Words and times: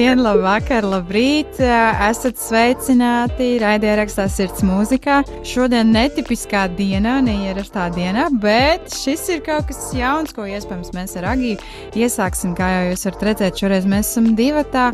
Labdien, 0.00 0.22
labvakar, 0.24 0.86
labrīt! 0.88 1.58
Esat 1.60 2.38
sveicināti 2.40 3.58
raidījā 3.60 3.98
rakstā 3.98 4.24
sirds 4.32 4.62
mūzikā. 4.64 5.18
Šodien 5.44 5.90
netipiskā 5.92 6.62
dienā, 6.72 7.18
neierastā 7.26 7.90
dienā, 7.92 8.30
bet 8.40 8.88
šis 8.96 9.26
ir 9.34 9.42
kaut 9.44 9.68
kas 9.68 9.90
jauns, 9.92 10.32
ko 10.32 10.46
iespējams 10.48 10.94
mēs 10.96 11.12
ar 11.20 11.26
Agiju 11.34 11.58
iesāksim. 12.00 12.54
Kā 12.56 12.70
jau 12.72 12.86
jūs 12.94 13.04
varat 13.10 13.26
redzēt, 13.28 13.60
šoreiz 13.60 13.88
mēs 13.92 14.14
esam 14.14 14.30
divatā. 14.38 14.86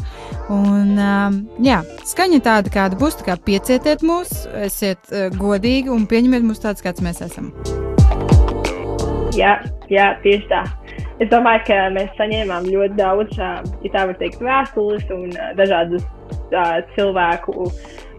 Un, 0.51 0.98
jā, 1.62 1.79
skaņa 2.10 2.43
tāda, 2.48 2.73
kāda 2.74 2.98
būs, 2.98 3.20
tā 3.20 3.29
kā 3.29 3.38
piecietiet 3.46 4.02
mūs, 4.02 4.34
esiet 4.66 5.15
godīgi 5.38 5.95
un 5.95 6.10
pieņemiet 6.10 6.51
mūs 6.51 6.66
tādus, 6.66 6.82
kāds 6.82 7.07
mēs 7.07 7.23
esam. 7.29 7.54
Jā, 9.38 9.60
jā 9.87 10.16
tieši 10.27 10.51
tā. 10.51 10.66
Es 11.16 11.30
domāju, 11.32 11.62
ka 11.70 11.76
mēs 11.95 12.10
saņēmām 12.18 12.66
ļoti 12.68 12.98
daudz, 12.98 13.38
ja 13.40 13.92
tā 13.95 14.02
var 14.10 14.18
teikt, 14.20 14.42
vēstules 14.45 15.06
un 15.14 15.30
dažādas 15.56 16.04
cilvēku 16.95 17.54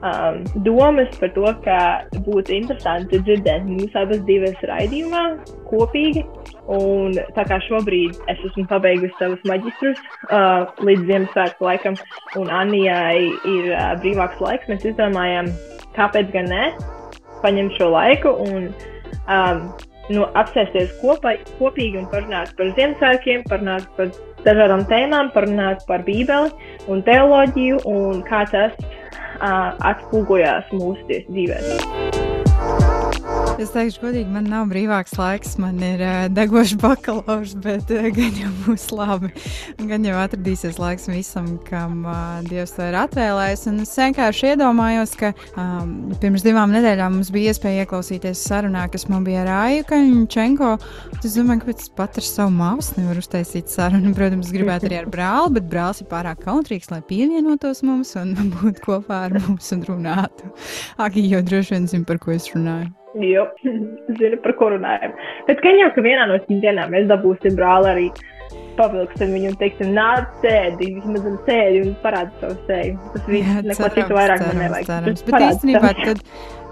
um, 0.01 0.41
domas 0.65 1.13
par 1.21 1.31
to, 1.35 1.45
ka 1.65 1.79
būtu 2.25 2.55
interesanti 2.57 3.21
dzirdēt 3.21 3.67
mūsu 3.69 4.01
abas 4.01 4.23
divas 4.25 4.65
raidījumā 4.69 5.23
kopīgi. 5.69 6.25
Un 6.73 7.15
tā 7.37 7.45
kā 7.47 7.61
šobrīd 7.63 8.17
es 8.27 8.41
esmu 8.49 8.65
pabeigusi 8.67 9.15
savus 9.21 9.45
maģistrus 9.47 10.01
uh, 10.27 10.67
līdz 10.83 11.05
Ziemassvētku 11.07 11.63
laikam, 11.69 11.95
un 12.35 12.51
Anijai 12.51 13.29
ir 13.29 13.69
uh, 13.71 13.93
brīvāks 14.01 14.41
laiks, 14.43 14.67
mēs 14.67 14.89
izdomājām, 14.89 15.47
kāpēc 15.95 16.33
gan 16.33 16.51
ne, 16.51 16.65
paņemt 17.45 17.77
šo 17.77 17.93
laiku 17.93 18.33
un 18.49 18.67
um, 19.29 19.63
nu, 20.13 20.27
apsēsties 20.39 20.93
kopā, 21.01 21.35
kopīgi 21.59 22.01
un 22.01 22.07
parunāt 22.11 22.53
par 22.59 22.71
Ziemassvētkiem, 22.77 23.43
parunāt 23.49 23.89
par 23.97 24.13
dažādām 24.45 24.85
tēmām, 24.91 25.33
parunāt 25.35 25.83
par 25.89 26.05
Bībeli 26.07 26.53
un 26.91 27.03
teoloģiju 27.07 27.83
un 27.91 28.23
kā 28.27 28.45
tas 28.53 28.77
uh, 28.79 29.75
atspūgojās 29.91 30.73
mūsu 30.75 31.21
dzīvēm. 31.31 32.26
Es 33.57 33.71
teikšu, 33.73 34.03
godīgi, 34.03 34.29
man 34.29 34.45
nav 34.51 34.67
brīvāks 34.69 35.15
laiks, 35.17 35.55
man 35.57 35.79
ir 35.81 36.01
uh, 36.05 36.27
degošs 36.29 36.75
bakalaurs, 36.77 37.55
bet 37.63 37.89
uh, 37.89 38.03
gan 38.13 38.35
jau 38.37 38.51
būs 38.67 38.83
labi. 38.93 39.31
Gan 39.89 40.03
jau 40.05 40.19
atradīsies 40.21 40.77
laiks 40.77 41.07
visam, 41.09 41.47
kam 41.65 42.03
uh, 42.05 42.37
Dievs 42.45 42.75
to 42.75 42.85
ir 42.85 42.97
atvēlējis. 43.01 43.63
Un 43.71 43.79
es 43.81 43.95
vienkārši 43.97 44.51
iedomājos, 44.51 45.15
ka 45.17 45.31
um, 45.57 45.95
pirms 46.21 46.45
divām 46.45 46.75
nedēļām 46.75 47.15
mums 47.17 47.31
bija 47.33 47.55
iespēja 47.55 47.87
ieklausīties 47.87 48.43
sarunā, 48.45 48.83
kas 48.93 49.07
man 49.09 49.25
bija 49.25 49.41
ar 49.47 49.49
Aiju 49.55 49.87
Kaņķenko. 49.89 50.69
Es 51.23 51.39
domāju, 51.39 51.63
ka 51.63 51.71
pēc 51.71 51.89
pat 51.97 52.21
ar 52.21 52.29
savu 52.29 52.53
māsu 52.59 52.99
nevar 53.01 53.23
uztaisīt 53.23 53.73
sarunu. 53.73 54.13
Protams, 54.21 54.53
gribētu 54.53 54.91
arī 54.91 55.01
ar 55.01 55.09
brāli, 55.17 55.55
bet 55.57 55.73
brālis 55.73 56.03
ir 56.05 56.11
pārāk 56.13 56.45
kautrīgs, 56.45 56.93
lai 56.93 57.01
pievienotos 57.09 57.81
mums 57.89 58.13
un 58.21 58.37
būtu 58.59 58.85
kopā 58.85 59.25
ar 59.31 59.41
mums 59.41 59.73
un 59.73 59.83
runātu. 59.89 60.53
Aki 61.01 61.25
jau 61.31 61.41
droši 61.49 61.77
vien 61.79 61.91
zina, 61.95 62.05
par 62.05 62.21
ko 62.21 62.37
es 62.37 62.51
runāju. 62.53 62.93
Jo, 63.15 63.47
zinu, 64.19 64.39
par 64.43 64.55
ko 64.59 64.71
runājam. 64.75 65.13
Bet 65.47 65.61
gan 65.63 65.79
jau, 65.79 65.91
ka 65.95 66.03
vienā 66.05 66.27
no 66.29 66.41
šīm 66.43 66.59
dienām 66.63 66.91
mēs 66.93 67.07
dabūsim 67.11 67.55
brāli 67.57 67.93
arī 67.93 68.09
pavilksim 68.77 69.33
viņu 69.33 69.51
un 69.51 69.57
teiksim, 69.59 69.89
nāc, 69.95 70.27
sēdi, 70.43 70.91
vismaz 70.99 71.25
un 71.27 71.39
sēdi 71.47 71.81
un 71.85 71.95
parādi 72.03 72.41
savu 72.41 72.57
seju. 72.67 73.09
Tas 73.15 73.25
viss, 73.31 73.49
Jā, 73.49 73.63
neko 73.65 73.79
cerams, 73.79 73.97
citu 73.97 74.17
vairāk 74.17 74.43
cerams, 74.43 74.53
man 74.53 74.63
nevajag. 74.63 74.89
Cerams. 74.91 75.25
Bet 75.27 75.45
īstenībā, 75.47 75.91
tad, 75.97 76.21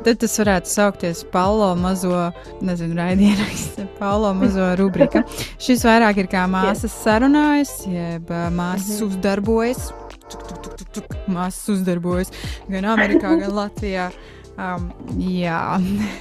tad 0.06 0.22
tas 0.22 0.38
varētu 0.42 0.72
saukties 0.72 1.24
Paulo 1.34 1.72
mazo, 1.80 2.22
nezinu, 2.66 3.00
raidierakstu, 3.00 3.88
Paulo 4.02 4.36
mazo 4.38 4.70
rubrika. 4.80 5.26
Šis 5.62 5.86
vairāk 5.88 6.22
ir 6.24 6.32
kā 6.32 6.46
māsas 6.56 6.96
sarunājas, 7.06 7.74
jeb 7.90 8.30
māsas 8.30 9.00
-hmm. 9.00 9.10
uzdarbojas. 9.10 9.92
Tuk, 10.26 10.42
tuk, 10.42 10.62
tuk, 10.62 10.78
tuk, 10.78 10.88
tuk, 10.94 11.18
māsas 11.30 11.70
uzdarbojas 11.70 12.32
gan 12.70 12.88
Amerikā, 12.96 13.36
gan 13.42 13.52
Latvijā. 13.54 14.10
Um, 14.56 14.86
jā, 15.20 15.76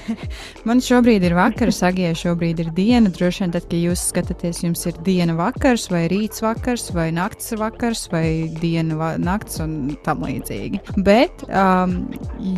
man 0.68 0.80
šobrīd 0.82 1.22
ir 1.22 1.36
vakars, 1.38 1.78
Agijai 1.86 2.16
šobrīd 2.18 2.64
ir 2.64 2.70
diena. 2.74 3.12
Droši 3.14 3.44
vien, 3.44 3.52
tad, 3.54 3.68
kad 3.68 3.78
jūs 3.78 4.02
skatāties, 4.10 4.64
jums 4.64 4.82
ir 4.90 4.98
diena 5.06 5.36
vakars, 5.38 5.86
vai 5.92 6.04
rīts 6.10 6.42
vakars, 6.42 6.88
vai 6.96 7.08
nakts 7.14 7.54
vakars, 7.60 8.08
vai 8.10 8.50
diena 8.58 8.98
va 8.98 9.12
nakts 9.22 9.62
un 9.62 9.76
tam 10.06 10.26
līdzīgi. 10.26 10.82
Bet, 11.06 11.46
um, 11.46 12.00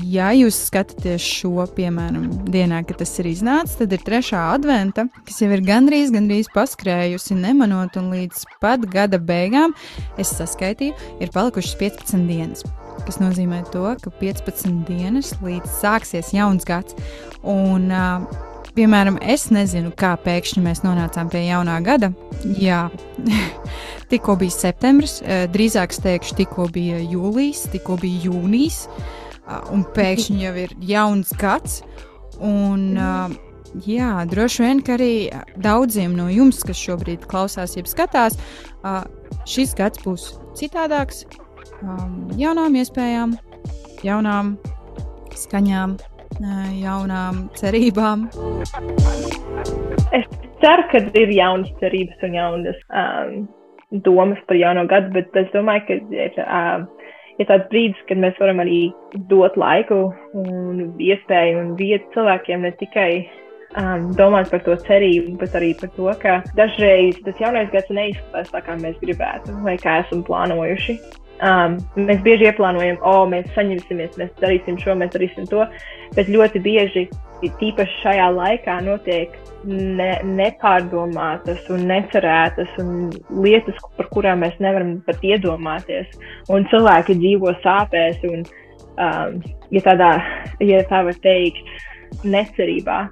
ja 0.09 0.31
jūs 0.37 0.63
skatāties 0.71 1.21
šo, 1.21 1.69
piemēram, 1.77 2.25
dienā, 2.49 2.81
kad 2.89 3.03
tas 3.03 3.13
ir 3.21 3.31
iznācis, 3.35 3.77
tad 3.83 3.93
ir 3.93 4.07
trešā 4.07 4.47
adventa, 4.55 5.09
kas 5.29 5.45
jau 5.45 5.53
ir 5.53 5.65
gandrīz, 5.67 6.15
gandrīz 6.15 6.49
paskrējusi, 6.57 7.37
nemanot, 7.45 8.01
un 8.01 8.11
līdz 8.17 8.49
pat 8.65 8.89
gada 8.89 9.21
beigām 9.21 9.77
es 10.17 10.33
saskaitīju, 10.41 10.97
ir 11.21 11.37
palikušas 11.37 11.77
15 11.85 12.29
dienas 12.31 12.65
kas 13.05 13.21
nozīmē 13.21 13.63
to, 13.75 13.85
ka 14.03 14.13
15 14.23 14.85
dienas 14.89 15.35
līdz 15.45 15.79
sāksies 15.83 16.33
jauns 16.37 16.67
gads. 16.69 16.97
Un, 17.43 17.91
uh, 17.93 18.25
piemēram, 18.77 19.19
es 19.25 19.49
nezinu, 19.55 19.93
kā 19.97 20.15
pēkšņi 20.21 20.63
mēs 20.65 20.83
nonācām 20.85 21.31
pie 21.33 21.47
jaunā 21.47 21.79
gada. 21.85 22.13
Jā, 22.61 22.87
tikko 24.11 24.37
bija 24.41 24.55
septembris, 24.55 25.19
drīzāk 25.53 25.95
es 25.95 26.03
teikšu, 26.05 26.37
tikko 26.43 26.69
bija 26.75 27.01
jūlijas, 27.01 27.67
tikko 27.73 27.99
bija 28.03 28.29
jūnijas, 28.29 28.85
un 29.73 29.87
pēkšņi 29.97 30.45
jau 30.45 30.55
ir 30.67 30.77
jauns 30.93 31.33
gads. 31.41 31.81
Un, 32.45 32.99
jā, 33.89 34.13
droši 34.29 34.67
vien, 34.67 34.85
ka 34.85 34.97
arī 34.99 35.13
daudziem 35.63 36.17
no 36.19 36.29
jums, 36.33 36.61
kas 36.67 36.81
šobrīd 36.81 37.25
klausās, 37.31 37.79
jeb 37.79 37.89
skatās, 37.91 38.37
šis 39.49 39.75
gads 39.79 40.05
būs 40.05 40.35
citādāks, 40.59 41.25
um, 41.83 42.17
jaunām 42.39 42.77
iespējām, 42.81 43.37
jaunām 44.07 44.57
skaņām, 45.37 45.97
jaunām 46.81 47.47
cerībām. 47.57 48.27
Es 50.17 50.27
ceru, 50.63 50.87
ka 50.93 51.03
ir 51.19 51.33
jaunas 51.35 51.73
cerības 51.81 52.27
un 52.27 52.37
jaunas 52.37 52.83
um, 52.91 53.47
domas 54.07 54.41
par 54.49 54.59
jauno 54.61 54.87
gadu, 54.91 55.13
bet 55.15 55.35
es 55.39 55.49
domāju, 55.55 55.87
ka 55.89 55.99
ir, 56.17 56.39
uh, 56.45 56.85
ir 57.39 57.49
tāds 57.51 57.69
brīdis, 57.73 58.05
kad 58.09 58.21
mēs 58.23 58.39
varam 58.41 58.63
arī 58.65 58.81
dot 59.31 59.57
laiku 59.61 60.07
un 60.37 60.87
iespēju 61.03 61.59
un 61.63 61.75
vietu 61.81 62.09
cilvēkiem 62.17 62.65
ne 62.67 62.73
tikai 62.81 63.11
um, 63.77 64.11
domāt 64.19 64.51
par 64.53 64.65
to 64.67 64.77
cerību, 64.87 65.37
bet 65.43 65.55
arī 65.59 65.75
par 65.81 65.93
to, 65.97 66.09
ka 66.23 66.41
dažreiz 66.59 67.21
tas 67.27 67.39
jaunais 67.43 67.71
gads 67.75 67.93
neizskatās 67.93 68.53
tā, 68.55 68.65
kā 68.67 68.77
mēs 68.81 68.99
gribētu 69.05 69.57
vai 69.67 69.77
kā 69.83 70.01
esam 70.05 70.25
plānojuši. 70.27 70.99
Um, 71.45 71.77
mēs 72.01 72.23
bieži 72.25 72.47
ieplānojam, 72.49 72.97
o, 73.03 73.11
oh, 73.13 73.25
mēs 73.29 73.49
saņemsimies, 73.53 74.15
mēs 74.17 74.31
darīsim 74.41 74.79
šo, 74.81 74.95
mēs 74.97 75.11
darīsim 75.13 75.45
to, 75.51 75.67
bet 76.17 76.31
ļoti 76.33 76.63
bieži, 76.65 77.03
tīpaši 77.61 77.99
šajā 78.01 78.29
laikā, 78.33 78.79
notiek 78.87 79.35
ne, 79.69 80.15
nepārdomātas 80.25 81.67
un 81.73 81.85
necerētas 81.91 82.79
un 82.81 83.11
lietas, 83.45 83.77
par 83.99 84.09
kurām 84.15 84.41
mēs 84.45 84.57
nevaram 84.65 84.97
pat 85.05 85.21
iedomāties. 85.21 86.09
Un 86.49 86.65
cilvēki 86.73 87.19
dzīvo 87.21 87.53
sāpēs 87.61 88.25
un, 88.31 88.47
um, 88.97 89.37
ja, 89.75 89.85
tādā, 89.85 90.11
ja 90.65 90.81
tā 90.89 91.03
var 91.11 91.21
teikt, 91.21 91.69
necerībā. 92.25 93.03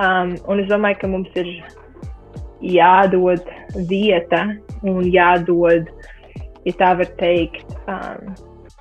Um, 0.00 0.36
un 0.48 0.62
es 0.62 0.70
domāju, 0.70 1.02
ka 1.02 1.12
mums 1.12 1.36
ir 1.36 1.52
jādod 2.64 3.44
vieta 3.88 4.46
un 4.86 5.04
jādod 5.12 5.88
ja 6.66 6.76
tā 6.80 6.94
var 7.00 7.10
teikt, 7.20 7.76
um, 7.86 8.32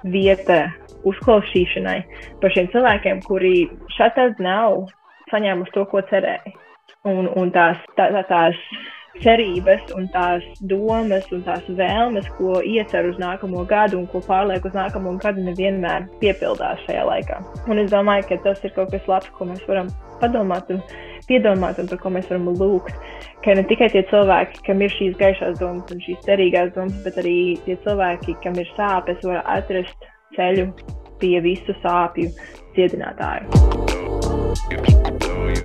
vieta 0.03 0.67
uzklausīšanai 1.07 1.99
par 2.41 2.53
šiem 2.55 2.69
cilvēkiem, 2.73 3.23
kuri 3.27 3.67
šādi 3.95 4.31
nav 4.43 4.85
saņēmuši 5.31 5.75
to, 5.75 5.85
ko 5.91 6.03
cerēja. 6.09 6.55
Un, 7.07 7.29
un 7.39 7.51
tās, 7.55 7.79
tā, 7.95 8.09
tā, 8.11 8.23
tās 8.27 8.57
cerības, 9.23 9.91
un 9.97 10.07
tās 10.13 10.43
domas 10.71 11.27
un 11.35 11.43
tās 11.47 11.65
vēlmes, 11.77 12.27
ko 12.37 12.59
iecer 12.65 13.07
uz 13.09 13.19
nākamo 13.21 13.65
gadu 13.69 13.99
un 13.99 14.07
ko 14.11 14.21
pārliek 14.23 14.65
uz 14.65 14.75
nākamo 14.75 15.15
gadu, 15.21 15.43
nevienmēr 15.47 16.07
piepildās 16.23 16.81
šajā 16.87 17.05
laikā. 17.07 17.39
Un 17.67 17.83
es 17.83 17.91
domāju, 17.93 18.27
ka 18.29 18.39
tas 18.47 18.63
ir 18.63 18.75
kaut 18.75 18.91
kas 18.93 19.07
labs, 19.11 19.31
ko 19.37 19.49
mēs 19.49 19.63
varam 19.67 19.91
padomāt 20.21 20.71
un 20.73 20.83
piedomāt 21.29 21.79
un 21.81 21.89
par 21.89 22.01
ko 22.01 22.11
mēs 22.13 22.29
varam 22.31 22.49
lūgt. 22.59 22.95
Ka 23.45 23.55
ne 23.55 23.63
tikai 23.69 23.87
tie 23.93 24.03
cilvēki, 24.09 24.63
kam 24.67 24.81
ir 24.83 24.93
šīs 24.97 25.17
gaišās 25.19 25.59
domas 25.61 25.93
un 25.93 26.01
šīs 26.03 26.25
cerīgās 26.25 26.73
domas, 26.75 26.97
bet 27.05 27.19
arī 27.21 27.37
tie 27.65 27.77
cilvēki, 27.85 28.35
kam 28.43 28.57
ir 28.59 28.73
sāpes, 28.75 29.21
var 29.23 29.45
atrast 29.47 30.09
ceļu 30.35 30.67
pie 31.21 31.37
visu 31.45 31.75
sāpju 31.83 32.33
dziedinātāju. 32.75 33.47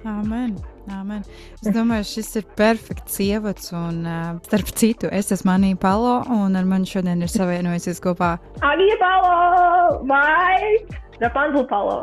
Amen. 0.05 0.55
Amen. 0.93 1.23
Es 1.63 1.71
domāju, 1.73 2.05
šis 2.09 2.29
ir 2.41 2.45
perfekts 2.59 3.17
ievads. 3.25 3.71
Un, 3.77 4.03
uh, 4.05 4.35
starp 4.45 4.69
citu, 4.77 5.09
es 5.09 5.33
esmu 5.33 5.55
Anija 5.55 5.79
Palo, 5.81 6.19
un 6.33 6.59
ar 6.61 6.69
mani 6.69 6.89
šodien 6.89 7.25
ir 7.25 7.33
savienojusies 7.33 8.03
kopā 8.05 8.35
Anija 8.61 8.99
Palo 9.01 10.03
vai 10.11 10.85
Rapunzel 11.23 11.65
Palo. 11.71 11.99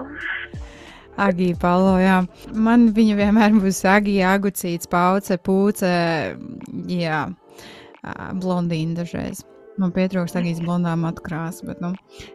Agija 1.20 1.58
Palo, 1.62 1.96
jā. 2.02 2.22
Man 2.54 2.90
viņa 2.96 3.20
vienmēr 3.20 3.56
būs 3.60 3.84
Agija, 3.90 4.36
Agucīts, 4.38 4.90
Pauce, 4.92 5.38
Pūce, 5.42 5.94
jā, 6.92 7.24
blondīna 8.42 9.02
dažreiz. 9.02 9.46
Man 9.80 9.94
pietrūkst 9.96 10.36
arī 10.36 10.52
blondā 10.60 10.92
matu 11.00 11.24
krāsa. 11.26 11.66
Bet, 11.66 11.80
nu, 11.82 11.94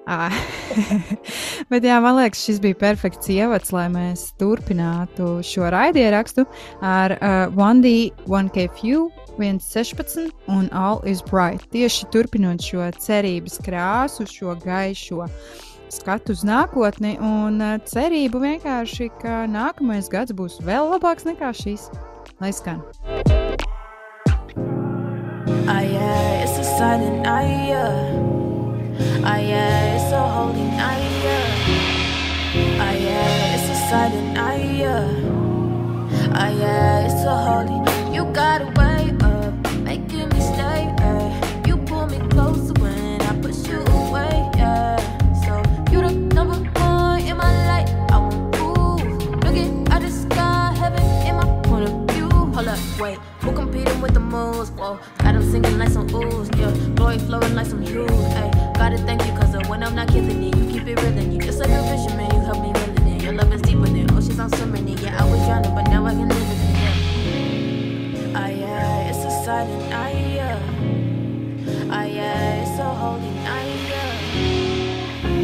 bet 1.71 1.85
jā, 1.87 1.99
man 2.03 2.17
liekas, 2.19 2.43
šis 2.49 2.61
bija 2.65 2.79
perfekts 2.81 3.29
ievads, 3.33 3.71
lai 3.77 3.87
mēs 3.93 4.31
turpinātu 4.41 5.37
šo 5.47 5.69
raidierakstu 5.73 6.47
ar 6.81 7.17
uh, 7.19 7.37
1D, 7.53 7.93
1K 8.27 8.67
Few, 8.81 9.07
116 9.37 10.33
un 10.49 10.71
All 10.73 11.03
is 11.07 11.23
Bright. 11.23 11.69
Tieši 11.75 12.09
turpinot 12.15 12.65
šo 12.65 12.89
cerības 13.05 13.61
krāsu, 13.67 14.27
šo 14.31 14.57
gaišo 14.65 15.29
skatu 15.93 16.35
uz 16.37 16.43
nākotni 16.47 17.17
un 17.23 17.61
uh, 17.63 17.77
cerību 17.87 18.41
vienkārši, 18.43 19.11
ka 19.23 19.45
nākamais 19.51 20.11
gads 20.13 20.35
būs 20.37 20.61
vēl 20.67 20.93
labāks 20.95 21.27
nekā 21.29 21.53
šis. 21.57 21.89
Lai 22.41 22.53
skan! 22.53 22.83
Ah, 25.67 25.81
yeah, 25.83 26.45
it's 26.45 26.59
a 26.59 26.65
silent 26.79 27.23
night, 27.23 27.69
yeah. 27.69 28.27
Ah, 29.25 29.39
yeah, 29.39 29.97
it's 29.97 30.13
a 30.13 30.23
holy 30.23 30.67
night, 30.79 31.11
yeah. 31.25 32.79
Ah, 32.79 32.93
yeah, 32.95 33.55
it's 33.57 33.69
a 33.71 33.77
silent 33.91 34.35
night, 34.35 34.71
yeah. 34.79 35.09
Ah, 36.35 36.51
yeah, 36.51 37.07
it's 37.07 37.25
a 37.25 37.35
holy. 37.35 37.79
You 38.15 38.25
got 38.33 38.63
away 38.63 39.16
wait. 52.99 53.19
Who 53.41 53.53
competing 53.53 54.01
with 54.01 54.15
the 54.15 54.21
moves? 54.21 54.71
Whoa, 54.71 54.99
got 55.19 55.43
singing 55.43 55.79
like 55.79 55.91
some 55.91 56.09
ooze, 56.15 56.49
yeah. 56.57 56.73
Glory 56.95 57.19
flowing 57.19 57.55
like 57.55 57.67
some 57.67 57.83
hues, 57.83 58.11
ayy. 58.11 58.75
Gotta 58.75 58.99
thank 58.99 59.25
you, 59.27 59.33
cause 59.33 59.55
when 59.69 59.83
I'm 59.83 59.95
not 59.95 60.09
killing 60.09 60.43
it, 60.43 60.57
you 60.57 60.71
keep 60.71 60.87
it 60.87 61.01
real 61.01 61.33
you 61.33 61.41
just 61.41 61.59
like 61.59 61.71
a 61.71 61.83
fisherman, 61.91 62.31
you 62.35 62.41
help 62.41 62.63
me 62.63 62.73
reeling 62.73 63.17
it. 63.17 63.23
Your 63.23 63.33
love 63.33 63.53
is 63.53 63.63
deeper 63.63 63.87
than 63.87 64.11
oceans, 64.11 64.39
I'm 64.39 64.51
swimming 64.51 64.89
in. 64.89 64.99
Yeah, 64.99 65.23
I 65.23 65.25
was 65.31 65.41
drowning, 65.47 65.75
but 65.75 65.89
now 65.89 66.07
I 66.07 66.11
can 66.13 66.29
live 66.29 66.39
in 66.39 66.61
it, 66.67 66.77
yeah. 66.81 68.39
Ah, 68.39 69.09
it's 69.09 69.25
a 69.25 69.31
silent 69.45 69.91
night, 69.91 70.35
yeah. 70.35 70.59
Ah, 71.91 72.05
it's 72.05 72.79
a 72.79 72.89
holy 73.01 73.31
night. 73.45 73.75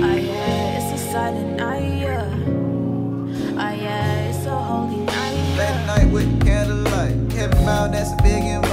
Ah, 0.04 0.14
yeah, 0.14 0.78
it's 0.78 1.00
a 1.00 1.12
silent 1.12 1.56
that's 7.50 8.12
a 8.12 8.16
big 8.16 8.44
one. 8.62 8.71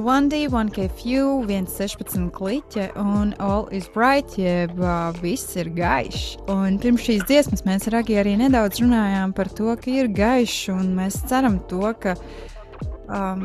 1D, 0.00 0.48
1K 0.48 0.88
Few, 0.96 1.42
116 1.46 2.30
kliķe 2.32 2.86
un 3.00 3.34
All 3.38 3.68
is 3.74 3.88
Bright, 3.92 4.36
jeb 4.40 4.72
uh, 4.80 5.10
viss 5.20 5.56
ir 5.60 5.68
gaišs. 5.76 6.38
Un 6.52 6.78
pirms 6.80 7.04
šīs 7.06 7.26
dziesmas 7.28 7.64
mēs 7.66 7.88
ar 7.90 8.00
Agiju 8.00 8.22
arī 8.22 8.32
nedaudz 8.40 8.80
runājām 8.82 9.34
par 9.36 9.50
to, 9.52 9.68
ka 9.80 9.92
ir 9.92 10.08
gaišs, 10.16 10.70
un 10.74 10.94
mēs 10.96 11.20
ceram 11.30 11.60
to, 11.70 11.92
ka 12.02 12.16
um, 13.08 13.44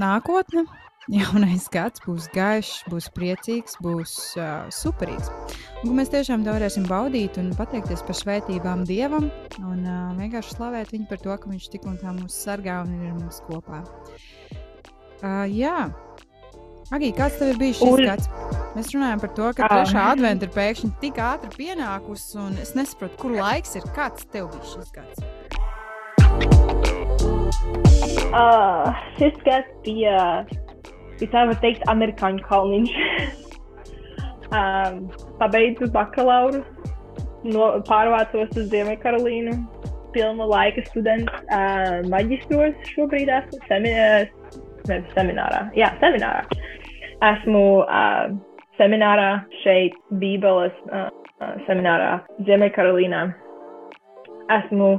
nākotne, 0.00 0.66
jaunais 1.12 1.70
gads 1.70 2.02
būs 2.06 2.26
gaišs, 2.34 2.82
būs 2.90 3.10
priecīgs, 3.14 3.78
būs 3.84 4.16
uh, 4.40 4.66
superīgs. 4.74 5.30
Un 5.84 5.96
mēs 5.96 6.12
tiešām 6.12 6.42
to 6.44 6.56
varēsim 6.56 6.84
baudīt 6.90 7.38
un 7.40 7.54
pateikties 7.56 8.02
par 8.04 8.18
svētībām 8.18 8.84
Dievam 8.90 9.30
un 9.62 9.86
uh, 9.86 10.12
vienkārši 10.18 10.58
slavēt 10.58 10.92
viņu 10.96 11.08
par 11.10 11.24
to, 11.24 11.32
ka 11.32 11.54
viņš 11.54 11.72
tik 11.76 11.88
un 11.88 11.96
tā 12.02 12.12
mūs 12.18 12.42
sargā 12.44 12.82
un 12.84 12.94
ir 12.98 13.16
mums 13.16 13.40
kopā. 13.46 13.84
Uh, 13.86 14.39
jā, 15.22 15.90
Agī, 16.90 17.12
kāds 17.14 17.36
tev 17.38 17.52
ir 17.52 17.58
bijis 17.60 17.78
šis 17.78 17.92
Un- 17.92 18.00
gads? 18.02 18.28
Mēs 18.74 18.88
runājam 18.94 19.20
par 19.20 19.30
to, 19.36 19.52
ka 19.54 19.62
Ah. 19.64 19.68
trešā 19.68 20.06
adventa 20.12 20.42
ir 20.42 20.50
pēkšņi 20.56 20.90
tik 21.00 21.14
ātri 21.22 21.50
pienākusi, 21.54 22.36
un 22.36 22.52
es 22.58 22.74
nesaprotu, 22.74 23.16
kur 23.16 23.30
laiks 23.30 23.76
ir. 23.76 23.82
Kāds 23.94 24.26
tev 24.32 24.50
bija 24.50 24.64
šis 24.72 24.90
gads? 24.90 25.22
Uh, 28.34 28.90
šis 29.18 29.36
gads 29.46 29.70
bija, 29.84 30.46
ja 31.20 31.26
tā 31.30 31.46
var 31.46 31.58
teikt, 31.62 31.82
amerikāņu 31.90 32.42
kalniņš. 32.46 32.92
um, 34.58 35.10
pabeidzu 35.38 35.90
bakalauru, 35.94 36.64
no, 37.44 37.70
pārvācos 37.86 38.50
uz 38.56 38.68
Ziemeļkarolīnu, 38.70 39.56
pilna 40.14 40.46
laika 40.46 40.82
students, 40.90 41.32
uh, 41.50 42.02
maģistros 42.10 42.74
šobrīd 42.94 43.30
esmu 43.30 43.62
semi, 43.68 43.94
uh, 43.94 44.39
ne, 44.88 45.00
seminārā. 45.16 45.66
Jā, 45.78 45.92
seminārā. 46.02 46.44
Esmu 47.30 47.64
uh, 47.82 48.30
seminārā 48.80 49.30
šeit, 49.60 49.96
Bībeles 50.22 50.76
uh, 50.88 51.08
uh, 51.40 51.54
seminārā 51.68 52.20
Ziemeļkarolīnā. 52.48 53.26
Esmu 54.50 54.94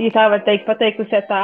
ja 0.00 0.10
tā 0.14 0.24
var 0.32 0.42
teikt, 0.46 0.64
pateikusi 0.66 1.20
tā 1.28 1.42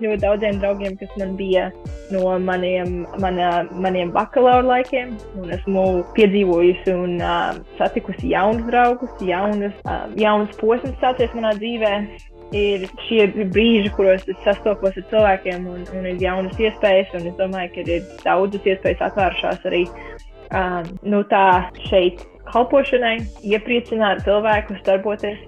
ļoti 0.00 0.20
daudziem 0.22 0.60
draugiem, 0.62 0.96
kas 1.00 1.12
man 1.20 1.34
bija 1.38 1.68
no 2.14 2.36
maniem, 2.42 3.04
mana, 3.22 3.50
maniem 3.72 4.12
bakalaura 4.14 4.64
laikiem. 4.66 5.12
Un 5.40 5.52
esmu 5.56 5.84
piedzīvojusi 6.16 6.96
un 6.96 7.18
uh, 7.20 7.52
satikusi 7.78 8.32
jaunus 8.32 8.66
draugus, 8.70 9.12
jaunus, 9.26 9.76
uh, 9.84 10.08
jaunus 10.20 10.56
posmus 10.60 10.96
sācies 11.02 11.34
manā 11.36 11.54
dzīvē. 11.60 11.94
Ir 12.56 12.88
šie 13.06 13.28
brīži, 13.54 13.92
kuros 13.94 14.24
es 14.26 14.38
sastopos 14.42 14.96
ar 14.98 15.04
cilvēkiem, 15.12 15.68
un, 15.70 15.84
un 15.94 16.08
ir 16.10 16.18
jaunas 16.22 16.58
iespējas. 16.58 17.12
Un 17.14 17.28
es 17.30 17.36
domāju, 17.38 17.70
ka 17.76 17.84
ir 17.86 18.08
daudzas 18.24 18.66
iespējas 18.72 19.04
atvērušās 19.06 19.66
arī 19.70 19.84
um, 19.86 20.88
nu, 21.06 21.22
tā 21.30 21.44
šeit 21.86 22.24
kalpošanai, 22.50 23.20
iepriecināt 23.46 24.24
cilvēkus, 24.26 24.82
darboties 24.88 25.38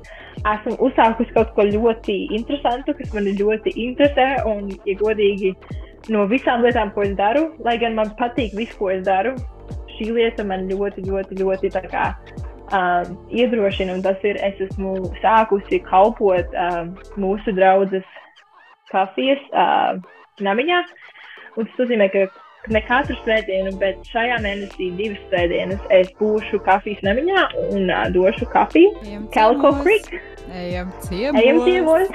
esmu 0.42 0.76
uzsākusi 0.86 1.34
kaut 1.36 1.52
ko 1.56 1.66
ļoti 1.68 2.16
interesantu, 2.38 2.94
kas 2.98 3.12
man 3.16 3.26
ļoti 3.38 3.74
interesē. 3.84 4.28
Un, 4.48 4.70
ja 4.88 4.96
godīgi, 5.00 5.52
no 6.14 6.26
visām 6.30 6.64
lietām, 6.66 6.94
ko 6.94 7.06
es 7.06 7.16
daru, 7.18 7.48
lai 7.66 7.76
gan 7.82 7.98
man 7.98 8.14
patīk 8.18 8.54
viss, 8.58 8.78
ko 8.78 8.90
es 8.94 9.04
daru, 9.06 9.34
šī 9.96 10.12
lieta 10.16 10.46
man 10.46 10.66
ļoti, 10.70 11.06
ļoti, 11.10 11.42
ļoti 11.42 11.72
tā 11.74 11.84
kā 11.90 12.08
um, 12.72 13.16
iedrošina, 13.30 13.96
un 13.96 14.02
tas 14.04 14.20
ir, 14.26 14.38
es 14.44 14.60
esmu 14.68 14.96
sākusi 15.22 15.82
kalpot 15.86 16.56
um, 16.56 16.94
mūsu 17.20 17.54
draudzes 17.56 18.06
kafijas 18.92 19.42
uh, 19.52 19.98
namiņā, 20.44 20.80
un 21.56 21.68
tas 21.68 21.82
nozīmē, 21.82 22.08
ka 22.12 22.26
ne 22.72 22.82
katru 22.86 23.16
svētdienu, 23.22 23.74
bet 23.80 24.00
šajā 24.12 24.38
mēnesī 24.44 24.92
divas 24.98 25.20
svētdienas 25.30 25.82
es 25.94 26.12
būšu 26.20 26.62
kafijas 26.66 27.02
namiņā 27.06 27.46
un 27.72 27.90
uh, 27.90 28.06
došu 28.14 28.48
kafiju 28.52 29.22
Kalko 29.34 29.74
Creek. 29.82 30.12
Ejam 30.52 30.92
ciemos. 31.02 31.40
Ejam 31.40 31.62
ciemos. 31.66 32.08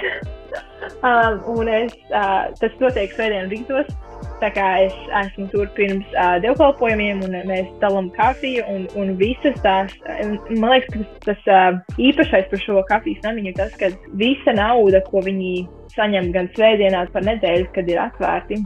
um, 1.09 1.41
un 1.57 1.71
es, 1.71 1.95
uh, 2.11 2.47
tas 2.61 2.83
notiek 2.83 3.15
svētdienu 3.15 3.51
rītos. 3.53 3.95
Tā 4.41 4.51
kā 4.53 4.65
es 4.85 4.95
esmu 5.23 5.47
tur 5.49 5.69
pirms 5.77 6.05
uh, 6.13 6.35
dievkalpojumiem, 6.43 7.23
un 7.25 7.37
mēs 7.49 7.69
dalām 7.81 8.11
kafiju, 8.13 8.65
un, 8.69 8.83
un 8.99 9.15
visas 9.17 9.57
tās, 9.63 9.93
man 10.51 10.75
liekas, 10.75 10.93
ka 10.93 11.31
tas, 11.31 11.47
uh, 11.49 11.79
īpašais 11.97 12.45
par 12.51 12.61
šo 12.61 12.83
kafijas 12.89 13.23
namiņu 13.25 13.49
ir 13.49 13.57
tas, 13.57 13.73
ka 13.81 13.89
visa 14.21 14.53
nauda, 14.57 15.01
ko 15.09 15.23
viņi 15.25 15.53
saņem 15.95 16.29
gan 16.35 16.49
svētdienās 16.53 17.09
par 17.15 17.25
nedēļu, 17.25 17.71
kad 17.73 17.89
ir 17.89 18.01
atvērti, 18.03 18.59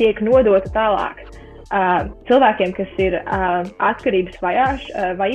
tiek 0.00 0.22
nodota 0.24 0.72
tālāk 0.72 1.20
uh, 1.26 2.08
cilvēkiem, 2.30 2.72
kas 2.78 2.94
ir 3.04 3.18
uh, 3.20 3.60
atkarības 3.90 4.38
vajāš, 4.40 4.86
uh, 4.94 5.10
vai 5.20 5.32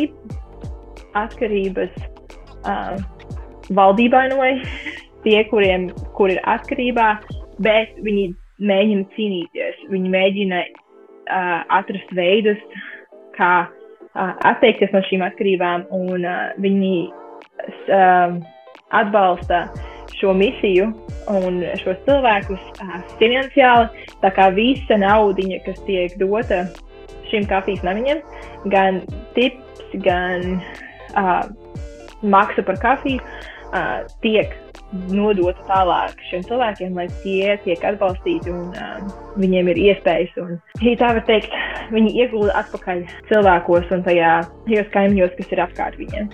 atkarības 1.22 2.00
uh, 2.65 2.98
valdībai, 3.77 4.25
tie, 5.27 5.38
kuriem 5.51 5.91
kur 6.17 6.34
ir 6.34 6.41
atkarībā, 6.50 7.12
bet 7.62 7.94
viņi 8.01 8.32
mēģina 8.60 9.08
cīnīties. 9.16 9.82
Viņi 9.92 10.12
mēģina 10.14 10.62
uh, 10.66 11.64
atrast 11.78 12.14
veidus, 12.16 12.62
kā 13.36 13.52
uh, 13.68 14.34
atteikties 14.48 14.94
no 14.96 15.04
šīm 15.10 15.26
atkarībām, 15.26 15.88
un 15.96 16.24
uh, 16.24 16.54
viņi 16.64 16.94
uh, 17.92 18.38
atbalsta 18.96 19.66
šo 20.16 20.34
misiju 20.38 20.88
un 21.36 21.62
šos 21.82 22.00
cilvēkus 22.08 22.72
uh, 22.86 22.98
finansiāli. 23.20 24.08
Tā 24.24 24.32
kā 24.36 24.50
visa 24.56 25.00
naudiņa, 25.02 25.62
kas 25.68 25.82
tiek 25.90 26.16
dota 26.22 26.66
šim 27.32 27.48
kafijas 27.50 27.84
namiņam, 27.86 28.22
gan 28.72 29.02
tips, 29.36 29.96
gan 30.06 30.60
uh, 31.18 31.42
maksa 32.24 32.64
par 32.66 32.80
kafiju, 32.82 33.20
uh, 33.74 34.06
tiek 34.24 34.54
nodota 35.12 35.62
tālāk 35.70 36.20
šiem 36.30 36.44
cilvēkiem, 36.48 36.98
lai 36.98 37.08
tie 37.24 37.56
tiek 37.65 37.84
atbalstīti 37.88 38.51
un 38.54 38.70
um, 38.72 39.10
viņiem 39.42 39.72
ir 39.74 39.82
iespējas. 39.89 40.36
Un, 40.42 40.60
ja 40.86 40.96
tā 41.00 41.13
var 41.18 41.25
teikt, 41.30 41.56
viņi 41.94 42.13
iegulda 42.22 42.56
atpakaļ 42.62 43.04
cilvēkos 43.32 43.92
un 43.96 44.06
tajā, 44.06 44.38
tajos 44.68 44.94
kaimiņos, 44.94 45.36
kas 45.39 45.51
ir 45.56 45.63
apkārt 45.65 46.00
viņiem. 46.01 46.30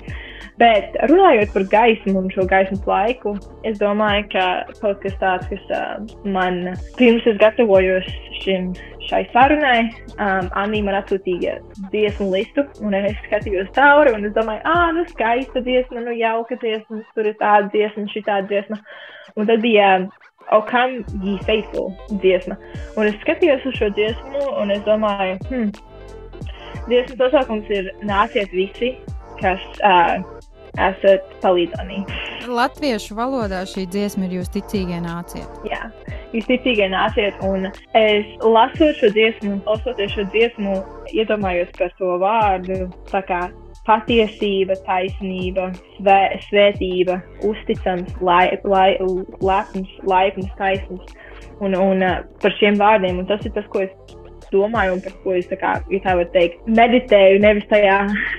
Bet 0.62 0.94
runājot 1.10 1.54
par 1.56 1.64
gaismu 1.72 2.20
un 2.20 2.28
šo 2.34 2.46
gaismas 2.50 2.84
laiku, 2.86 3.34
es 3.66 3.80
domāju, 3.82 4.28
ka 4.34 4.46
kaut 4.82 5.00
kas 5.02 5.16
tāds, 5.22 5.48
kas 5.50 5.72
uh, 5.74 6.26
man 6.28 6.76
pirms 7.00 7.26
es 7.32 7.40
gatavojos 7.42 8.10
šim, 8.44 8.70
šai 9.12 9.26
sarunai, 9.34 9.82
um, 10.16 10.48
Anī 10.62 10.82
man 10.86 10.96
atsūtīja 11.02 11.58
dziesmu 11.92 12.30
listu, 12.32 12.64
un 12.86 12.96
es 12.98 13.20
skatījos 13.26 13.72
cauri, 13.76 14.14
un 14.16 14.28
es 14.30 14.34
domāju, 14.38 14.64
ah, 14.72 14.90
nu 14.96 15.04
skaista 15.12 15.64
dziesma, 15.66 16.04
nu 16.06 16.16
jauka 16.16 16.58
dziesma, 16.62 17.02
tur 17.16 17.28
ir 17.28 17.38
tāda 17.42 17.68
dziesma, 17.74 18.08
šī 18.14 18.24
tāda 18.28 18.48
dziesma. 18.52 18.80
Un 19.40 19.48
tad 19.48 19.64
bija 19.64 19.92
O 20.52 20.62
Come 20.68 21.04
Ye 21.24 21.38
Faithful 21.48 21.92
dziesma. 22.24 22.58
Un 23.00 23.08
es 23.12 23.20
skatījos 23.24 23.68
uz 23.68 23.78
šo 23.80 23.92
dziesmu, 23.96 24.44
un 24.64 24.74
es 24.76 24.84
domāju, 24.88 25.38
hmm, 25.50 25.70
dziesmas 26.88 27.20
nosaukums 27.20 27.72
ir 27.72 27.92
Nāciet 28.08 28.56
visi, 28.56 28.96
kas 29.42 29.64
uh, 29.84 30.41
esat 30.80 31.34
palīdzami. 31.44 32.04
Latviešu 32.52 33.16
valodā 33.18 33.64
šī 33.70 33.88
dziesma 33.92 34.28
ir 34.28 34.40
jūs 34.40 34.52
ticīgie 34.54 35.00
nāciet. 35.04 35.48
Jā, 35.68 35.90
jūs 36.36 36.48
ticīgie 36.50 36.88
nāciet, 36.92 37.38
un 37.46 37.68
es 37.98 38.30
lasot 38.44 39.00
šo 39.00 39.12
dziesmu, 39.16 39.60
klausoties 39.66 40.16
šo 40.16 40.28
dziesmu, 40.34 40.78
iedomājos 41.12 41.74
par 41.78 41.92
to 42.00 42.16
vārdu, 42.22 42.88
patiesība, 43.88 44.76
taisnība, 44.86 45.72
svē, 45.98 46.20
svētība, 46.48 47.18
uzticams, 47.48 48.14
lai, 48.22 48.46
lai, 48.64 48.92
lepns, 49.42 49.90
laipns, 50.08 50.52
taisns. 50.60 51.16
Un, 51.62 51.76
un 51.78 52.02
uh, 52.06 52.22
par 52.42 52.54
šiem 52.58 52.78
vārdiem, 52.82 53.22
un 53.22 53.28
tas 53.30 53.44
ir 53.46 53.54
tas, 53.58 53.66
ko 53.74 53.84
es 53.86 53.92
domāju 54.54 54.98
un 54.98 55.02
par 55.06 55.16
ko 55.24 55.36
es 55.38 55.50
tā 55.50 55.58
kā, 55.62 55.74
ja 55.92 56.02
tā 56.04 56.16
var 56.20 56.30
teikt, 56.36 56.62
meditēju. 56.80 57.42
Nevis 57.44 57.68
tajā 57.72 57.98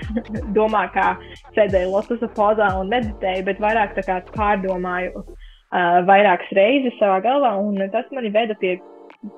domā, 0.59 0.87
kā 0.95 1.13
sēdēju 1.57 1.93
lotusa 1.93 2.31
pozā 2.37 2.71
un 2.81 2.93
meditēju, 2.93 3.47
bet 3.49 3.63
vairāk 3.63 3.97
tā 3.99 4.07
kā 4.07 4.21
pārdomāju 4.35 5.25
uh, 5.25 5.99
vairākas 6.09 6.55
reizes 6.59 6.97
savā 7.01 7.21
galvā. 7.25 7.55
Un 7.61 7.83
tas 7.95 8.09
mani 8.15 8.33
veda 8.35 8.57
pie 8.61 8.79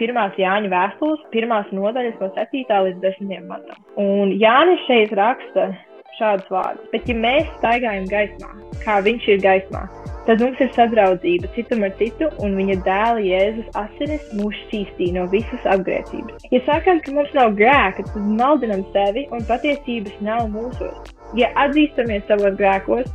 pirmās 0.01 0.37
Jāņa 0.41 0.71
vēstules, 0.73 1.25
pirmās 1.33 1.69
nodaļas 1.77 2.21
no 2.21 2.31
7. 2.37 2.65
līdz 2.89 3.03
10. 3.05 3.35
matam. 3.49 3.83
Un 4.01 4.33
Jānis 4.41 4.85
šeit 4.89 5.13
raksta 5.17 5.73
šādus 6.19 6.51
vārdus. 6.53 6.91
Bet, 6.93 7.09
ja 7.11 7.17
mēs 7.19 7.49
staigājam 7.59 8.07
gaismā, 8.11 8.53
kā 8.85 9.01
viņš 9.05 9.31
ir 9.35 9.43
gaismā, 9.45 9.85
Tad 10.25 10.41
mums 10.41 10.61
ir 10.65 10.71
sadraudzība 10.73 11.51
citam 11.53 11.83
ar 11.85 11.93
citu, 11.99 12.31
un 12.41 12.55
viņa 12.57 12.79
dēla 12.87 13.21
Jēzus 13.21 13.75
asinis 13.77 14.31
mūs 14.39 14.57
šķīstī 14.63 15.11
no 15.13 15.27
visas 15.33 15.67
apgrēcības. 15.69 16.47
Ja 16.55 16.63
sakām, 16.65 17.03
ka 17.05 17.13
mums 17.13 17.35
nav 17.37 17.53
grēka, 17.59 18.07
tad 18.09 18.31
maldinam 18.41 18.87
sevi, 18.95 19.27
un 19.37 19.45
patiesības 19.51 20.17
nav 20.25 20.49
mūsos. 20.55 21.13
Ja 21.37 21.53
atzīstamies 21.67 22.25
savos 22.31 22.57
grēkos, 22.57 23.13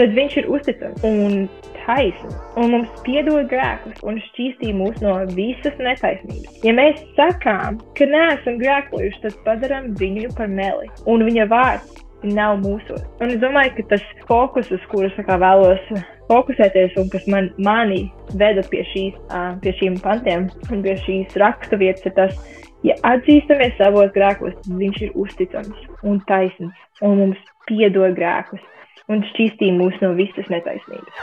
tad 0.00 0.16
viņš 0.16 0.40
ir 0.40 0.50
uzticams 0.56 1.04
un 1.04 1.46
taisns, 1.84 2.40
un 2.56 2.72
mums 2.78 3.04
piedod 3.04 3.48
grēkus 3.52 4.00
un 4.08 4.20
šķīstī 4.30 4.72
mūs 4.76 5.00
no 5.04 5.18
visas 5.36 5.76
netaisnības. 5.80 6.60
Ja 6.64 6.72
mēs 6.76 7.00
sakām, 7.16 7.80
ka 7.98 8.08
neesam 8.08 8.60
grēkojuši, 8.60 9.24
tad 9.26 9.40
padaram 9.44 9.92
viņu 10.00 10.32
par 10.38 10.48
meli, 10.48 10.88
un 11.04 11.28
viņa 11.28 11.48
vārds 11.52 12.04
nav 12.24 12.56
mūsos. 12.64 13.04
Un 13.20 13.34
es 13.34 13.42
domāju, 13.42 13.76
ka 13.76 13.90
tas 13.96 14.06
fokus, 14.30 14.72
uz 14.74 14.84
kurus 14.92 15.16
vēlos 15.28 15.92
fokusēties 16.28 16.96
un 17.00 17.10
kas 17.12 17.26
man, 17.30 17.50
mani 17.64 18.06
veda 18.40 18.64
pie, 18.70 18.84
šīs, 18.92 19.18
pie 19.64 19.74
šīm 19.80 19.98
pantiem 20.04 20.48
un 20.70 20.84
pie 20.84 20.96
šīs 21.04 21.36
raksturvietas, 21.40 22.08
ir 22.08 22.16
tas, 22.16 22.56
ja 22.86 22.96
atzīstamies 23.08 23.76
savos 23.80 24.12
grēkos, 24.16 24.56
tad 24.64 24.80
viņš 24.80 25.04
ir 25.08 25.14
uzticams 25.18 25.86
un 26.06 26.20
taisns 26.28 27.04
un 27.04 27.16
mums 27.22 27.40
piedod 27.68 28.16
grēkus 28.18 28.62
un 29.08 29.22
šķīstī 29.30 29.70
mūs 29.76 29.96
no 30.04 30.12
visas 30.18 30.48
netaisnības. 30.52 31.14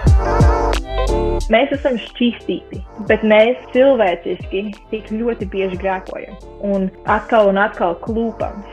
Mēs 1.53 1.73
esam 1.75 1.99
šķīstīti, 2.01 2.79
bet 3.09 3.21
mēs 3.27 3.59
cilvēciski 3.75 4.63
tik 4.89 5.11
ļoti 5.13 5.45
bieži 5.53 5.77
grēkojam 5.83 6.39
un 6.65 6.87
atkal 7.11 7.51
un 7.51 7.61
atkal 7.61 7.93
klūpam 8.01 8.63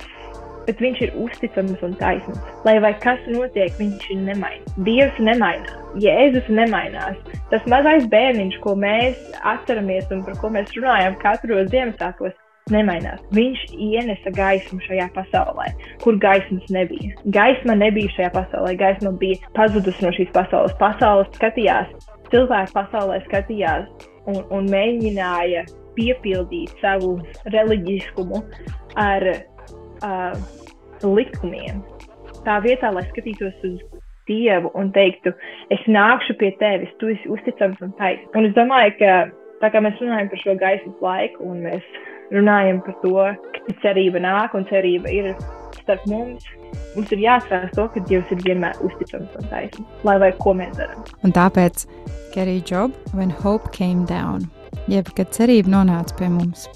bet 0.67 0.83
viņš 0.83 1.01
ir 1.07 1.15
uzticams 1.25 1.83
un 1.87 1.97
taisns. 2.01 2.39
Lai 2.67 2.77
vai 2.85 2.93
kas 3.03 3.21
notiek, 3.31 3.73
viņš 3.81 4.07
ir 4.15 4.23
nemainīgs. 4.29 4.77
Dievs 4.87 5.19
nemainās, 5.23 5.75
Jēzus 6.03 6.47
nemainās. 6.53 7.19
Tas 7.51 7.67
mazais 7.71 8.07
bērniņš, 8.13 8.61
ko 8.65 8.77
mēs 8.79 9.19
atceramies 9.43 10.09
un 10.15 10.25
par 10.27 10.39
ko 10.41 10.53
mēs 10.55 10.73
runājam 10.77 11.19
katros 11.23 11.69
Ziemassvētkos, 11.73 12.39
nemainās. 12.71 13.21
Viņš 13.35 13.65
ienesa 13.75 14.33
gaismu 14.37 14.81
šajā 14.87 15.09
pasaulē, 15.17 15.69
kur 16.05 16.19
gaismas 16.23 16.69
nebija. 16.73 17.17
Gaisma 17.35 17.77
nebija 17.79 18.13
šajā 18.17 18.31
pasaulē, 18.37 18.77
gaisma 18.79 19.13
bija 19.19 19.53
pazudusi 19.57 20.05
no 20.05 20.13
šīs 20.15 20.33
pasaules. 20.37 20.75
Pasaule 20.81 21.27
skatījās, 21.37 21.91
cilvēki 22.33 22.77
pasaulē 22.77 23.21
skatījās 23.27 23.89
un, 24.31 24.43
un 24.55 24.69
mēģināja 24.71 25.67
piepildīt 25.97 26.73
savu 26.81 27.17
reliģiskumu 27.53 28.41
ar 29.01 29.27
uh, 30.07 30.37
likumiem. 31.03 31.83
Tā 32.47 32.59
vietā, 32.65 32.91
lai 32.95 33.05
skatītos 33.11 33.67
uz 33.67 33.81
Dievu 34.31 34.71
un 34.79 34.93
teiktu, 34.95 35.33
es 35.75 35.83
nākšu 35.91 36.37
pie 36.39 36.53
tevis, 36.61 36.91
tu 37.01 37.11
esi 37.11 37.31
uzticams 37.31 37.81
un 37.83 37.91
taisnīgs. 37.99 38.31
Un 38.39 38.47
es 38.47 38.55
domāju, 38.55 38.95
ka 39.01 39.15
tā 39.63 39.71
kā 39.75 39.83
mēs 39.83 39.99
runājam 40.03 40.31
par 40.31 40.43
šo 40.43 40.55
gaismas 40.61 41.03
laiku, 41.03 41.49
un 41.51 41.65
mēs 41.67 41.89
runājam 42.35 42.79
par 42.87 42.97
to, 43.03 43.17
ka 43.67 43.75
cerība 43.83 44.23
nāk 44.23 44.55
un 44.59 44.67
cerība 44.71 45.11
ir 45.11 45.33
starp 45.83 46.07
mums, 46.11 46.47
mums 46.95 47.11
ir 47.15 47.25
jāatcerās 47.25 47.75
to, 47.77 47.89
ka 47.91 48.05
Dievs 48.09 48.31
ir 48.35 48.47
vienmēr 48.47 48.79
uzticams 48.87 49.35
un 49.41 49.51
taisnīgs, 49.51 50.07
lai 50.07 50.17
vai 50.23 50.31
ko 50.39 50.55
mēs 50.63 50.79
darām. 50.79 51.03
Un 51.27 51.35
tāpēc 51.35 51.87
Kerry 52.33 52.63
Job, 52.65 52.95
when 53.13 53.31
hope 53.43 53.75
came 53.77 54.07
down, 54.07 54.47
jeb 54.89 55.11
kad 55.19 55.35
cerība 55.35 55.75
nonāca 55.75 56.17
pie 56.19 56.31
mums. 56.33 56.69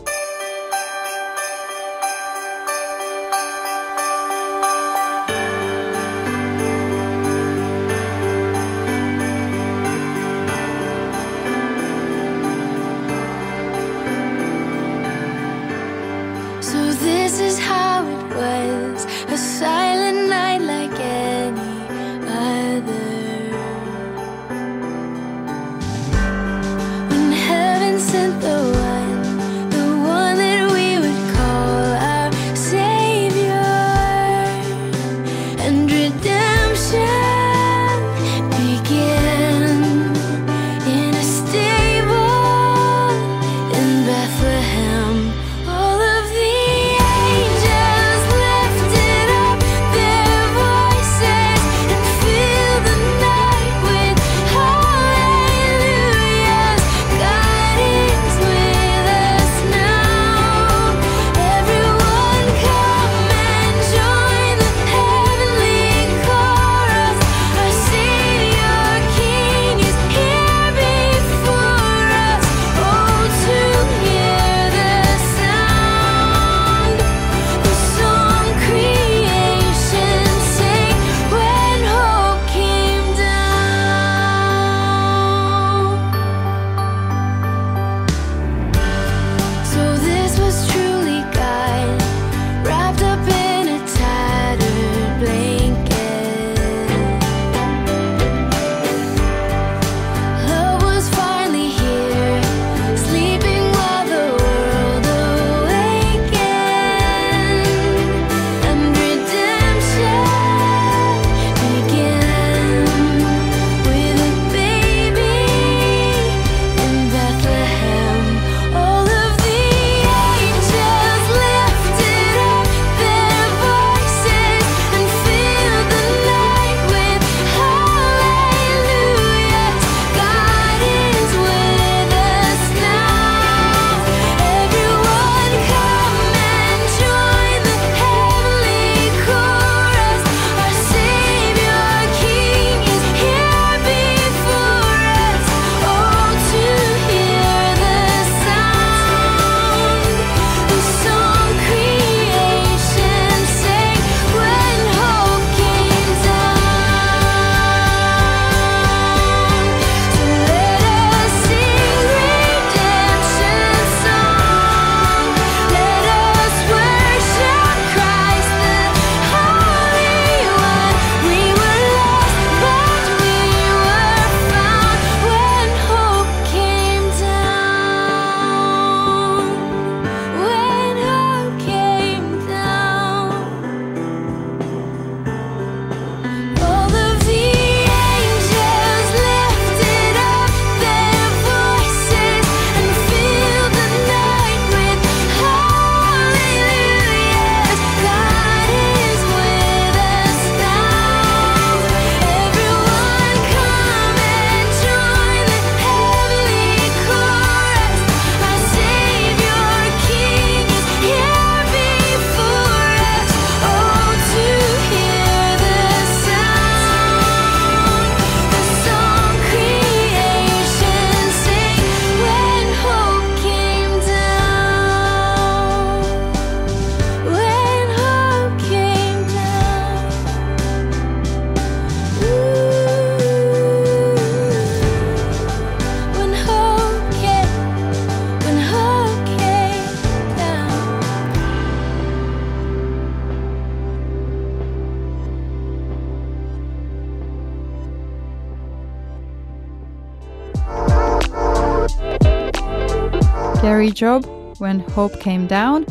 Carrie 253.66 253.90
Job. 253.90 254.24
When 254.58 254.78
Hope 254.94 255.20
Came 255.20 255.46
Down. 255.48 255.84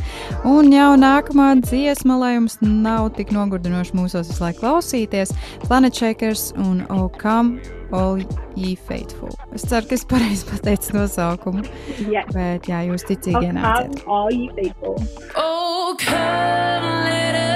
Un 0.48 0.72
jau 0.74 0.96
nākamā 0.98 1.52
dziesma, 1.62 2.16
lai 2.18 2.32
jums 2.34 2.56
nav 2.64 3.12
tik 3.18 3.30
nogurdinoši 3.36 3.94
mūsos 3.94 4.32
visu 4.32 4.42
laiku 4.42 4.64
klausīties, 4.64 5.34
Planet 5.68 5.94
Shakers 5.94 6.48
un 6.58 6.82
Oh 6.90 7.10
Come 7.22 7.60
All 7.92 8.24
Ye 8.56 8.74
Faithful. 8.88 9.36
Es 9.54 9.68
ceru, 9.70 9.86
ka 9.92 10.00
es 10.00 10.08
pareizi 10.08 10.48
pateicu 10.50 10.96
nosaukumu. 10.96 11.68
Yes. 12.08 12.32
Bet, 12.34 12.66
jā, 12.72 12.80
jūs 12.88 13.06
ticīgi 13.12 13.52
ienāciet. 13.52 14.02
All 14.08 14.32
you 14.34 14.50
faithful. 14.56 14.98
Oh, 15.36 15.94
come 16.00 17.04
let 17.06 17.55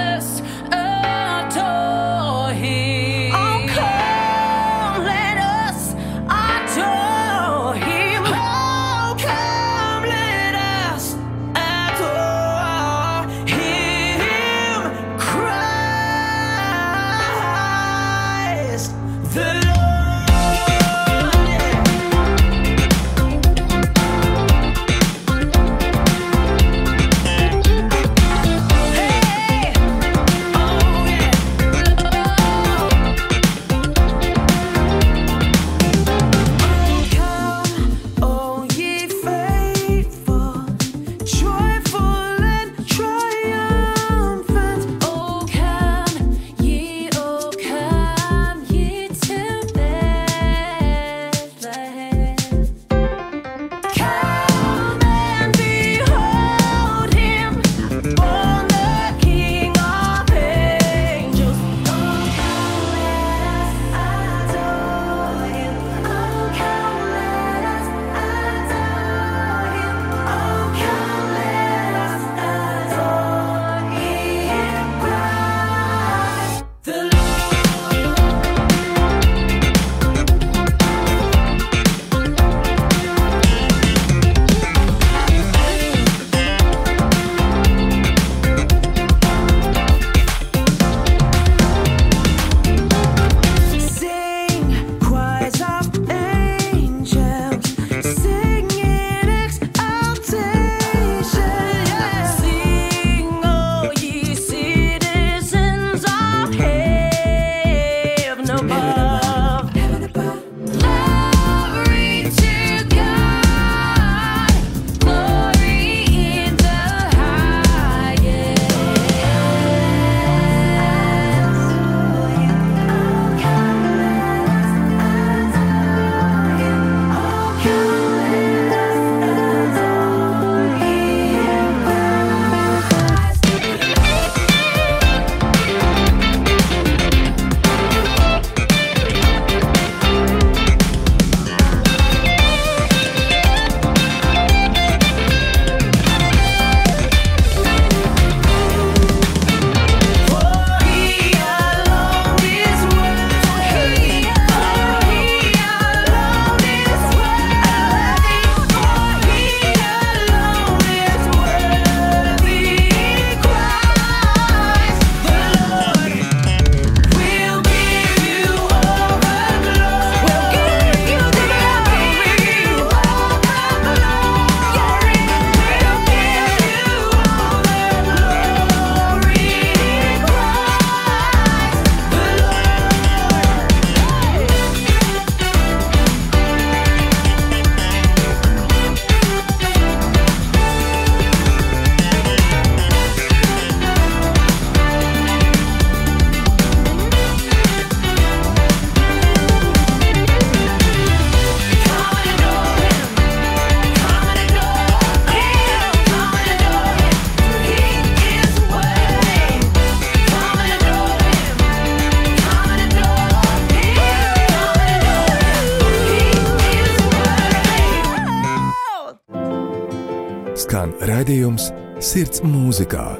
mūzikā. 222.80 223.16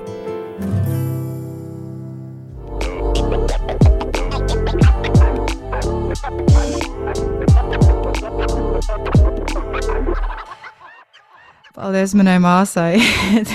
Paldies 11.74 12.14
manai 12.14 12.38
māsai. 12.40 13.00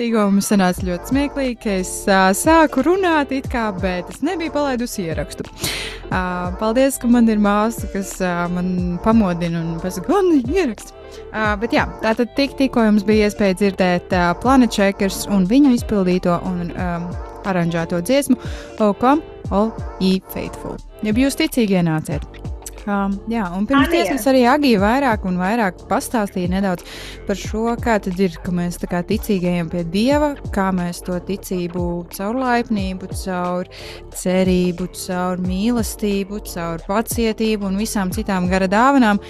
Tikko- 0.00 0.30
mums 0.30 0.48
sanāca 0.48 0.84
ļoti 0.86 1.10
smieklīgi, 1.10 1.56
ka 1.60 1.72
es 1.82 1.90
uh, 2.08 2.30
sāku 2.32 2.84
runāt, 2.86 3.34
kā, 3.50 3.66
bet 3.76 4.08
es 4.08 4.22
nebiju 4.24 4.54
palaidusi 4.54 5.04
ierakstu. 5.08 5.44
Uh, 6.10 6.50
paldies, 6.58 6.96
ka 6.98 7.06
man 7.10 7.28
ir 7.28 7.38
māsa, 7.42 7.86
kas 7.92 8.14
uh, 8.24 8.46
man 8.50 8.98
pamodina 9.04 9.60
un 9.60 9.76
pasaka, 9.82 10.16
un 10.16 10.40
ieraksts. 10.40 10.89
Uh, 11.30 11.54
bet 11.62 11.74
jā, 11.76 11.86
tātad 12.02 12.32
tik, 12.34 12.56
tikko 12.58 12.82
jums 12.88 13.06
bija 13.06 13.28
iespēja 13.28 13.58
dzirdēt 13.60 14.14
uh, 14.16 14.32
Planet 14.42 14.74
Checkers 14.74 15.22
un 15.30 15.46
viņu 15.50 15.76
izpildīto 15.76 16.40
un 16.48 16.72
um, 16.74 17.08
aranžēto 17.46 18.02
dziesmu 18.02 18.38
O 18.82 18.92
Come 18.98 19.22
All 19.54 19.70
Ye 20.02 20.18
Faithful. 20.34 20.80
Ja 21.06 21.14
jūs 21.14 21.38
ticīgi 21.38 21.78
ienāciet. 21.78 22.49
Um, 22.88 23.16
jā, 23.28 23.44
un 23.56 23.66
pirms 23.68 23.90
dziesmas 23.92 24.24
arī 24.30 24.46
Agija 24.48 24.80
vairāk 24.80 25.26
un 25.28 25.36
vairāk 25.40 25.82
pastāstīja 25.90 26.48
nedaudz 26.54 26.86
par 27.26 27.36
šo, 27.36 27.74
kā 27.82 27.98
tad 28.00 28.20
ir, 28.22 28.38
ka 28.44 28.54
mēs 28.56 28.80
tā 28.80 28.88
kā 28.90 29.02
ticīgi 29.06 29.50
ejam 29.52 29.68
pie 29.72 29.84
Dieva, 29.84 30.32
kā 30.54 30.70
mēs 30.72 31.02
to 31.04 31.18
ticību 31.28 31.84
caur 32.14 32.38
laipnību, 32.40 33.10
caur 33.22 33.68
cerību, 34.16 34.88
caur 35.02 35.44
mīlestību, 35.44 36.40
caur 36.54 36.84
pacietību 36.88 37.68
un 37.68 37.80
visām 37.80 38.14
citām 38.16 38.48
gara 38.50 38.70
dāvanām 38.70 39.20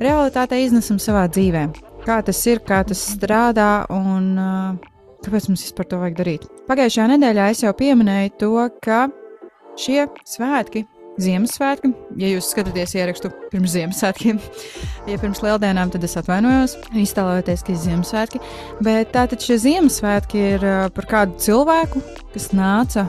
realitātē 0.00 0.62
iznesam 0.62 1.02
savā 1.02 1.26
dzīvē. 1.28 1.66
kā 2.06 2.20
tas 2.24 2.38
ir, 2.46 2.62
kā 2.64 2.80
tas 2.86 3.00
strādā 3.14 3.84
un 3.92 4.30
uh, 4.40 4.90
kāpēc 5.24 5.50
mums 5.50 5.66
vispār 5.66 5.88
to 5.90 5.98
vajag 6.00 6.16
darīt. 6.20 6.46
Pagājušajā 6.70 7.10
nedēļā 7.14 7.50
es 7.52 7.64
jau 7.64 7.74
pieminēju 7.76 8.32
to, 8.40 8.54
ka 8.84 9.02
šie 9.80 10.06
svētki, 10.28 10.86
Ziemassvētki, 11.20 11.90
ja 12.20 12.30
jūs 12.32 12.50
skatāties 12.52 12.94
ierakstu 12.96 13.30
pirms 13.52 13.74
Ziemassvētkiem, 13.74 14.40
ja 15.10 15.18
pirms 15.20 15.42
lieldienām, 15.44 15.92
tad 15.92 16.04
es 16.06 16.16
atvainojos, 16.20 16.76
iztēlojoties, 17.02 17.64
ka 17.66 17.74
ir 17.74 17.82
Ziemassvētki. 17.84 18.42
Bet 18.86 19.12
tātad 19.16 19.44
šie 19.44 19.58
Ziemassvētki 19.66 20.46
ir 20.54 20.66
par 20.96 21.10
kādu 21.10 21.36
cilvēku, 21.44 22.02
kas 22.34 22.50
nāca, 22.56 23.06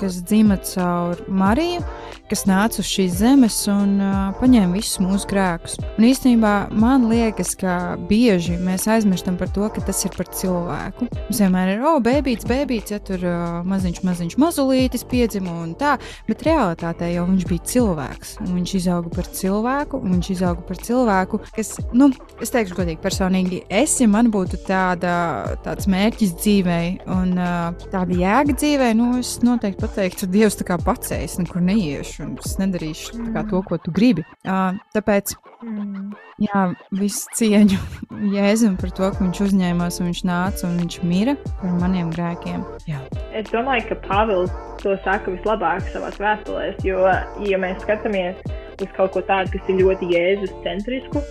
kas 0.00 0.20
dzima 0.28 0.58
caur 0.68 1.22
Mariju, 1.28 1.84
kas 2.30 2.44
nāca 2.48 2.80
uz 2.82 2.88
šīs 2.90 3.18
zemes 3.20 3.58
un 3.70 3.96
uh, 4.02 4.16
paņēma 4.40 4.76
visus 4.76 5.00
mūsu 5.02 5.28
grēkus. 5.30 5.76
Un 5.96 6.06
īstenībā 6.08 6.54
man 6.74 7.06
liekas, 7.10 7.54
ka 7.58 7.96
bieži 8.10 8.56
mēs 8.62 8.86
aizmirstam 8.90 9.38
par 9.40 9.50
to, 9.54 9.68
ka 9.72 9.84
tas 9.86 10.02
ir 10.06 10.14
par 10.16 10.30
cilvēku. 10.34 11.08
Mums 11.16 11.40
vienmēr 11.42 11.74
ir, 11.76 11.84
oh, 11.86 11.98
bērns, 12.02 12.46
bērns, 12.48 12.92
ja 12.94 13.00
tur 13.04 13.22
uh, 13.26 13.60
maziņš, 13.68 14.02
maziņš 14.06 14.38
mazulītis 14.42 15.06
piedzima 15.10 15.54
un 15.62 15.74
tā, 15.78 15.96
bet 16.28 16.44
realitātē 16.46 17.12
jau 17.14 17.26
viņš 17.30 17.46
bija 17.50 17.66
cilvēks. 17.72 18.34
Viņš 18.46 18.74
izauga 18.80 19.12
par 19.14 19.30
cilvēku, 19.38 20.00
un 20.02 20.16
viņš 20.16 20.30
izauga 20.36 20.66
par 20.66 20.80
cilvēku, 20.82 21.42
kas, 21.56 21.74
nu, 21.96 22.10
es 22.42 22.52
teikšu 22.54 22.78
godīgi, 22.78 23.00
personīgi, 23.04 23.62
es, 23.70 23.96
ja 24.02 24.08
man 24.10 24.30
būtu 24.34 24.60
tāda, 24.66 25.16
tāds 25.64 25.88
mērķis 25.90 26.34
dzīvē 26.40 26.80
un 27.16 27.34
uh, 27.38 27.88
tāda 27.92 28.18
jēga 28.18 28.56
dzīvē, 28.56 28.92
nu, 28.98 29.12
es 29.20 29.36
noteikti 29.46 29.82
pateiktu, 29.84 30.30
Dievs 30.36 30.58
tā 30.58 30.66
kā 30.68 30.76
pacēs, 30.82 31.38
nekur 31.40 31.62
neiešu, 31.64 32.15
un 32.24 32.36
es 32.40 32.56
nedarīšu 32.60 33.32
kā 33.34 33.44
to, 33.50 33.60
ko 33.66 33.80
tu 33.82 33.94
gribi. 33.94 34.24
Uh, 34.46 34.78
tāpēc 34.96 35.36
Mm. 35.64 36.10
Jā, 36.44 36.62
visu 36.92 37.30
cieņu 37.38 37.78
Jēzum 38.34 38.74
par 38.80 38.90
to, 38.96 39.08
ka 39.08 39.22
viņš 39.22 39.40
uzņēmās 39.46 40.00
un 40.02 40.10
viņš 40.10 40.20
nāca 40.28 40.66
un 40.68 40.76
viņš 40.82 40.98
mira 41.08 41.36
par 41.62 41.72
maniem 41.80 42.10
grēkiem. 42.12 42.64
Jā, 42.88 43.00
Es 43.36 43.48
domāju, 43.52 43.86
ka 43.88 43.96
Pāvils 44.04 44.52
to 44.82 44.94
saka 45.04 45.32
vislabāk 45.32 45.88
savā 45.94 46.12
vēstulēs, 46.20 46.78
jo, 46.84 47.02
ja 47.48 47.60
mēs 47.60 47.80
skatāmies 47.84 48.38
uz 48.76 48.92
kaut 48.96 49.14
ko 49.16 49.22
tādu, 49.24 49.54
kas 49.54 49.72
ir 49.72 49.80
ļoti 49.80 50.10
jēzus 50.12 50.52
centrisku, 50.64 51.24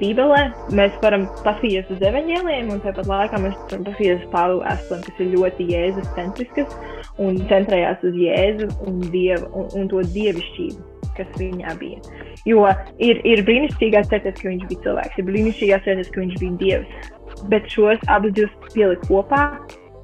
Bībelē 0.00 0.42
mēs 0.76 0.94
varam 1.02 1.26
paskatīties 1.44 1.90
uz 1.92 2.00
evaņģēliem, 2.08 2.70
un 2.72 2.80
tāpat 2.84 3.08
laikā 3.10 3.40
mēs 3.42 3.56
varam 3.68 3.84
paskatīties 3.84 4.22
uz 4.22 4.30
Pāvila 4.32 4.62
vēstulēm, 4.64 5.02
kas 5.06 5.16
ir 5.20 5.28
ļoti 5.34 5.66
jēzus 5.68 6.08
centriskas 6.16 6.70
un 7.20 7.36
centrējās 7.50 8.06
uz 8.08 8.14
Jēzu 8.16 8.66
un, 8.88 8.94
dievu, 9.12 9.46
un, 9.52 9.68
un 9.76 9.84
to 9.92 10.00
dievišķību, 10.14 10.78
kas 11.18 11.30
viņā 11.36 11.70
bija. 11.82 11.98
Jo 12.48 12.64
ir, 12.96 13.20
ir 13.28 13.44
brīnišķīgi 13.44 14.00
atcerēties, 14.00 14.40
ka 14.40 14.48
viņš 14.48 14.64
bija 14.70 14.84
cilvēks, 14.86 15.18
ir 15.20 15.24
brīnišķīgi 15.28 15.76
atcerēties, 15.76 16.12
ka 16.14 16.24
viņš 16.24 16.36
bija 16.44 16.54
dievs. 16.64 16.90
Bet 17.52 17.68
šos 17.72 18.00
abus 18.12 18.32
divus 18.38 18.54
pielikt 18.72 19.04
kopā 19.10 19.44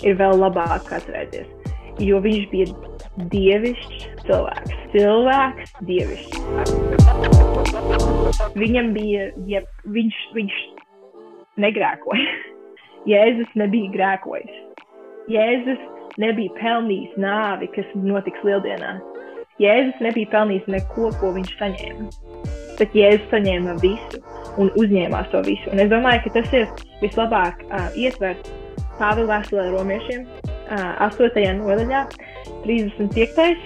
ir 0.04 0.12
vēl 0.20 0.34
labāk 0.42 0.84
atcerēties. 0.98 1.48
Jo 2.04 2.20
viņš 2.20 2.44
bija 2.52 2.66
dievišķs 3.32 3.98
cilvēks. 4.26 4.76
Cilvēks, 4.92 5.72
dievišķs. 5.88 6.36
Viņam 8.56 8.92
bija, 8.96 9.30
ja 9.46 9.62
viņš, 9.92 10.16
viņš 10.36 10.56
negrēkoja. 11.62 12.26
Jēzus 13.10 13.52
nebija 13.58 13.92
grēkojis. 13.94 14.56
Jēzus 15.30 15.82
nebija 16.22 16.54
pelnījis 16.58 17.14
nāvi, 17.22 17.68
kas 17.74 17.92
notiks 17.94 18.42
lieldienā. 18.46 18.96
Jēzus 19.62 20.02
nebija 20.04 20.30
pelnījis 20.34 20.66
neko, 20.74 21.10
ko 21.20 21.32
viņš 21.36 21.54
saņēma. 21.60 22.10
Bet 22.76 22.96
Jēzus 22.96 23.30
saņēma 23.32 23.78
visu 23.80 24.20
un 24.60 24.72
uzņēmās 24.80 25.30
to 25.32 25.42
visu. 25.46 25.70
Un 25.72 25.82
es 25.84 25.90
domāju, 25.92 26.26
ka 26.26 26.34
tas 26.40 26.54
ir 26.56 26.68
vislabāk 27.02 27.62
uh, 27.68 27.88
ietverts 27.96 28.52
Pāvila 28.96 29.36
vēstulē 29.36 29.66
romiešiem, 29.74 30.22
uh, 30.72 31.04
8. 31.04 31.42
nodaļā, 31.60 32.06
35. 32.64 33.58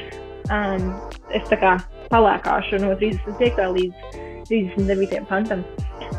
Um, 0.50 0.88
es 1.30 1.46
tā 1.46 1.58
kā 1.60 1.76
palēkāšu 2.10 2.80
no 2.82 2.96
35. 2.98 3.68
līdz 3.76 4.29
39. 4.50 5.24
pantam. 5.30 5.64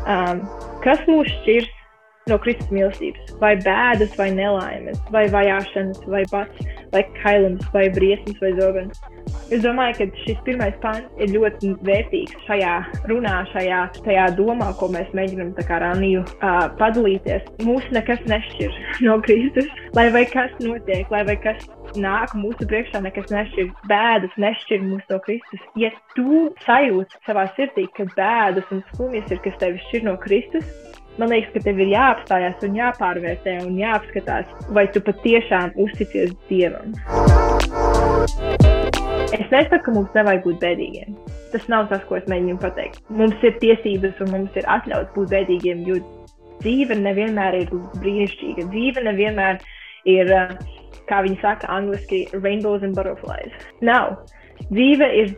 Um, 0.08 0.42
kas 0.84 1.00
mūs 1.06 1.30
šķirs 1.42 1.70
no 2.30 2.38
Kristus 2.42 2.70
mīlestības? 2.74 3.34
Vai 3.42 3.54
bēdas, 3.62 4.14
vai 4.18 4.30
nelaimes, 4.34 5.00
vai 5.14 5.24
vajāšanas, 5.32 6.04
vai 6.10 6.22
bats, 6.30 6.70
vai 6.94 7.02
kailums, 7.20 7.66
vai 7.74 7.88
briesmas, 7.94 8.38
vai 8.42 8.52
zobens? 8.58 9.02
Es 9.52 9.62
domāju, 9.64 9.98
ka 9.98 10.22
šis 10.22 10.40
pirmais 10.46 10.76
pants 10.82 11.22
ir 11.22 11.34
ļoti 11.34 11.74
vērtīgs 11.86 12.46
šajā 12.46 12.74
runā, 13.10 13.42
šajā 13.52 13.82
tajā 14.00 14.26
domā, 14.38 14.70
ko 14.80 14.88
mēs 14.94 15.10
mēģinām 15.16 15.52
Raniju 15.82 16.22
uh, 16.22 16.66
padalīties. 16.78 17.46
Mūs 17.66 17.84
nekas 17.94 18.22
nešķir 18.30 18.80
no 19.06 19.18
Kristus, 19.24 19.68
lai 19.96 20.08
vai 20.14 20.24
kas 20.30 20.52
notiek, 20.62 21.10
lai 21.12 21.24
vai 21.28 21.36
kas 21.42 21.64
nāk 22.00 22.32
mūsu 22.38 22.66
priekšā, 22.68 23.02
nekas 23.04 23.30
nešķir. 23.32 23.70
Bēdas 23.90 24.34
nešķir 24.40 24.82
mūs 24.86 25.04
no 25.10 25.18
Kristus. 25.24 25.62
Ja 25.78 25.90
tu 26.16 26.48
sajūti 26.66 27.20
savā 27.26 27.46
sirdī, 27.56 27.86
ka 27.96 28.06
bēdas 28.16 28.68
un 28.74 28.82
skumjas 28.92 29.30
ir, 29.32 29.42
kas 29.44 29.58
tevi 29.60 29.82
šķir 29.88 30.06
no 30.08 30.16
Kristus, 30.22 30.66
man 31.20 31.32
liekas, 31.32 31.52
ka 31.54 31.64
tev 31.66 31.82
ir 31.82 31.92
jāapstājās 31.92 32.64
un 32.66 32.78
jāpārvērtē 32.78 33.58
un 33.66 33.76
jāapskatās, 33.80 34.48
vai 34.76 34.86
tu 34.94 35.02
patiešām 35.04 35.76
uzticies 35.84 36.34
Dievam. 36.48 36.96
Es 39.32 39.46
nesaku, 39.48 39.82
ka 39.86 39.94
mums 39.94 40.16
nevajag 40.16 40.44
būt 40.46 40.58
bēdīgiem. 40.60 41.16
Tas 41.52 41.64
nav 41.72 41.88
tas, 41.92 42.02
ko 42.08 42.18
es 42.18 42.28
mēģinu 42.28 42.58
pateikt. 42.60 43.00
Mums 43.12 43.44
ir 43.44 43.56
tiesības 43.60 44.20
un 44.24 44.32
mums 44.32 44.56
ir 44.60 44.68
atļauts 44.68 45.12
būt 45.16 45.32
bēdīgiem, 45.32 45.84
jo 45.88 46.00
dzīve 46.62 46.96
nevienmēr 47.00 47.58
ir 47.62 47.72
brīnišķīga. 48.00 48.68
Dzīve 48.72 49.04
nevienmēr 49.08 49.60
ir, 50.08 50.32
uh, 50.36 50.81
kā 51.10 51.22
viņi 51.26 51.40
saka, 51.42 51.68
angliski, 51.72 52.26
rainbows 52.44 52.84
and 52.86 52.96
butterflies. 52.98 53.52
Nav. 53.84 54.16
Dzīve 54.70 55.08
ir 55.18 55.32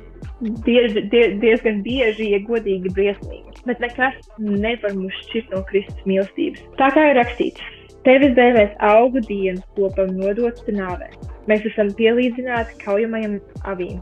diez, 0.67 0.97
die, 1.13 1.23
diezgan 1.41 1.81
bieži, 1.85 2.31
ja 2.35 2.41
godīgi, 2.45 2.93
briesmīga. 2.97 3.55
Bet 3.69 3.81
nekas 3.81 4.19
nevar 4.39 4.97
mūs 4.99 5.17
šķirt 5.25 5.55
no 5.55 5.63
Kristus 5.71 6.09
mīlestības. 6.09 6.65
Tā 6.81 6.91
kā 6.95 7.07
ir 7.11 7.19
rakstīts, 7.21 7.63
tevis 8.05 8.35
dēvēs 8.37 8.75
augu 8.85 9.23
dienas 9.29 9.65
kopam 9.79 10.13
nodots 10.19 10.67
nāvē. 10.69 11.11
Mēs 11.49 11.65
esam 11.71 11.93
pielīdzināti 11.97 12.79
kaujamajam 12.85 13.39
avīm. 13.69 14.01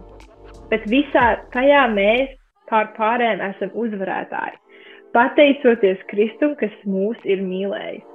Bet 0.70 0.86
visā 0.90 1.36
tajā 1.54 1.84
mēs 1.92 2.32
pār 2.70 2.92
pārējiem 2.96 3.42
esam 3.50 3.74
uzvarētāji. 3.76 4.58
Pateicoties 5.12 6.00
Kristum, 6.08 6.54
kas 6.56 6.72
mūs 6.88 7.20
ir 7.28 7.42
mīlējis. 7.44 8.11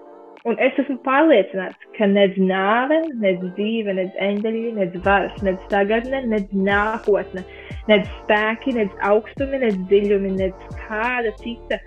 Un 0.48 0.56
es 0.64 0.78
esmu 0.80 0.96
pārliecināts, 1.04 1.88
ka 1.98 2.08
nedz 2.08 2.38
nāve, 2.40 3.02
nedz 3.20 3.42
dzīve, 3.58 3.92
nedz 3.98 4.20
eņģeļi, 4.24 4.62
nedz 4.78 4.94
varas, 5.04 5.36
nedz 5.44 5.66
tagadne, 5.74 6.22
nedz 6.32 6.54
nākotne, 6.56 7.44
nedz 7.90 8.08
spēki, 8.22 8.78
nedz 8.78 8.96
augstumi, 9.10 9.60
nedz 9.66 9.82
dziļumi, 9.92 10.32
nedz 10.38 10.78
kāda 10.86 11.34
cita 11.42 11.82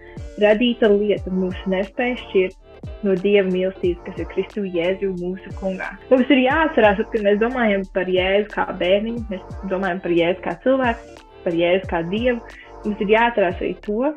radīta 0.44 0.92
lieta 0.92 1.32
mūs 1.32 1.56
nespēj 1.72 2.18
šķirt 2.26 3.00
no 3.06 3.16
Dieva 3.24 3.48
mīlestības, 3.48 4.04
kas 4.04 4.20
ir 4.20 4.28
Kristu 4.34 4.64
Jēzu 4.68 5.14
mūsu 5.16 5.52
kungā. 5.60 5.94
Mums 6.12 6.28
ir 6.28 6.44
jāatcerās, 6.44 7.00
kad 7.00 7.24
mēs 7.24 7.40
domājam 7.40 7.86
par 7.96 8.12
Jēzu 8.12 8.50
kā 8.52 8.66
bērniņu, 8.80 9.24
mēs 9.32 9.68
domājam 9.72 10.04
par 10.04 10.16
Jēzu 10.20 10.44
kā 10.44 10.58
cilvēku, 10.66 11.22
par 11.46 11.56
Jēzu 11.56 11.92
kā 11.92 12.04
Dievu. 12.12 12.40
Mums 12.84 13.04
ir 13.04 13.14
jāatcerās 13.16 13.60
arī 13.60 13.72
to, 13.88 14.12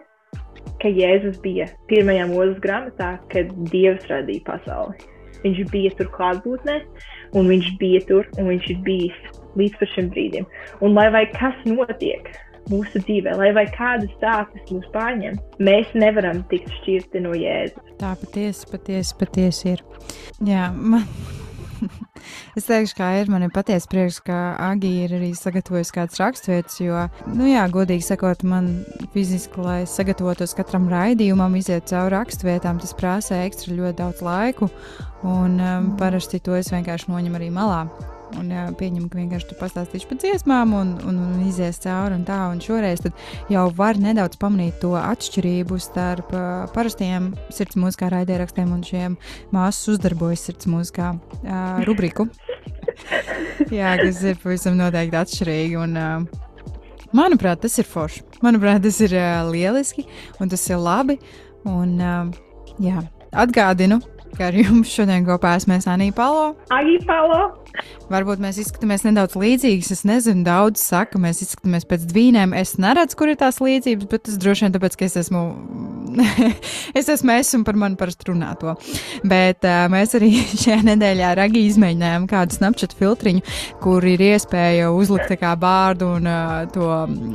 ka 0.82 0.92
Jēzus 0.92 1.40
bija 1.44 1.68
pirmajā 1.92 2.28
mūža 2.32 2.56
grāmatā, 2.64 3.10
kad 3.34 3.52
Dievs 3.72 4.08
radīja 4.12 4.46
pasauli. 4.48 5.10
Viņš 5.44 5.60
bija 5.74 5.92
tur 6.00 6.08
klātbūtnē, 6.14 6.80
un 7.36 7.52
viņš 7.52 7.70
bija 7.82 8.02
tur, 8.08 8.30
un 8.40 8.52
viņš 8.54 8.70
ir 8.72 8.82
bijis 8.86 9.22
līdz 9.60 9.86
šim 9.94 10.10
brīdim. 10.14 10.48
Un 10.82 10.96
lai 10.98 11.10
vai 11.14 11.26
kas 11.36 11.58
notiek 11.68 12.32
mūsu 12.72 13.02
dzīvē, 13.04 13.36
lai 13.40 13.52
vai 13.56 13.66
kādas 13.76 14.12
stāstas 14.18 14.72
mūs 14.72 14.88
pārņem, 14.96 15.38
mēs 15.60 15.92
nevaram 16.00 16.44
tikt 16.52 16.72
šķirti 16.80 17.26
no 17.26 17.36
Jēzus. 17.36 17.96
tā 18.00 18.16
patiesi, 18.24 18.68
patiesi, 18.72 19.16
patiesi 19.20 19.74
ir. 19.76 19.88
Jā, 20.48 20.72
man. 20.72 21.08
Es 22.54 22.68
teikšu, 22.70 22.94
kā 23.00 23.08
ir. 23.18 23.30
Man 23.34 23.46
ir 23.48 23.54
patiesa 23.54 23.90
prieks, 23.90 24.20
ka 24.22 24.54
Agija 24.62 25.08
ir 25.08 25.16
arī 25.18 25.32
sagatavojusi 25.38 25.96
kādas 25.96 26.22
raksturvietas, 26.22 26.78
jo, 26.84 27.02
nu, 27.34 27.48
jā, 27.50 27.66
godīgi 27.74 28.06
sakot, 28.06 28.46
man 28.46 28.70
fiziski, 29.16 29.58
lai 29.66 29.80
sagatavotos 29.90 30.54
katram 30.58 30.86
raidījumam, 30.92 31.58
iziet 31.58 31.90
cauri 31.90 32.14
raksturvietām, 32.14 32.82
tas 32.84 32.94
prasa 32.98 33.42
ekstra 33.48 33.74
ļoti 33.74 34.00
daudz 34.04 34.22
laiku. 34.26 34.70
Un 35.26 35.58
um, 35.58 35.94
parasti 35.98 36.44
to 36.44 36.54
es 36.60 36.70
vienkārši 36.74 37.10
noņemu 37.10 37.42
arī 37.42 37.54
malā. 37.56 37.86
Un 38.40 38.52
jā, 38.54 38.66
pieņemu, 38.80 39.10
ka 39.12 39.20
vienkārši 39.20 39.50
tu 39.50 39.58
pastāstīsi 39.60 40.08
par 40.10 40.20
dziesmām, 40.22 40.74
un, 40.78 40.94
un, 41.10 41.20
un 41.24 41.42
izies 41.48 41.80
cauri 41.84 42.18
un 42.18 42.26
tā. 42.28 42.40
Un 42.52 42.62
šoreiz 42.64 43.04
jau 43.52 43.66
var 43.78 44.00
nedaudz 44.02 44.40
pamanīt 44.42 44.80
to 44.84 44.94
atšķirību 45.00 45.80
starp 45.82 46.34
uh, 46.36 46.64
parastiem 46.76 47.32
sirds 47.54 47.78
mūzikā 47.80 48.12
raidierakstiem 48.14 48.72
un 48.76 48.86
šiem 48.86 49.18
māsas 49.56 49.96
uzdarbojas 49.96 50.48
sirds 50.50 50.70
mūzikā 50.70 51.14
uh, 51.16 51.84
rubriku. 51.88 52.28
jā, 53.80 53.98
kas 54.02 54.24
ir 54.26 54.40
pavisam 54.44 54.80
noteikti 54.80 55.22
atšķirīgi. 55.24 55.78
Un, 55.84 56.00
uh, 56.00 56.72
manuprāt, 57.16 57.62
tas 57.66 57.78
ir 57.82 57.90
forši. 57.90 58.26
Manuprāt, 58.46 58.82
tas 58.86 59.02
ir 59.06 59.18
uh, 59.20 59.44
lieliski 59.52 60.08
un 60.40 60.52
tas 60.54 60.66
ir 60.70 60.82
labi. 60.82 61.20
Un, 61.64 61.96
uh, 62.02 62.50
Jā, 62.82 63.04
atgādinu, 63.38 64.00
ka 64.38 64.50
ar 64.50 64.58
jums 64.58 64.92
šodien 64.94 65.26
kopā 65.28 65.56
esmu 65.60 65.80
Anija 65.92 66.16
Palo. 66.18 66.54
Agi 66.74 67.00
Palo. 67.08 67.42
Varbūt 68.14 68.42
mēs 68.44 68.60
izskatāmies 68.62 69.06
nedaudz 69.08 69.38
līdzīgas. 69.40 69.92
Es 69.96 70.04
nezinu, 70.06 70.44
daudz 70.46 70.84
saka, 70.84 71.22
mēs 71.22 71.42
izskatāmies 71.46 71.88
pēc 71.90 72.06
dvīnēm. 72.12 72.54
Es 72.58 72.76
neredzu, 72.82 73.18
kur 73.18 73.32
ir 73.32 73.40
tās 73.42 73.62
līdzības, 73.64 74.10
bet 74.12 74.28
tas 74.28 74.38
droši 74.42 74.68
vien 74.68 74.76
tāpēc, 74.76 75.00
ka 75.00 75.08
es 75.10 75.18
esmu. 75.24 75.44
es 77.00 77.10
esmu 77.10 77.34
es 77.38 77.52
un 77.58 77.64
par 77.68 77.78
mani 77.80 77.98
parasti 78.00 78.30
runā 78.30 78.54
to. 78.60 78.76
Bet 79.28 79.66
uh, 79.68 79.86
mēs 79.92 80.16
arī 80.18 80.32
šajā 80.64 80.82
nedēļā 80.90 81.34
ar 81.34 81.44
Agiju 81.46 81.72
izmēģinājām 81.72 82.28
kādu 82.32 82.58
Snapchat 82.58 82.96
filtriņu, 83.00 83.44
kur 83.84 84.06
ir 84.08 84.24
iespēja 84.32 84.92
uzlikt 84.94 85.34
kā 85.42 85.54
bārdu 85.60 86.14
un 86.18 86.30
uh, 86.30 86.64
to 86.74 86.90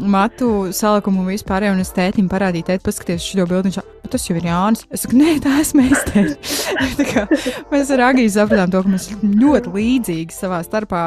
matu 0.09 0.69
salikumu 0.75 1.25
un 1.25 1.33
vispār. 1.33 1.69
Un 1.69 1.83
es 1.83 1.91
tētim 1.95 2.29
parādīju, 2.31 2.69
tēt, 2.71 2.85
paskaties 2.87 3.25
šo 3.25 3.47
bildi. 3.49 3.69
Viņš 3.69 3.79
saka, 3.81 3.95
"Bet 4.03 4.13
tas 4.15 4.27
jau 4.29 4.37
ir 4.39 4.47
Jānis. 4.47 4.85
Es 4.95 5.03
saku, 5.05 5.19
nē, 5.19 5.39
tā 5.43 5.59
esmu 5.61 5.85
es. 5.89 6.05
tēt." 6.09 6.53
Tā 6.99 7.07
kā 7.09 7.27
mēs 7.73 7.91
ar 7.95 8.05
Agiju 8.09 8.31
sapratām 8.33 8.71
to, 8.73 8.83
ka 8.85 8.93
mēs 8.95 9.11
ļoti 9.23 9.75
līdzīgi 9.75 10.35
savā 10.35 10.63
starpā 10.67 11.03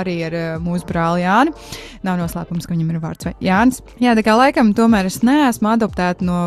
arī 0.00 0.16
ar 0.28 0.38
mūsu 0.64 0.88
brāli 0.88 1.24
Jāni. 1.24 1.54
Nav 2.06 2.16
noslēpums, 2.20 2.66
ka 2.66 2.74
viņam 2.74 2.94
ir 2.94 3.02
vārds 3.02 3.28
vai 3.28 3.34
Jānis. 3.44 3.82
Jā, 4.00 4.14
tā 4.16 4.24
kā 4.24 4.36
laikam 4.38 4.72
tomēr 4.76 5.10
es 5.10 5.20
neesmu 5.26 5.74
adoptēta 5.74 6.24
no 6.24 6.38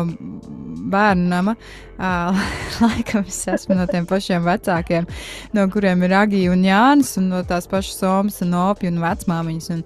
bērnu 0.64 1.28
nama. 1.30 1.54
Ā, 1.94 2.10
Laikam 2.82 3.22
es 3.28 3.38
esmu 3.52 3.76
no 3.78 3.84
tiem 3.86 4.06
pašiem 4.10 4.42
vecākiem, 4.46 5.06
no 5.54 5.66
kuriem 5.70 6.02
ir 6.06 6.14
Agija 6.18 6.50
un 6.50 6.64
Jānis, 6.66 7.12
un 7.20 7.28
no 7.30 7.42
tās 7.46 7.68
pašas 7.70 8.00
Somas, 8.02 8.40
un 8.42 8.56
Opija 8.58 8.90
un 8.90 8.98
vecmāmiņas 9.04 9.70
un, 9.76 9.84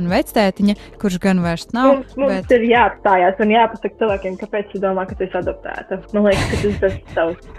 un 0.00 0.08
vectētiņa, 0.12 0.76
kurš 1.02 1.20
gan 1.20 1.42
vairs 1.44 1.68
nav. 1.76 1.92
Mums, 1.98 2.16
mums 2.16 2.36
bet- 2.38 2.56
ir 2.56 2.68
jāapstājās 2.70 3.42
un 3.44 3.54
jāpasaka 3.56 4.00
cilvēkiem, 4.00 4.38
kāpēc 4.40 4.72
tu 4.72 4.80
domā, 4.82 5.04
ka 5.10 5.18
tu 5.18 5.28
esi 5.28 5.40
adoptēta. 5.42 6.00
Man 6.14 6.30
liekas, 6.30 6.48
ka 6.48 6.62
tas 6.64 6.96
ir 6.96 7.16
tavs 7.16 7.50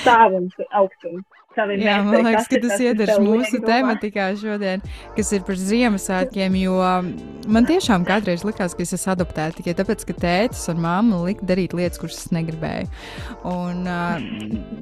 stāvums, 0.00 0.64
augstums. 0.72 1.35
Tavi 1.56 1.78
Jā, 1.80 1.96
man 2.04 2.20
liekas, 2.20 2.44
kas 2.50 2.50
ka 2.50 2.58
tas 2.66 2.82
liek 2.82 3.12
mūsu 3.24 3.62
tematikā 3.64 4.26
šodien, 4.36 4.82
kas 5.16 5.30
ir 5.32 5.44
par 5.46 5.56
Ziemassvētkiem. 5.56 6.56
Jo 6.60 6.76
man 7.48 7.68
tiešām 7.68 8.04
kādreiz 8.04 8.44
likās, 8.44 8.74
ka 8.76 8.84
es 8.84 8.92
esmu 8.92 9.14
adoptēta 9.14 9.56
tikai 9.56 9.72
tāpēc, 9.78 10.04
ka 10.08 10.16
tētis 10.20 10.66
un 10.72 10.82
mamma 10.84 11.22
lika 11.24 11.46
darīt 11.48 11.72
lietas, 11.76 12.00
kuras 12.02 12.18
es 12.20 12.34
negribēju. 12.36 12.90
Un, 13.48 13.86
uh, 13.88 14.20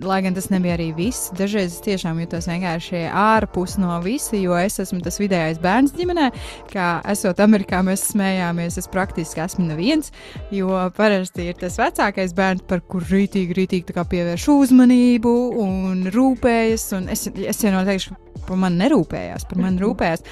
lai 0.03 0.19
gan 0.27 0.35
tas 0.35 0.51
nebija 0.51 0.75
arī 0.75 0.89
viss, 0.97 1.31
dažreiz 1.39 1.77
es 1.77 1.85
tiešām 1.85 2.19
jutos 2.25 2.51
vienkārši 2.51 3.05
ārpus 3.11 3.77
no 3.79 3.95
visa, 4.03 4.35
jo 4.41 4.59
es 4.59 4.81
esmu 4.83 4.99
tas 5.05 5.21
vidējais 5.23 5.63
bērns 5.63 5.95
ģimenē. 5.95 6.31
Kā 6.73 6.89
esot 7.15 7.43
Amerikā, 7.45 7.85
mēs 7.87 8.09
smējāmies, 8.11 8.81
es 8.83 8.91
praktiski 8.91 9.45
esmu 9.47 9.69
neviens, 9.71 10.11
jo 10.55 10.75
parasti 10.99 11.51
ir 11.53 11.63
tas 11.63 11.79
vecākais 11.79 12.35
bērns, 12.35 12.67
par 12.67 12.83
kuru 12.91 13.13
rītīgi, 13.15 13.59
rītīgi 13.61 13.95
pievērš 13.95 14.51
uzmanību 14.59 15.39
un 15.63 16.07
rūpējas. 16.11 16.64
Un 16.97 17.11
es, 17.13 17.27
es 17.29 17.65
jau 17.65 17.73
noteikti 17.75 18.15
par 18.45 18.59
mani 18.61 18.81
nerūpējās, 18.83 19.47
par 19.49 19.61
mani 19.63 19.81
rūpējās. 19.83 20.25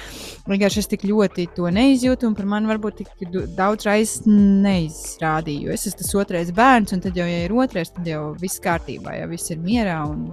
Vienkārši 0.49 0.83
es 0.83 0.89
tik 0.91 1.05
ļoti 1.09 1.47
to 1.57 1.69
neizjūtu, 1.73 2.29
un 2.29 2.37
par 2.37 2.49
mani 2.49 2.69
varbūt 2.69 3.01
tik 3.01 3.27
daudz 3.57 3.87
reizes 3.89 4.27
neizrādīju. 4.27 5.73
Es 5.73 5.87
esmu 5.89 6.03
tas 6.03 6.15
otrais 6.21 6.53
bērns, 6.55 6.95
un 6.95 7.03
tad 7.03 7.17
jau, 7.17 7.27
ja 7.29 7.45
ir 7.47 7.55
otrais, 7.57 7.93
tad 7.93 8.07
jau 8.09 8.31
viss 8.39 8.61
kārtībā, 8.63 9.17
jau 9.21 9.29
viss 9.33 9.53
ir 9.53 9.61
mierā. 9.63 10.01
Un... 10.09 10.29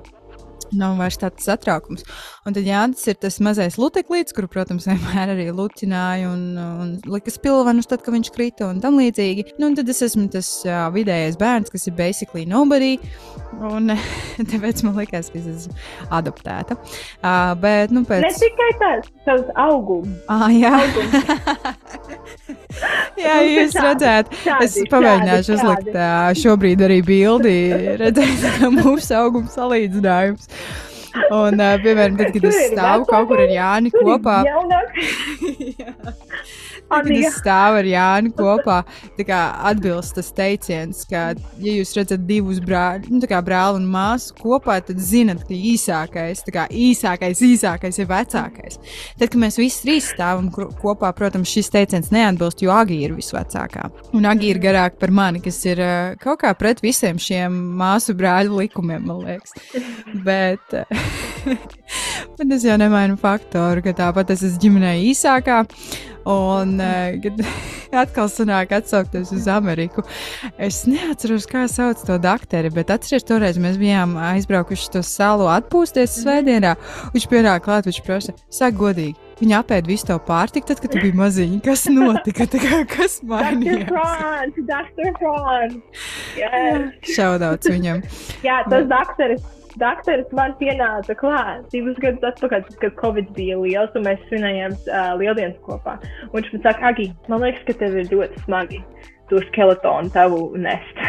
Nav 0.77 0.97
vairs 1.01 1.19
tāds 1.21 1.47
satraukums. 1.49 2.03
Un 2.47 2.51
tad 2.57 2.65
Jānis 2.67 3.03
ir 3.11 3.17
tas 3.21 3.39
mazais 3.43 3.77
luteklīds, 3.81 4.35
kuru, 4.37 4.49
protams, 4.51 4.87
vienmēr 4.89 5.27
arī 5.35 5.47
lucināja 5.55 6.31
un, 6.31 6.43
un 6.59 6.89
lika 7.11 7.31
spilvenus, 7.35 7.89
tad, 7.91 8.01
kad 8.05 8.15
viņš 8.15 8.31
krita 8.35 8.63
un 8.71 8.77
tam 8.85 8.99
līdzīgi. 9.01 9.43
Nu, 9.59 9.65
un 9.71 9.75
tad 9.79 9.87
es 9.91 10.01
esmu 10.07 10.29
tas 10.33 10.49
uh, 10.69 10.87
vidējais 10.95 11.39
bērns, 11.41 11.73
kas 11.75 11.89
ir 11.91 11.95
basically 11.99 12.45
nobody. 12.49 12.93
Un 13.61 13.83
tāpēc 14.53 14.77
man 14.87 14.95
liekas, 15.01 15.27
ka 15.33 15.37
es 15.43 15.47
esmu 15.51 15.73
adoptēta. 16.21 16.73
Uh, 17.21 17.53
bet, 17.61 17.87
nu, 17.95 17.99
Ne 18.05 18.09
pēc 18.15 18.39
tikai 18.41 18.71
tas, 18.81 19.11
tavs 19.27 19.49
augums. 19.59 20.15
Ah, 20.31 20.49
jā, 20.55 20.75
jā 23.21 23.35
Nu, 23.41 23.47
jūs 23.51 23.73
šādi, 23.75 23.87
redzētu. 23.87 24.29
šādi, 24.45 24.67
Es 24.67 24.75
pamēģināšu 24.93 25.47
šādi, 25.47 25.57
uzlikt 25.59 25.87
šādi. 25.91 26.01
ā, 26.01 26.03
šobrīd 26.41 26.81
arī 26.87 26.99
bildi, 27.07 27.55
redzēt, 28.01 28.41
kā 28.59 28.67
mūsu 28.75 29.11
auguma 29.19 29.51
salīdzinājums. 29.53 30.45
Un, 31.35 31.59
ā, 31.59 31.73
piemēram, 31.83 32.17
tad, 32.21 32.31
kad 32.37 32.45
es 32.51 32.59
stāvu 32.71 33.07
kaut 33.11 33.31
kur 33.31 33.43
ar 33.43 33.51
Jāni 33.51 33.91
kopā, 33.95 34.41
jaunāks. 34.47 35.15
Kad 36.91 37.11
es 37.15 37.37
stāvu 37.39 37.79
ar 37.81 37.87
Jānu 37.87 38.33
kopā, 38.35 38.81
tā 39.15 39.27
kā 39.29 39.41
atbilst 39.71 40.17
tas 40.19 40.31
teiciens, 40.35 41.05
ka, 41.11 41.31
ja 41.63 41.75
jūs 41.77 41.95
redzat 41.95 42.25
divus 42.27 42.59
brāļus, 42.65 43.11
nu, 43.13 43.21
tā 43.23 43.31
kā 43.31 43.39
brāli 43.47 43.79
un 43.79 43.87
māsu 43.91 44.35
kopā, 44.41 44.81
tad 44.85 44.99
zinat, 45.03 45.45
ka 45.47 45.55
īsākais, 45.55 46.43
tā 46.47 46.55
kā 46.57 46.67
īsākais, 46.67 47.43
īsākais 47.47 48.01
ir 48.03 48.11
vecākais. 48.11 48.81
Tad, 49.21 49.29
kad 49.29 49.39
mēs 49.45 49.61
visi 49.61 49.85
trīs 49.85 50.11
stāvam 50.11 50.51
kopā, 50.51 51.13
protams, 51.17 51.53
šis 51.53 51.71
teiciens 51.73 52.11
neatbilst, 52.15 52.65
jo 52.65 52.75
Agija 52.75 53.09
ir 53.09 53.17
visvecākā. 53.19 53.87
Un 54.17 54.27
Agija 54.31 54.57
ir 54.57 54.63
garāka 54.63 54.99
par 55.05 55.15
mani, 55.15 55.43
kas 55.45 55.63
ir 55.71 55.83
uh, 55.85 56.19
kaut 56.21 56.43
kā 56.43 56.53
pret 56.59 56.83
visiem 56.85 57.21
šiem 57.23 57.55
māsu 57.79 58.17
brāļu 58.19 58.65
likumiem, 58.65 59.07
man 59.07 59.25
liekas. 59.29 59.55
Bet, 60.27 60.75
uh, 60.75 61.09
bet 62.37 62.59
es 62.59 62.67
jau 62.67 62.79
nemainu 62.81 63.19
faktoru, 63.21 63.87
ka 63.87 63.95
tāpat 64.03 64.35
es 64.35 64.47
esmu 64.51 64.67
ģimenē 64.67 64.97
īsākā. 65.11 65.65
Un, 66.29 66.77
uh, 66.81 67.15
kad 67.23 67.41
atkal 68.03 68.29
sanāk 68.33 68.75
atsaukties 68.77 69.33
uz 69.35 69.49
Ameriku, 69.51 70.05
es 70.61 70.83
neatceros, 70.89 71.49
kā 71.51 71.65
sauc 71.71 72.03
to 72.07 72.19
doktori, 72.21 72.73
bet 72.75 72.93
atceros, 72.93 73.25
toreiz 73.29 73.59
mēs 73.61 73.81
bijām 73.81 74.19
aizbraukuši 74.21 74.93
to 74.97 75.05
salu 75.07 75.49
atpūsties 75.51 76.21
svētdienā. 76.21 76.77
Viņš 77.15 77.29
pienāk 77.31 77.65
klāt, 77.67 77.89
viņš 77.89 78.03
prasa, 78.07 78.37
saka 78.53 78.77
godīgi. 78.81 79.17
Viņa 79.41 79.63
apēda 79.63 79.89
visu 79.89 80.05
tavu 80.11 80.21
pārtiku, 80.27 80.69
tad, 80.69 80.83
kad 80.83 80.93
tu 80.93 81.01
biji 81.01 81.17
maziņa. 81.17 81.61
Kas 81.69 81.87
notika? 81.89 82.45
Kā, 82.53 82.83
kas 82.91 83.21
Dr. 83.23 83.31
mainījās? 83.31 83.87
Franz, 83.89 84.61
Dr. 84.69 85.15
Franz. 85.17 86.05
Yes. 86.37 87.15
Šaudauts 87.17 87.73
viņam. 87.73 88.05
Jā, 88.45 88.61
tas 88.69 88.85
doktoris. 88.91 89.60
Doktoris 89.81 90.33
man 90.37 90.55
pienāca 90.61 91.17
klāt 91.19 91.69
divus 91.73 91.99
gadus 92.03 92.27
atpakaļ, 92.33 92.67
kad 92.83 92.97
Covid 93.01 93.31
bija 93.37 93.59
liels, 93.61 93.95
un 93.97 94.07
mēs 94.09 94.23
svinējām 94.29 94.77
uh, 94.77 95.13
lieldienas 95.21 95.59
kopā. 95.67 95.97
Un 96.31 96.35
viņš 96.39 96.51
man 96.55 96.65
saka, 96.67 96.93
Agi, 96.93 97.11
man 97.33 97.45
liekas, 97.45 97.65
ka 97.69 97.79
tev 97.81 97.97
ir 98.01 98.11
ļoti 98.13 98.45
smagi 98.45 98.83
to 99.31 99.41
skeletonu 99.49 100.13
tavu 100.15 100.43
nest. 100.61 101.05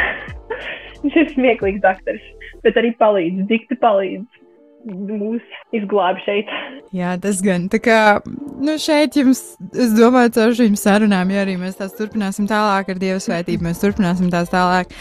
viņš 1.02 1.18
ir 1.24 1.34
smieklīgs 1.36 1.84
doktoris, 1.84 2.30
bet 2.66 2.80
arī 2.80 2.94
palīdz, 3.02 3.44
dikti 3.50 3.78
palīdz 3.82 4.42
mūs 4.90 5.46
izglābt 5.76 6.24
šeit. 6.26 6.50
Jā, 6.96 7.14
tas 7.22 7.42
gan. 7.46 7.68
Tā 7.72 7.80
kā 7.84 8.00
nu 8.26 8.78
šeit 8.82 9.18
jums, 9.20 9.44
es 9.76 9.94
domāju, 9.98 10.34
caur 10.38 10.56
šīm 10.58 10.78
sarunām, 10.80 11.34
ja 11.34 11.46
arī 11.46 11.58
mēs 11.62 11.78
tās 11.80 11.94
turpināsim 11.98 12.50
tālāk 12.50 12.90
ar 12.90 13.02
Dieva 13.02 13.20
svētību, 13.22 13.68
mēs 13.68 13.82
turpināsim 13.84 14.32
tās 14.34 14.52
tālāk. 14.54 14.94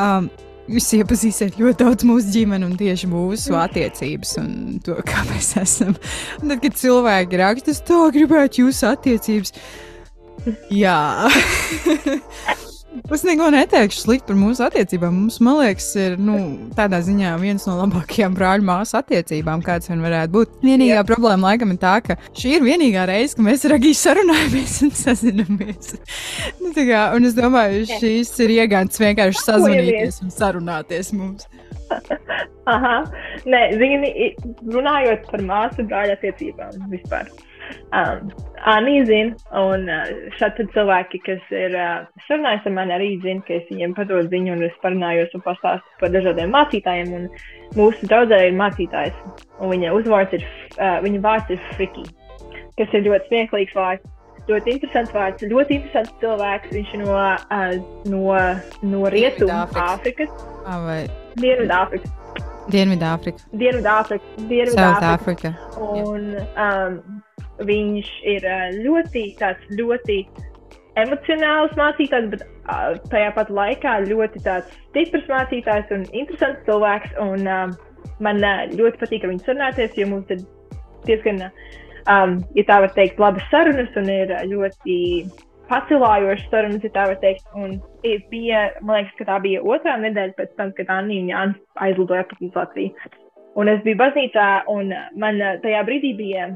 Um, 0.00 0.30
Jūs 0.70 0.86
iepazīsiet 1.00 1.58
ļoti 1.58 1.82
daudz 1.82 2.06
mūsu 2.06 2.30
ģimeni 2.30 2.68
un 2.68 2.76
tieši 2.78 3.08
mūsu 3.10 3.56
attiecības 3.58 4.36
un 4.38 4.50
to, 4.86 4.94
kā 5.06 5.24
mēs 5.26 5.52
esam. 5.58 5.96
Un 6.38 6.52
tad, 6.52 6.62
kad 6.62 6.78
cilvēki 6.78 7.40
raksta, 7.42 7.74
es 7.74 7.82
to 7.86 8.04
gribētu 8.14 8.66
jūsu 8.66 8.90
attiecības. 8.92 9.56
Jā. 10.70 10.98
Es 13.14 13.22
neko 13.26 13.48
neteikšu 13.54 14.00
slikti 14.02 14.26
par 14.30 14.36
mūsu 14.38 14.64
attiecībām. 14.66 15.14
Mums, 15.14 15.36
man 15.44 15.60
liekas, 15.60 15.86
ir 15.98 16.16
nu, 16.18 16.36
tādā 16.74 16.98
ziņā 17.06 17.36
viens 17.42 17.66
no 17.68 17.76
labākajām 17.78 18.34
brāļu 18.34 18.66
māsu 18.66 18.96
attiecībām, 18.98 19.62
kāds 19.66 19.90
vien 19.90 20.02
varētu 20.02 20.34
būt. 20.34 20.56
Vienīgā 20.64 20.96
yeah. 20.98 21.06
problēma 21.06 21.52
laikam 21.52 21.74
ir 21.74 21.78
tā, 21.82 21.96
ka 22.02 22.16
šī 22.38 22.56
ir 22.58 22.66
vienīgā 22.66 23.06
reize, 23.10 23.36
kad 23.38 23.46
mēs 23.46 23.66
ar 23.68 23.76
Agiju 23.78 23.98
sarunājamies 23.98 24.76
un 24.86 24.94
sazinamies. 25.04 25.94
nu, 26.62 26.72
kā, 26.74 27.04
un 27.14 27.30
es 27.30 27.36
domāju, 27.38 27.86
šīs 28.00 28.32
ir 28.46 28.56
iegāns 28.58 29.02
vienkārši 29.02 29.44
sazvanīties 29.46 30.22
un 30.26 30.34
sarunāties 30.34 31.12
mums. 31.14 31.46
Aha, 32.70 32.96
nē, 33.50 33.62
zini, 33.78 34.10
runājot 34.66 35.30
par 35.30 35.46
māsu 35.46 35.86
brāļa 35.86 36.18
attiecībām 36.18 36.90
vispār. 36.90 37.30
Um, 37.90 38.30
Anī 38.68 38.98
zina, 39.08 39.36
un 39.56 39.86
šādi 40.36 40.66
cilvēki, 40.74 41.22
kas 41.24 41.52
ir 41.54 41.72
sarunājuši 42.26 42.68
ar 42.68 42.74
mani, 42.76 42.92
arī 42.92 43.08
zina, 43.22 43.40
ka 43.46 43.54
es 43.56 43.64
viņiem 43.70 43.94
padodu 43.96 44.28
ziņu, 44.28 44.52
un 44.52 44.66
es 44.66 44.76
parunājos 44.82 45.32
un 45.38 45.44
pastāstu 45.46 46.00
par 46.02 46.12
dažādiem 46.12 46.52
mācītājiem. 46.52 47.28
Mūsu 47.78 48.10
draudzē 48.10 48.42
ir 48.50 48.58
mācītājs, 48.60 49.16
un 49.62 49.72
viņa 49.72 49.94
uzvārds 49.96 50.36
ir, 50.36 50.44
viņa 50.76 51.22
vārds 51.24 51.54
ir 51.56 51.62
Friki, 51.72 52.04
kas 52.76 52.92
ir 52.92 53.06
ļoti 53.08 53.30
smieklīgs 53.32 53.76
vārds. 53.78 54.16
Ļoti 54.50 54.72
interesants 54.74 55.12
vārds, 55.14 55.44
ļoti 55.46 55.76
interesants 55.78 56.14
cilvēks. 56.20 56.72
Viņš 56.74 56.94
ir 56.96 57.04
no, 57.04 57.16
no, 58.10 58.38
no 58.92 59.10
Rietumu 59.14 59.52
Dienvidāfrikas. 59.52 60.32
Dienvidāfrika, 62.72 63.48
Dienvidāfrika, 63.52 64.46
Dienvidāfrika. 64.50 65.52
Un 65.80 66.30
um, 66.38 67.00
viņš 67.66 68.12
ir 68.34 68.46
uh, 68.48 68.68
ļoti, 68.84 69.24
tāds 69.40 69.74
ļoti 69.78 70.20
emocionāls 71.00 71.76
mācītājs, 71.78 72.30
bet 72.32 72.46
uh, 72.46 72.96
tajā 73.12 73.34
pat 73.36 73.52
laikā 73.60 73.98
ļoti 74.06 74.42
tāds 74.46 74.72
stiprs 74.90 75.28
mācītājs 75.30 75.92
un 75.96 76.06
interesants 76.10 76.64
cilvēks. 76.68 77.14
Un, 77.22 77.46
uh, 77.46 78.16
man 78.24 78.42
uh, 78.44 78.64
ļoti 78.72 79.02
patīk 79.02 79.26
ar 79.26 79.34
viņu 79.34 79.46
sarunāties, 79.46 79.94
jo 79.98 80.08
mums 80.10 80.32
ir 80.34 80.42
diezgan, 81.06 81.46
um, 82.06 82.40
ja 82.56 82.66
tā 82.68 82.80
var 82.84 82.92
teikt, 82.96 83.20
labas 83.22 83.46
sarunas 83.52 83.94
un 84.00 84.10
ir 84.12 84.34
ļoti 84.50 84.98
pacilājošas 85.70 86.50
sarunas, 86.52 86.84
ja 86.84 86.92
tā 86.94 87.06
var 87.12 87.18
teikt. 87.22 87.46
Un 87.58 87.78
bija, 88.32 88.66
man 88.82 89.00
liekas, 89.00 89.16
ka 89.18 89.28
tā 89.28 89.38
bija 89.44 89.62
otrā 89.62 89.96
nedēļa 90.02 90.36
pēc 90.38 90.54
tam, 90.58 90.72
kad 90.76 90.92
Anna 90.92 91.16
un 91.16 91.30
Jānis 91.30 91.84
aizlidoja 91.86 92.26
atpakaļ 92.26 92.50
uz 92.50 92.58
Latviju. 92.58 93.12
Un 93.58 93.70
es 93.72 93.80
biju 93.84 93.98
baznīcā, 93.98 94.48
un 94.70 94.92
man 95.18 95.40
uh, 95.42 95.56
tajā 95.64 95.82
brīdī 95.86 96.14
bija 96.18 96.50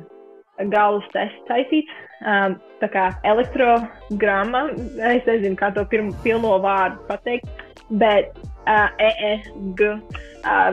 galvas 0.70 1.06
tests 1.14 1.46
taisīts. 1.48 2.00
Um, 2.24 2.56
tā 2.80 2.88
kā 2.92 3.08
elektrogramma, 3.26 4.68
es 5.10 5.26
nezinu, 5.26 5.58
kā 5.58 5.72
to 5.74 5.84
pirmo, 5.90 6.14
pilno 6.24 6.54
vārdu 6.62 7.02
pateikt, 7.08 7.64
bet 8.00 8.30
uh, 8.38 8.88
EEG 9.02 9.82
uh, 9.84 10.00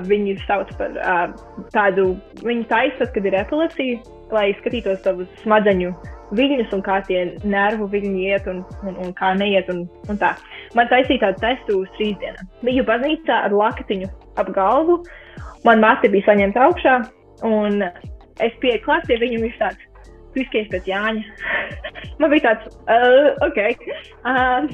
viņu 0.07 0.37
sauc 0.45 0.71
par 0.79 0.95
uh, 1.01 1.25
tādu, 1.75 2.13
viņu 2.45 2.69
taisa, 2.71 3.09
kad 3.11 3.27
ir 3.27 3.37
epilepsija, 3.41 3.99
lai 4.31 4.51
skatītos 4.61 5.01
savus 5.03 5.29
smadzeņu 5.43 5.91
viļņus 6.37 6.73
un 6.75 6.83
kā 6.85 6.99
tie 7.07 7.23
nervu 7.47 7.87
viļņi 7.91 8.23
iet 8.29 8.47
un, 8.51 8.61
un, 8.85 8.97
un 9.05 9.13
kā 9.17 9.33
neiet. 9.39 9.69
Un, 9.73 9.83
un 10.11 10.19
tā. 10.21 10.33
Man 10.77 10.89
taisīja 10.91 11.27
tādu 11.27 11.43
testu 11.43 11.79
uz 11.83 11.91
trīs 11.97 12.17
dienām. 12.21 12.49
Biju 12.65 12.85
baznīcā 12.87 13.43
ar 13.47 13.55
lakatiņu 13.55 14.09
ap 14.41 14.51
galvu. 14.55 15.01
Man 15.67 15.83
māte 15.83 16.09
bija 16.11 16.31
saņemta 16.31 16.63
augšā, 16.67 16.95
un 17.47 17.83
es 18.41 18.55
pieeju 18.63 18.81
klāt 18.85 19.05
pie 19.09 19.19
viņa, 19.21 19.37
un 19.37 19.45
viņš 19.47 19.59
tāds- 19.59 19.89
viskais 20.37 20.71
pēc 20.71 20.87
Jāņa. 20.89 21.23
Man 22.21 22.31
bija 22.31 22.51
tāds, 22.51 22.79
uh, 22.87 23.33
ok. 23.45 23.59
Uh, 24.23 24.71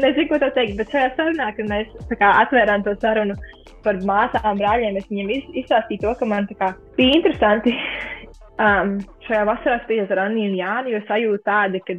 nezinu, 0.00 0.28
ko 0.30 0.38
tā 0.42 0.50
teikt, 0.54 0.76
bet 0.78 0.92
šajā 0.92 1.12
sarunā, 1.16 1.50
kad 1.56 1.68
mēs 1.70 1.90
kā, 2.14 2.30
atvērām 2.44 2.84
to 2.86 2.94
sarunu 3.02 3.36
par 3.84 4.00
māsām, 4.08 4.58
brāļiem, 4.60 4.96
es 4.98 5.08
viņiem 5.10 5.32
iz, 5.34 5.46
izstāstīju 5.62 6.04
to, 6.04 6.14
ka 6.20 6.28
man 6.28 6.48
kā, 6.58 6.72
bija 6.98 7.18
interesanti 7.18 7.74
um, 8.58 8.96
šajā 9.26 9.44
vasarā 9.48 9.78
spēlēt 9.84 10.12
ar 10.14 10.26
Annu 10.26 10.48
un 10.48 10.58
Jāni, 10.58 10.94
jo 10.94 11.00
sajūta 11.08 11.44
tāda, 11.48 11.80
ka 11.86 11.96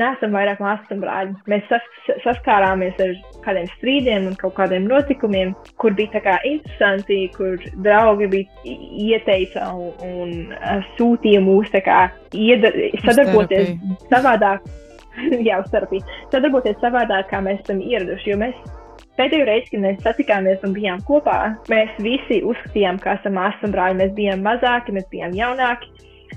neesam 0.00 0.34
vairāk 0.36 0.60
māsas 0.60 0.92
un 0.92 1.02
brāļi. 1.02 1.34
Mēs 1.50 1.66
sas, 1.70 1.84
saskārāmies 2.24 2.98
ar 3.02 3.14
kādiem 3.46 3.68
strīdiem 3.76 4.28
un 4.30 4.38
kaut 4.40 4.56
kādiem 4.58 4.88
notikumiem, 4.90 5.54
kur 5.80 5.96
bija 5.96 6.16
tā 6.16 6.24
kā 6.26 6.36
interesanti, 6.48 7.22
kur 7.36 7.60
draugi 7.84 8.30
bija 8.32 8.76
ieteica 9.08 9.70
un, 9.72 9.92
un 10.06 10.34
uh, 10.56 10.82
sūtīja 10.98 11.42
mūs 11.44 11.72
kā 11.86 12.06
ieda, 12.34 12.72
sadarboties 13.06 13.76
savādāk. 14.10 14.66
Jā, 15.46 15.62
uz 15.62 15.70
terapiju. 15.72 16.04
Sadarboties 16.32 16.76
savādāk, 16.82 17.30
kā 17.30 17.40
mēs 17.40 17.62
esam 17.64 17.80
ieraduši. 17.80 18.34
Jo 18.34 18.40
mēs 18.42 18.58
pēdējo 19.18 19.46
reizi, 19.48 19.70
kad 19.72 19.84
mēs 19.84 20.02
satikāmies 20.04 20.64
un 20.66 20.74
bijām 20.76 21.00
kopā, 21.08 21.38
mēs 21.72 21.94
visi 22.04 22.42
uzskatījām, 22.46 23.00
ka 23.02 23.16
esam 23.18 23.36
māsas 23.38 23.64
un 23.66 23.74
brāļi. 23.74 24.00
Mēs 24.02 24.12
bijām 24.18 24.44
mazāki, 24.46 24.94
mēs 24.96 25.08
bijām 25.12 25.36
jaunāki. 25.36 25.92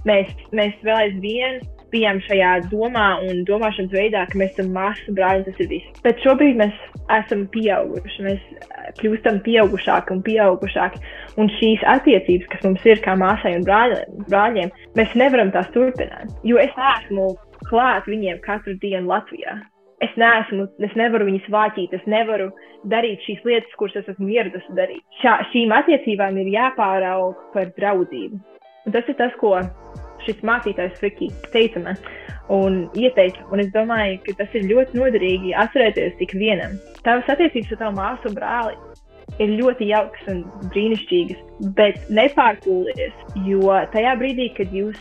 Mēs, 0.07 0.31
mēs 0.55 0.75
vēl 0.85 1.03
aizvien 1.07 1.59
bijām 1.89 2.19
šajā 2.23 2.51
domā 2.69 3.07
un 3.25 3.41
domāšanas 3.47 3.93
veidā, 3.93 4.25
ka 4.29 4.37
mēs 4.39 4.53
esam 4.55 4.69
māsas 4.75 5.09
un 5.09 5.17
brāļi. 5.17 5.45
Tas 5.47 5.63
ir 5.63 5.71
viss. 5.71 6.03
Bet 6.05 6.21
šobrīd 6.23 6.59
mēs 6.59 6.77
esam 7.17 7.45
pieauguši. 7.53 8.27
Mēs 8.27 8.45
kļūstam 9.01 9.41
pieaugušāki 9.47 10.15
un 10.15 10.23
pieaugušāki. 10.27 11.03
Un 11.41 11.51
šīs 11.57 11.83
attiecības, 11.95 12.47
kas 12.53 12.65
mums 12.67 12.85
ir 12.87 13.01
kā 13.03 13.15
māsai 13.19 13.55
un 13.57 13.67
brāļiem, 13.67 14.71
mēs 14.99 15.17
nevaram 15.19 15.53
tās 15.55 15.69
turpināt. 15.75 16.31
Jo 16.47 16.61
es 16.61 16.73
neesmu 16.77 17.33
klāt 17.69 18.07
viņiem 18.09 18.41
katru 18.45 18.77
dienu 18.81 19.11
Latvijā. 19.11 19.59
Es 20.05 20.13
neesmu, 20.15 20.69
es 20.87 20.93
nevaru 20.95 21.27
viņus 21.27 21.49
vāķīt, 21.51 21.93
es 21.97 22.05
nevaru 22.07 22.49
darīt 22.87 23.23
šīs 23.25 23.41
lietas, 23.47 23.75
kuras 23.79 23.97
es 23.99 24.07
esmu 24.13 24.29
ieradusi 24.31 24.75
darīt. 24.77 25.03
Šā, 25.19 25.35
šīm 25.51 25.73
attiecībām 25.75 26.39
ir 26.39 26.53
jāpāraug 26.53 27.35
par 27.55 27.73
draudzību. 27.75 28.39
Un 28.87 28.95
tas 28.95 29.09
ir 29.11 29.17
tas, 29.19 29.35
ko 29.41 29.57
šis 30.23 30.39
mācītājs 30.47 30.99
Friki 31.01 31.27
teica 31.53 31.83
man 31.83 31.99
un 32.49 32.81
ieteica. 32.97 33.43
Un 33.51 33.63
es 33.63 33.71
domāju, 33.75 34.21
ka 34.25 34.37
tas 34.39 34.55
ir 34.57 34.69
ļoti 34.71 34.99
noderīgi 34.99 35.55
atcerēties 35.65 36.15
tik 36.21 36.35
vienam. 36.39 36.77
Tavas 37.05 37.29
attiecības 37.35 37.75
ar 37.75 37.81
tavu 37.83 37.99
māsu 37.99 38.31
un 38.31 38.37
brāli 38.39 38.77
ir 39.43 39.55
ļoti 39.59 39.91
jaukas 39.91 40.31
un 40.31 40.43
brīnišķīgas, 40.73 41.43
bet 41.77 41.99
nepārpūlieties, 42.11 43.25
jo 43.47 43.75
tajā 43.93 44.15
brīdī, 44.19 44.49
kad 44.57 44.73
jūs 44.75 44.99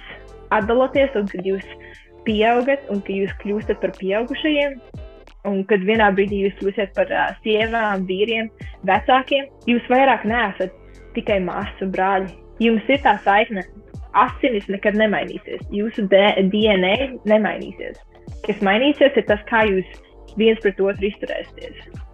atdalāties 0.55 1.17
un 1.19 1.31
kad 1.31 1.47
jūs 1.47 1.65
pieaugat 2.29 2.89
un 2.93 3.01
kad 3.05 3.15
jūs 3.17 3.35
kļūstat 3.43 3.81
par 3.83 3.97
pieaugušajiem, 3.97 4.79
un 5.49 5.63
kad 5.71 5.85
vienā 5.89 6.11
brīdī 6.15 6.45
jūs 6.45 6.57
kļūsiet 6.61 6.95
par 6.97 7.11
uh, 7.13 7.31
sievām, 7.45 8.05
vīriem, 8.09 8.51
vecākiem, 8.89 9.49
jūs 9.71 9.87
vairāk 9.93 10.27
neesat 10.29 10.75
tikai 11.17 11.41
māsas 11.45 11.85
un 11.85 11.95
brāļi. 11.95 12.35
Jums 12.63 12.91
ir 12.91 13.01
tā 13.05 13.15
saikne, 13.25 13.63
asinis 14.19 14.67
nekad 14.71 14.99
nemainīsies, 14.99 15.63
jūsu 15.75 16.09
DNA 16.11 16.95
nemainīsies. 17.29 18.01
Kas 18.47 18.61
mainīsies, 18.65 19.17
ir 19.17 19.27
tas, 19.29 19.43
kā 19.49 19.65
jūs 19.69 19.89
viens 20.39 20.61
pret 20.65 20.81
otru 20.83 21.09
izturēsieties. 21.09 22.05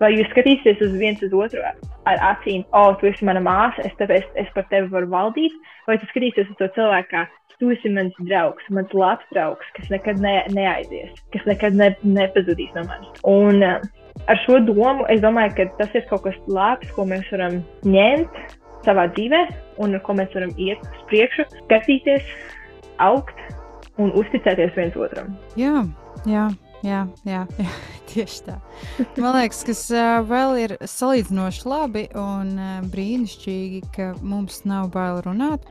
Vai 0.00 0.14
jūs 0.14 0.30
skatīsieties 0.32 0.80
uz 0.86 0.94
viens 1.00 1.20
uz 1.24 1.34
otru 1.36 1.60
ar 2.08 2.22
acīm, 2.30 2.62
o, 2.72 2.84
oh, 2.86 2.94
tu 3.00 3.10
esi 3.10 3.26
mana 3.28 3.42
māsa, 3.44 3.84
es, 3.84 3.96
tev, 3.98 4.12
es, 4.14 4.24
es 4.40 4.48
par 4.54 4.64
tevi 4.70 4.88
varu 4.92 5.10
valdīt, 5.12 5.56
vai 5.88 5.98
tu 6.00 6.08
skatīsies 6.08 6.48
uz 6.48 6.56
to 6.60 6.70
cilvēku, 6.76 7.10
kā 7.12 7.26
tu 7.60 7.70
esi 7.74 7.92
mans 7.92 8.16
draugs, 8.24 8.66
mans 8.74 8.92
labs 8.96 9.26
draugs, 9.34 9.72
kas 9.76 9.90
nekad 9.92 10.20
ne, 10.24 10.36
neaizies, 10.56 11.12
kas 11.34 11.44
nekad 11.48 11.76
ne, 11.76 11.90
nepazudīs 12.04 12.72
no 12.76 12.86
manis. 12.88 13.20
Un 13.28 13.60
uh, 13.66 13.78
ar 14.26 14.40
šo 14.46 14.60
domu 14.66 15.06
es 15.12 15.22
domāju, 15.24 15.54
ka 15.58 15.68
tas 15.80 15.94
ir 15.98 16.06
kaut 16.10 16.24
kas 16.26 16.38
labs, 16.48 16.90
ko 16.96 17.06
mēs 17.08 17.28
varam 17.34 17.60
ņemt 17.84 18.40
savā 18.86 19.06
dzīvē, 19.14 19.44
un 19.84 19.96
ar 19.98 20.04
ko 20.06 20.16
mēs 20.16 20.32
varam 20.36 20.52
iet 20.56 20.82
uz 20.88 21.06
priekšu, 21.12 21.46
skatīties, 21.66 22.34
augt 23.04 23.36
un 24.00 24.12
uzticēties 24.16 24.76
viens 24.76 24.96
otram. 24.96 25.34
Jā, 25.60 25.84
jā, 26.28 26.46
jā, 26.86 27.02
jā, 27.28 27.44
jā 27.60 27.72
tieši 28.10 28.46
tā. 28.48 28.56
Man 29.20 29.36
liekas, 29.36 29.60
kas 29.68 29.84
uh, 29.94 30.20
vēl 30.26 30.56
ir 30.64 30.76
salīdzinoši 30.80 31.68
labi 31.68 32.06
un 32.18 32.54
uh, 32.56 32.78
brīnišķīgi, 32.92 33.84
ka 33.96 34.14
mums 34.22 34.64
nav 34.68 34.90
bail 34.96 35.20
runāt. 35.26 35.68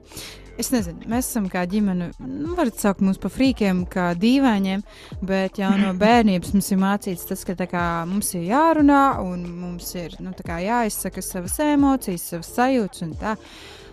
Es 0.59 0.73
nezinu, 0.73 1.05
mēs 1.07 1.29
esam 1.29 1.45
kā 1.47 1.61
ģimene, 1.71 2.09
nu, 2.19 2.51
varat 2.57 2.81
saukt 2.81 2.99
mūs 3.05 3.19
par 3.21 3.31
frīkiem, 3.31 3.85
kā 3.87 4.09
dīvainiem, 4.19 4.83
bet 5.23 5.61
jau 5.61 5.71
no 5.79 5.93
bērnības 6.03 6.51
mums 6.55 6.71
ir 6.73 6.81
mācīts 6.81 7.27
tas, 7.29 7.45
ka 7.47 7.55
kā, 7.63 7.85
mums 8.09 8.33
ir 8.35 8.49
jārunā 8.49 9.03
un 9.23 9.45
mums 9.61 9.93
ir 9.95 10.17
nu, 10.19 10.33
jāizsaka 10.35 11.23
savas 11.23 11.55
emocijas, 11.63 12.27
savas 12.33 12.51
sajūtas 12.57 13.05
un 13.07 13.15
tā. 13.21 13.37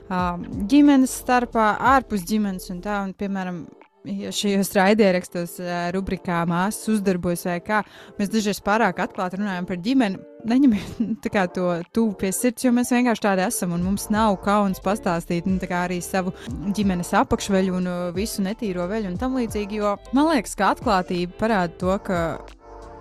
Uh, 0.07 0.43
ģimenes 0.71 1.15
starpā, 1.23 1.73
ārpus 1.95 2.27
ģimenes 2.27 2.71
un 2.75 2.83
tā, 2.83 3.01
un, 3.07 3.15
piemēram, 3.19 3.65
ja 4.07 4.33
šajos 4.33 4.73
raidierakstos, 4.77 5.57
uh, 5.63 5.75
rubrikā 5.95 6.43
māsas 6.49 6.89
uzdarbojas 6.97 7.47
vai 7.49 7.59
kā, 7.65 7.83
mēs 8.19 8.33
dažreiz 8.33 8.61
pārāk 8.65 9.03
atklāti 9.05 9.41
runājam 9.41 9.69
par 9.69 9.81
ģimeni. 9.83 10.23
Neņemiet 10.47 11.27
kā 11.35 11.47
to 11.51 11.69
tuvu 11.97 12.15
pie 12.21 12.31
sirds, 12.35 12.65
jo 12.65 12.71
mēs 12.75 12.93
vienkārši 12.95 13.25
tādi 13.25 13.47
esam, 13.47 13.75
un 13.75 13.83
mums 13.87 14.07
nav 14.15 14.39
kauns 14.45 14.83
pastāstīt 14.85 15.49
nu, 15.51 15.59
arī 15.81 15.99
savu 16.05 16.35
ģimenes 16.77 17.15
apakšveļu 17.23 17.79
un 17.81 17.91
uh, 17.91 18.03
visu 18.17 18.45
netīro 18.47 18.87
veļu 18.91 19.13
un 19.13 19.19
tam 19.21 19.39
līdzīgi, 19.41 19.83
jo 19.83 19.97
man 20.15 20.31
liekas, 20.31 20.55
ka 20.59 20.75
atklātība 20.77 21.41
parāda 21.41 21.75
to, 21.81 21.99
ka 22.07 22.21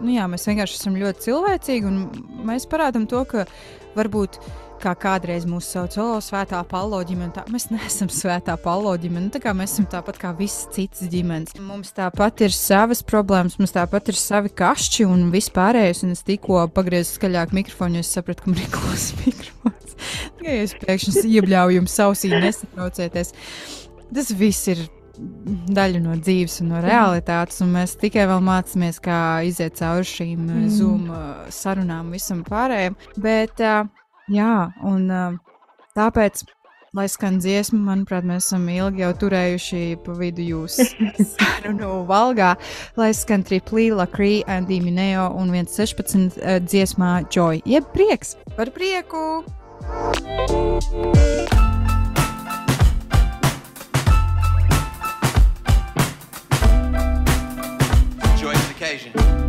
nu, 0.01 0.12
jā, 0.16 0.28
mēs 0.32 0.47
vienkārši 0.49 0.80
esam 0.80 0.99
ļoti 0.99 1.28
cilvēcīgi, 1.30 1.89
un 1.89 2.45
mēs 2.49 2.68
parādām 2.72 3.08
to, 3.10 3.24
ka 3.30 3.45
varbūt 3.95 4.39
kā 4.82 4.93
kādreiz 4.99 5.45
mūsu 5.49 5.76
sauc 5.76 5.95
par 5.97 6.23
Svētā 6.26 6.61
Paulo 6.69 7.01
ģimeni. 7.05 7.34
Tā, 7.36 7.45
mēs 7.51 7.67
neesam 7.71 8.09
Svētā 8.13 8.55
Paulo 8.61 8.93
ģimene. 8.99 9.32
Tā 9.34 9.41
kā 9.43 9.53
mēs 9.57 9.76
esam 9.76 9.88
tāpat 9.91 10.19
kā 10.21 10.34
visas 10.38 10.67
citas 10.76 11.07
ģimenes. 11.11 11.55
Mums 11.61 11.93
tāpat 11.95 12.45
ir 12.47 12.55
savas 12.55 13.03
problēmas, 13.05 13.59
mums 13.61 13.76
tāpat 13.76 14.11
ir 14.13 14.19
savi 14.19 14.51
kašķi 14.55 15.07
un 15.09 15.30
vispārējais. 15.34 16.03
Un 16.07 16.15
es 16.15 16.26
tikko 16.28 16.65
pagriezu 16.76 17.17
skaļāk 17.19 17.55
mikrofonu, 17.55 17.99
jo 17.99 18.05
es 18.05 18.13
sapratu, 18.17 18.45
ka 18.45 18.53
man 18.53 18.61
ir 18.63 18.69
kluss 18.73 19.15
mikrofons. 19.23 19.95
Tikai 20.39 20.59
es 20.65 20.76
pēkšņi 20.84 21.26
iebļauju 21.32 21.80
jums 21.80 21.97
ausī, 22.05 22.36
nesatraucieties. 22.36 23.34
Tas 24.15 24.36
viss 24.38 24.69
ir 24.71 24.86
daļa 25.76 26.01
no 26.03 26.15
dzīves 26.19 26.59
un 26.63 26.73
no 26.73 26.82
realitātes, 26.84 27.61
un 27.63 27.73
mēs 27.76 27.95
tikai 28.01 28.26
vēl 28.30 28.41
mācāmies, 28.45 28.99
kā 29.03 29.19
iziet 29.47 29.78
cauri 29.80 30.07
šīm 30.09 30.41
mm. 30.45 30.65
Zoom 30.76 31.11
uh, 31.11 31.45
sarunām, 31.53 32.11
visam 32.15 32.43
pārējiem. 32.47 32.97
Bet, 33.21 33.61
uh, 33.63 33.86
jā, 34.32 34.69
un 34.86 35.07
tāpēc, 35.95 36.43
lai 36.95 37.05
skan 37.11 37.39
dziesma, 37.43 37.80
manuprāt, 37.89 38.26
mēs 38.28 38.47
esam 38.47 38.67
ilgi 38.71 39.03
jau 39.03 39.11
turējuši 39.26 39.84
pa 40.05 40.15
vidu 40.19 40.45
jūs 40.45 40.78
sarunu 41.36 42.05
valgā, 42.09 42.53
lai 42.99 43.11
skan 43.15 43.43
triplī, 43.45 43.89
lakrī, 43.95 44.39
Andy 44.47 44.80
Mineo 44.84 45.28
un 45.36 45.51
1.16 45.53 46.39
uh, 46.39 46.57
dziesmā 46.63 47.26
Joy, 47.30 47.61
jeb 47.67 47.89
prieks 47.95 48.38
par 48.55 48.71
prieku! 48.76 49.43
Joy 58.36 58.53
to 58.53 58.71
occasion. 58.71 59.44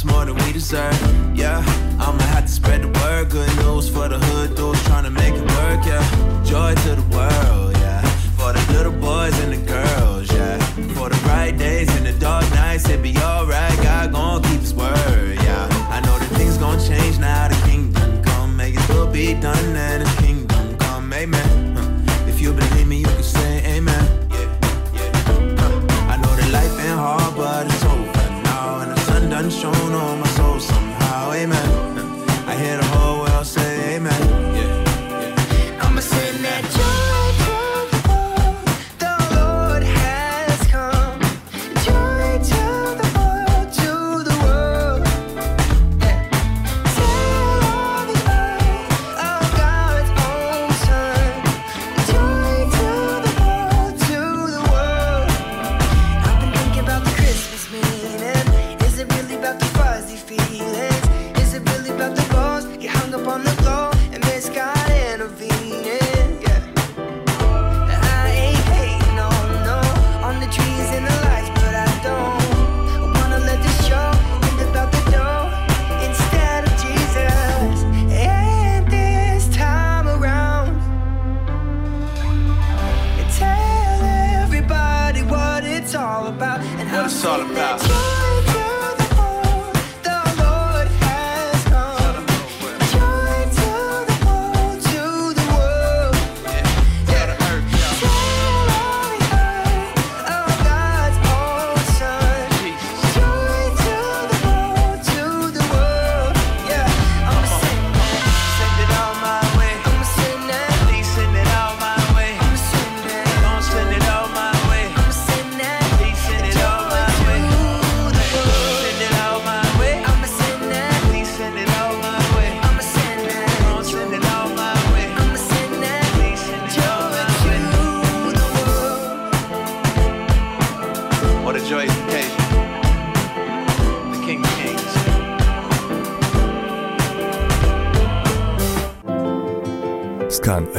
Us 0.00 0.12
more 0.12 0.24
than 0.24 0.34
we 0.46 0.52
deserve. 0.52 0.94
Yeah, 1.36 1.58
I'ma 1.98 2.22
have 2.34 2.46
to 2.46 2.52
spread 2.52 2.82
the 2.82 2.88
word. 3.00 3.30
Good 3.30 3.54
news 3.56 3.88
for 3.88 4.08
the 4.08 4.18
hood, 4.18 4.56
dudes 4.56 4.82
trying 4.84 5.04
to 5.04 5.10
make 5.10 5.34
it 5.34 5.46
work. 5.58 5.84
Yeah, 5.84 6.44
joy 6.44 6.74
to 6.74 6.94
the 6.96 7.06
world. 7.16 7.76
Yeah, 7.76 8.00
for 8.36 8.52
the 8.52 8.72
little 8.72 8.92
boys 8.92 9.38
and 9.40 9.52
the 9.52 9.62
girls. 9.66 10.32
Yeah, 10.32 10.58
for 10.94 11.08
the 11.08 11.18
bright 11.24 11.58
days 11.58 11.88
and 11.96 12.06
the 12.06 12.12
dark 12.12 12.48
nights, 12.50 12.88
it 12.88 13.02
be 13.02 13.16
alright. 13.18 13.59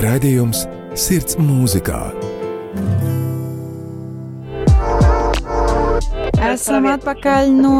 Raidījums 0.06 0.66
Sirds 0.97 1.38
mūzikā. 1.39 2.02
Esam 6.52 6.88
atpakaļ 6.89 7.52
no 7.54 7.76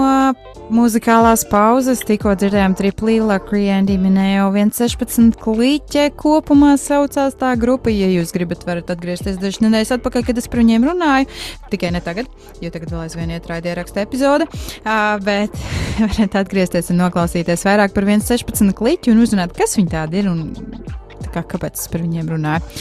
muzikālās 0.72 1.44
pauzes. 1.50 2.02
Tikko 2.08 2.34
dzirdējām 2.40 2.76
triplīla, 2.80 3.38
Kriandi 3.44 3.98
minēja 4.00 4.46
116 4.54 5.36
kliķe. 5.42 6.08
Kopumā 6.20 6.76
saucās 6.80 7.36
tā 7.40 7.52
grupa. 7.60 7.92
Ja 7.92 8.08
jūs 8.12 8.32
gribat, 8.36 8.64
varat 8.68 8.94
atgriezties 8.94 9.40
dažas 9.42 9.62
nedēļas 9.66 9.96
atpakaļ, 9.98 10.26
kad 10.30 10.40
es 10.40 10.48
par 10.52 10.64
viņiem 10.64 10.88
runāju. 10.88 11.30
Tikai 11.74 11.92
ne 11.96 12.04
tagad, 12.06 12.32
jo 12.64 12.72
tagad 12.74 12.94
vēl 12.94 13.06
aizvien 13.06 13.36
iet 13.36 13.50
raidieraksta 13.52 14.06
epizode. 14.06 14.48
Uh, 14.86 15.18
bet 15.26 15.58
varat 16.06 16.40
atgriezties 16.46 16.94
un 16.94 17.02
noklausīties 17.04 17.68
vairāk 17.68 17.96
par 17.98 18.08
116 18.08 18.76
kliķu 18.78 19.16
un 19.16 19.26
uzzināt, 19.26 19.56
kas 19.58 19.76
viņi 19.80 19.96
tādi 19.98 20.24
ir. 20.24 20.32
Un 20.32 20.71
kā, 21.34 21.46
kāpēc 21.56 21.80
es 21.80 21.90
par 21.92 22.06
viņiem 22.06 22.30
runāju? 22.36 22.78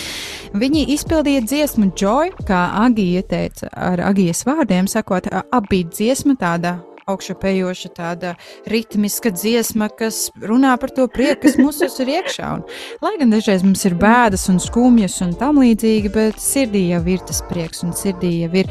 Viņi 0.60 0.86
izpildīja 0.96 1.44
dziesmu 1.46 1.92
Joy, 1.94 2.32
kā 2.46 2.60
Agija 2.82 3.22
teica, 3.22 3.70
ar 3.70 4.02
Agijas 4.10 4.42
vārdiem 4.48 4.90
sakot, 4.90 5.28
abi 5.30 5.84
dziesma 5.86 6.34
tāda 6.40 6.80
augšupejoša, 7.10 7.90
tāda 7.96 8.34
ritmiska 8.70 9.32
dziesma, 9.34 9.90
kas 9.98 10.28
runā 10.42 10.76
par 10.80 10.92
to 10.94 11.06
prieku, 11.10 11.44
kas 11.46 11.58
mūsos 11.60 11.98
ir 12.02 12.12
iekšā. 12.18 12.52
Un, 12.58 12.64
lai 13.04 13.14
gan 13.20 13.34
dažreiz 13.34 13.64
mums 13.66 13.84
ir 13.88 13.96
bēdas 14.00 14.48
un 14.52 14.60
skumjas 14.62 15.20
un 15.26 15.34
tam 15.40 15.60
līdzīgi, 15.62 16.12
bet 16.14 16.40
sirdī 16.42 16.88
jau 16.92 17.02
ir 17.10 17.22
tas 17.28 17.42
prieks 17.50 17.84
un 17.86 17.94
sirdī 17.96 18.36
jau 18.44 18.52
ir 18.62 18.70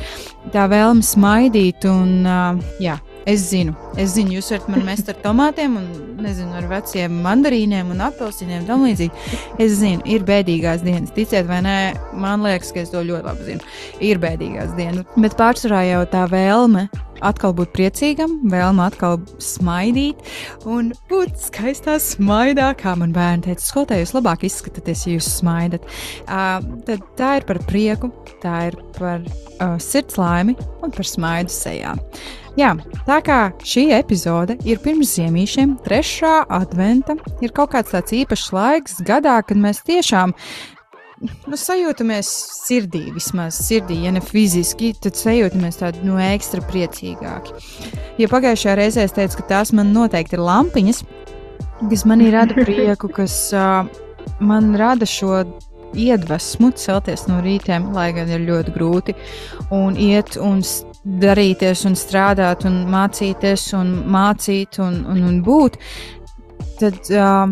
tā 0.56 0.68
vēlme 0.72 1.06
smaidīt. 1.06 1.88
Un, 1.90 2.16
uh, 2.28 2.76
jā, 2.84 3.00
Es 3.30 3.44
zinu, 3.52 3.76
es 4.02 4.16
zinu, 4.16 4.40
jūs 4.40 4.48
varat 4.50 4.70
man 4.74 4.86
mest 4.88 5.10
ar 5.12 5.18
tomātiem, 5.22 5.76
un 5.78 6.24
nezinu, 6.24 6.50
ar 6.58 6.66
veciem 6.72 7.20
mandarīniem 7.22 7.92
un 7.94 8.02
apelsīniem 8.08 8.64
tam 8.66 8.88
līdzīgi. 8.88 9.28
Es 9.62 9.76
zinu, 9.78 10.02
ir 10.10 10.26
bēdīgās 10.26 10.82
dienas. 10.86 11.14
Ticiet 11.14 11.46
vai 11.50 11.60
nē, 11.66 11.76
man 12.18 12.42
liekas, 12.48 12.74
ka 12.74 12.82
es 12.82 12.90
to 12.90 13.04
ļoti 13.06 13.28
labi 13.28 13.46
zinu. 13.52 13.76
Ir 14.10 14.22
bēdīgās 14.24 14.74
dienas, 14.80 15.06
bet 15.14 15.38
pārsvarā 15.38 15.84
jau 15.92 16.02
tā 16.10 16.26
vēlme 16.32 16.88
atkal 17.26 17.54
būt 17.58 17.74
priecīgam, 17.76 18.40
vēlme 18.52 18.86
atkal 18.86 19.20
smaidīt 19.44 20.22
un 20.70 20.92
būt 21.12 21.38
skaistā 21.50 21.98
smaidā, 22.04 22.72
kā 22.80 22.96
man 23.00 23.14
bērni 23.16 23.50
teica. 23.50 23.66
Skolotāji, 23.70 24.06
jūs 24.06 24.16
labāk 24.18 24.46
izskatāties, 24.48 25.06
ja 25.08 25.16
jūs 25.18 25.30
smaidat. 25.40 25.88
Uh, 26.26 26.60
tad 26.88 27.06
tā 27.20 27.36
ir 27.40 27.48
par 27.50 27.62
prieku, 27.70 28.12
tā 28.44 28.70
ir 28.72 28.80
par 28.98 29.24
uh, 29.26 29.78
sirds 29.82 30.20
laimi 30.20 30.58
un 30.84 30.94
par 30.96 31.08
smaidu 31.08 31.54
sejā. 31.54 31.96
Jā, 32.60 32.74
tā 33.08 33.20
kā 33.24 33.38
šī 33.64 33.86
epizode 33.96 34.58
ir 34.68 34.82
pirms 34.84 35.14
ziemīšiem, 35.16 35.78
trešā 35.86 36.42
adventa, 36.52 37.16
ir 37.46 37.54
kaut 37.56 37.72
kāds 37.76 37.94
tāds 37.94 38.16
īpašs 38.18 38.50
laiks 38.56 39.00
gadā, 39.08 39.38
kad 39.46 39.62
mēs 39.62 39.84
tiešām 39.88 40.34
nu, 41.22 41.58
sajūtamies 41.60 42.30
sirdī, 42.66 43.06
vismaz 43.16 43.60
sirdī, 43.66 44.00
ja 44.06 44.14
ne 44.16 44.22
fiziski, 44.24 44.92
tad 45.04 45.18
sajūtamies 45.20 45.80
tādi 45.82 46.04
nu, 46.08 46.18
ekstra 46.22 46.64
priecīgāki. 46.70 47.56
Ja 48.22 48.30
pagājušajā 48.32 48.76
reizē 48.80 49.08
es 49.08 49.16
teicu, 49.16 49.40
ka 49.40 49.48
tās 49.54 49.74
man 49.76 49.94
noteikti 49.96 50.38
ir 50.38 50.46
lampiņas, 50.46 51.02
kas 51.90 52.06
manī 52.10 52.30
rada 52.36 52.56
prieku, 52.64 53.12
kas 53.12 53.36
uh, 53.56 53.90
man 54.40 54.74
rada 54.80 55.08
šo 55.10 55.44
iedvesmu 55.98 56.70
celties 56.78 57.26
no 57.30 57.40
rītiem, 57.42 57.90
lai 57.96 58.12
gan 58.14 58.30
ir 58.30 58.46
ļoti 58.46 58.76
grūti, 58.76 59.16
un 59.74 59.98
iet 59.98 60.38
un 60.38 60.62
darīties, 61.20 61.86
un 61.90 61.98
strādāt, 61.98 62.68
un 62.70 62.84
mācīties, 62.92 63.72
un 63.80 63.96
mācīt, 64.14 64.78
un, 64.84 65.02
un, 65.10 65.24
un 65.32 65.40
būt, 65.46 65.80
tad 66.80 67.00
uh, 67.16 67.50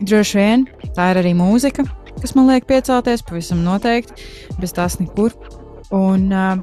droši 0.00 0.40
vien 0.40 0.66
tā 0.96 1.12
ir 1.12 1.22
arī 1.22 1.36
mūzika. 1.38 1.86
Kas 2.20 2.34
man 2.36 2.50
liek 2.50 2.66
piecelties, 2.68 3.24
pavisam 3.26 3.62
noteikti, 3.66 4.26
bez 4.60 4.74
tās 4.76 4.98
nekur. 5.02 5.34
Un 5.94 6.30
uh, 6.34 6.56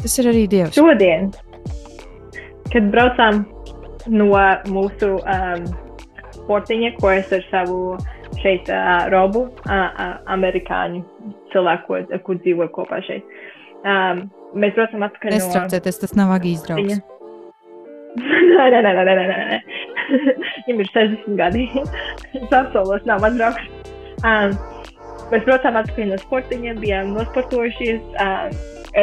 tas 0.00 0.18
ir 0.20 0.30
arī 0.30 0.46
Dievs. 0.50 0.76
Šodien, 0.76 1.30
kad 2.72 2.90
braucām 2.92 3.44
no 4.12 4.30
mūsu 4.68 5.14
um, 5.18 5.68
sportiņa, 6.36 6.94
ko 7.00 7.12
es 7.12 7.32
ar 7.34 7.44
savu 7.50 7.78
šeit 8.42 8.68
uh, 8.72 9.08
robu, 9.12 9.46
uh, 9.48 9.72
uh, 9.72 10.16
amerikāņu 10.34 11.02
cilvēku, 11.52 12.02
ar 12.04 12.24
kur 12.26 12.40
dzīvoju 12.42 12.74
kopā 12.74 13.00
šeit. 13.06 13.38
Um, 13.86 14.26
mēs 14.58 14.74
braucam 14.76 15.06
atpakaļ 15.06 15.32
no 15.32 15.38
Nestraucieties, 15.38 16.02
tas 16.02 16.16
nav 16.18 16.34
agīs 16.36 16.64
draugs. 16.66 17.00
Nē, 18.18 18.66
nē, 18.72 18.80
nē, 18.82 18.92
nē, 18.96 19.04
nē, 19.04 19.24
nē. 19.28 19.58
Viņam 20.66 20.80
ir 20.82 20.90
60 20.94 21.38
gadi. 21.38 21.66
Viņš 22.32 22.56
apsolos, 22.56 23.04
nav 23.08 23.22
mans 23.24 23.38
draugs. 23.38 23.68
Um, 24.26 24.56
mēs 25.32 25.44
braucām 25.46 25.78
atpakaļ 25.80 26.12
no 26.12 26.18
sportiņa, 26.22 26.74
bijām 26.82 27.12
nosportojušies. 27.16 28.00
E, 28.98 29.02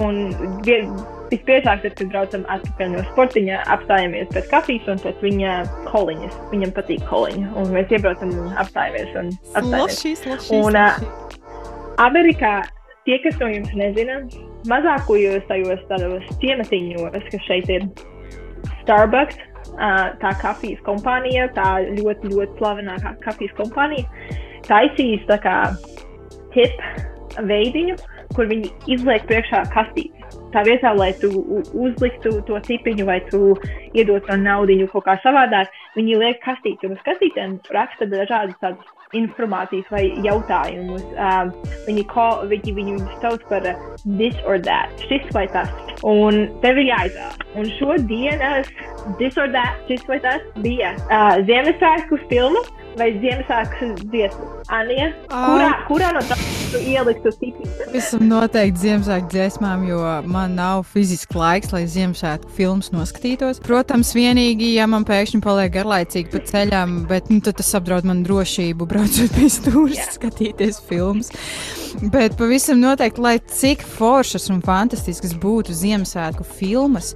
un 0.00 0.20
visbiežāk, 0.64 1.82
tad, 1.82 1.96
kad 1.98 2.06
braucam 2.12 2.44
atpakaļ 2.54 2.92
no 2.94 3.02
sportiņa, 3.10 3.62
apstājamies 3.74 4.30
pēc 4.34 4.48
kafijas 4.52 4.92
un 4.94 5.02
pēc 5.02 5.24
viņa 5.24 5.56
koliņas. 5.90 6.38
Viņam 6.52 6.74
patīk 6.76 7.02
koliņa. 7.10 7.50
Un 7.60 7.74
mēs 7.74 7.92
iebraucam 7.94 8.32
un 8.44 8.54
apstājamies. 8.62 9.10
Un 9.18 9.32
apstājamies. 9.34 9.98
Slošīs, 9.98 10.24
slošīs, 10.24 10.54
Un, 10.60 10.78
slošīs. 10.78 11.42
Amerikā 12.04 12.54
tie, 13.06 13.18
kas 13.22 13.36
no 13.42 13.50
jums 13.52 13.74
nezina, 13.78 14.20
mazākajos 14.70 15.44
tajos 15.50 15.82
tādos 15.90 16.30
ciematiņos, 16.42 17.18
kas 17.30 17.44
šeit 17.48 17.68
ir 17.70 17.88
Starbucks, 18.84 19.36
tā 20.22 20.32
kafijas 20.40 20.80
kompānija, 20.86 21.48
tā 21.56 21.68
ļoti, 21.98 22.30
ļoti 22.32 22.58
slavenā 22.60 22.96
ka- 23.02 23.14
kafijas 23.24 23.54
kompānija, 23.58 24.06
taisīs 24.68 25.24
tā 25.30 25.38
kā 25.42 25.56
tip 26.54 26.82
veidiņu, 27.48 27.96
kur 28.34 28.50
viņi 28.50 28.70
izliek 28.94 29.26
priekšā 29.30 29.64
kastīti. 29.74 30.12
Tā 30.54 30.62
vietā, 30.66 30.92
lai 30.94 31.10
tu 31.18 31.28
uzliktu 31.74 32.36
to 32.46 32.58
tipiņu 32.66 33.06
vai 33.08 33.18
tu 33.26 33.56
iedotu 33.94 34.28
to 34.28 34.36
naudu 34.38 34.86
kaut 34.92 35.06
kā 35.08 35.16
savādāk, 35.24 35.72
viņi 35.96 36.20
liek 36.20 36.42
kastīti. 36.44 36.86
Un 36.86 36.94
uz 36.94 37.02
kastītēm 37.06 37.56
raksta 37.74 38.06
dažādas 38.06 38.60
tādas 38.62 38.92
informācijas 39.14 39.90
vai 39.92 40.04
jautājumus. 40.24 41.04
Um, 41.18 41.50
viņi, 41.88 42.04
call, 42.10 42.44
viņi, 42.50 42.74
viņi 42.76 42.96
viņus 42.98 43.20
sauc 43.22 43.44
par 43.50 43.66
this 44.04 44.38
or 44.46 44.58
that, 44.62 44.94
šis 45.08 45.26
vai 45.34 45.46
tas. 45.54 45.70
Un 46.06 46.46
tev 46.62 46.80
ir 46.82 46.90
jāizvēlas. 46.90 47.44
Un 47.58 47.70
šodienas 47.78 48.70
this 49.20 49.38
or 49.38 49.50
that, 49.54 49.78
šis 49.90 50.06
vai 50.10 50.20
tas 50.24 50.42
bija 50.64 50.94
uh, 51.06 51.38
Ziemassvētku 51.46 52.18
filma 52.30 52.64
vai 52.98 53.08
Ziemassvētku 53.20 53.88
dziesma. 54.10 54.48
Anija, 54.72 55.08
kurā, 55.28 55.70
kurā 55.88 56.10
no 56.16 56.22
tām 56.24 56.40
tu 56.72 56.80
ieliktu 56.80 57.32
tipiņu? 57.40 57.88
Esam 57.98 58.24
noteikti 58.30 58.84
Ziemassvētku 58.84 59.30
dziesmām, 59.34 59.84
jo 59.88 60.00
man 60.30 60.56
nav 60.58 60.84
fiziski 60.90 61.38
laiks, 61.38 61.72
lai 61.74 61.84
Ziemassvētku 61.90 62.52
filmas 62.56 62.90
noskatītos. 62.94 63.60
Protams, 63.64 64.14
vienīgi, 64.16 64.74
ja 64.78 64.88
man 64.90 65.06
pēkšņi 65.08 65.42
paliek 65.44 65.72
garlaicīgi 65.74 66.32
pa 66.32 66.42
ceļam, 66.50 66.98
bet 67.10 67.30
nu, 67.32 67.40
tas 67.44 67.74
apdraud 67.78 68.08
manu 68.08 68.26
drošību, 68.28 68.88
braucot 68.90 69.34
pie 69.38 69.50
stūra, 69.52 70.10
skatīties 70.16 70.82
filmas. 70.88 71.32
Bet 72.10 72.38
pavisam 72.38 72.80
noteikti, 72.82 73.22
lai 73.22 73.36
cik 73.38 73.84
foršas 73.96 74.48
un 74.54 74.62
fantastiskas 74.64 75.36
būtu 75.40 75.76
Ziemassvētku 75.76 76.46
filmas. 76.56 77.14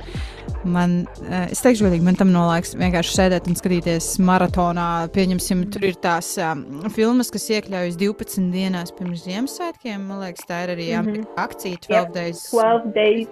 Man, 0.65 1.07
eh, 1.29 1.49
es 1.53 1.63
teikšu, 1.65 1.87
godīgi, 1.87 2.05
man 2.05 2.19
tam 2.19 2.33
nav 2.35 2.49
laiks 2.51 2.75
vienkārši 2.79 3.15
sēdēt 3.15 3.49
un 3.51 3.59
skatīties 3.59 4.11
maratonā. 4.25 4.89
Pieņemsim, 5.15 5.67
tur 5.73 5.89
ir 5.91 5.99
tās 6.03 6.35
um, 6.43 6.65
filmas, 6.95 7.33
kas 7.35 7.49
iekļaujas 7.57 7.99
12 8.01 8.51
dienās 8.55 8.95
pirms 8.97 9.25
Ziemassvētkiem. 9.27 10.09
Man 10.09 10.25
liekas, 10.25 10.49
tā 10.49 10.65
ir 10.67 10.75
arī 10.77 10.89
mm. 10.91 11.13
-hmm. 11.13 11.29
akcija 11.37 11.77
12 11.89 11.99
Yep, 11.99 12.15
days. 12.15 12.43
12 12.53 12.93
days. 12.95 13.29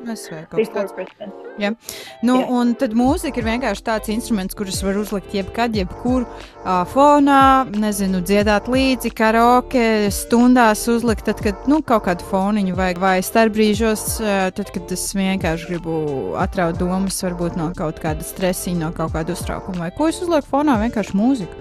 Christmas. 0.51 1.47
Nu, 2.23 2.37
Jā. 2.41 2.49
un 2.53 2.75
tad 2.79 2.93
mūzika 2.97 3.41
ir 3.41 3.47
vienkārši 3.49 3.85
tāds 3.87 4.11
instruments, 4.13 4.57
kurus 4.57 4.83
var 4.85 4.99
uzlikt 5.01 5.33
jebkad, 5.35 5.77
jebkur 5.77 6.27
uh, 6.27 6.83
fonā, 6.91 7.65
nezinu, 7.73 8.21
dziedāt 8.21 8.69
līdzi, 8.73 9.13
karaoke, 9.17 10.11
stundās 10.15 10.87
uzlikt, 10.93 11.25
tad, 11.29 11.41
kad 11.45 11.69
nu, 11.71 11.81
kaut 11.87 12.07
kādu 12.09 12.27
foniņu 12.29 12.77
vajag, 12.77 13.01
vai 13.01 13.15
starpbrīžos, 13.25 14.05
uh, 14.21 14.35
tad, 14.57 14.73
kad 14.75 14.93
es 14.93 15.07
vienkārši 15.17 15.71
gribu 15.73 15.97
atraut 16.41 16.79
domas, 17.07 17.23
varbūt 17.23 17.57
no 17.59 17.71
kaut 17.77 18.01
kāda 18.03 18.25
stresiņa, 18.27 18.81
no 18.81 18.91
kaut 18.95 19.15
kāda 19.15 19.35
uztraukuma, 19.37 19.87
vai 19.87 19.91
ko 19.95 20.09
es 20.11 20.19
uzlieku 20.23 20.49
fonā, 20.51 20.77
vienkārši 20.83 21.15
mūziku. 21.17 21.55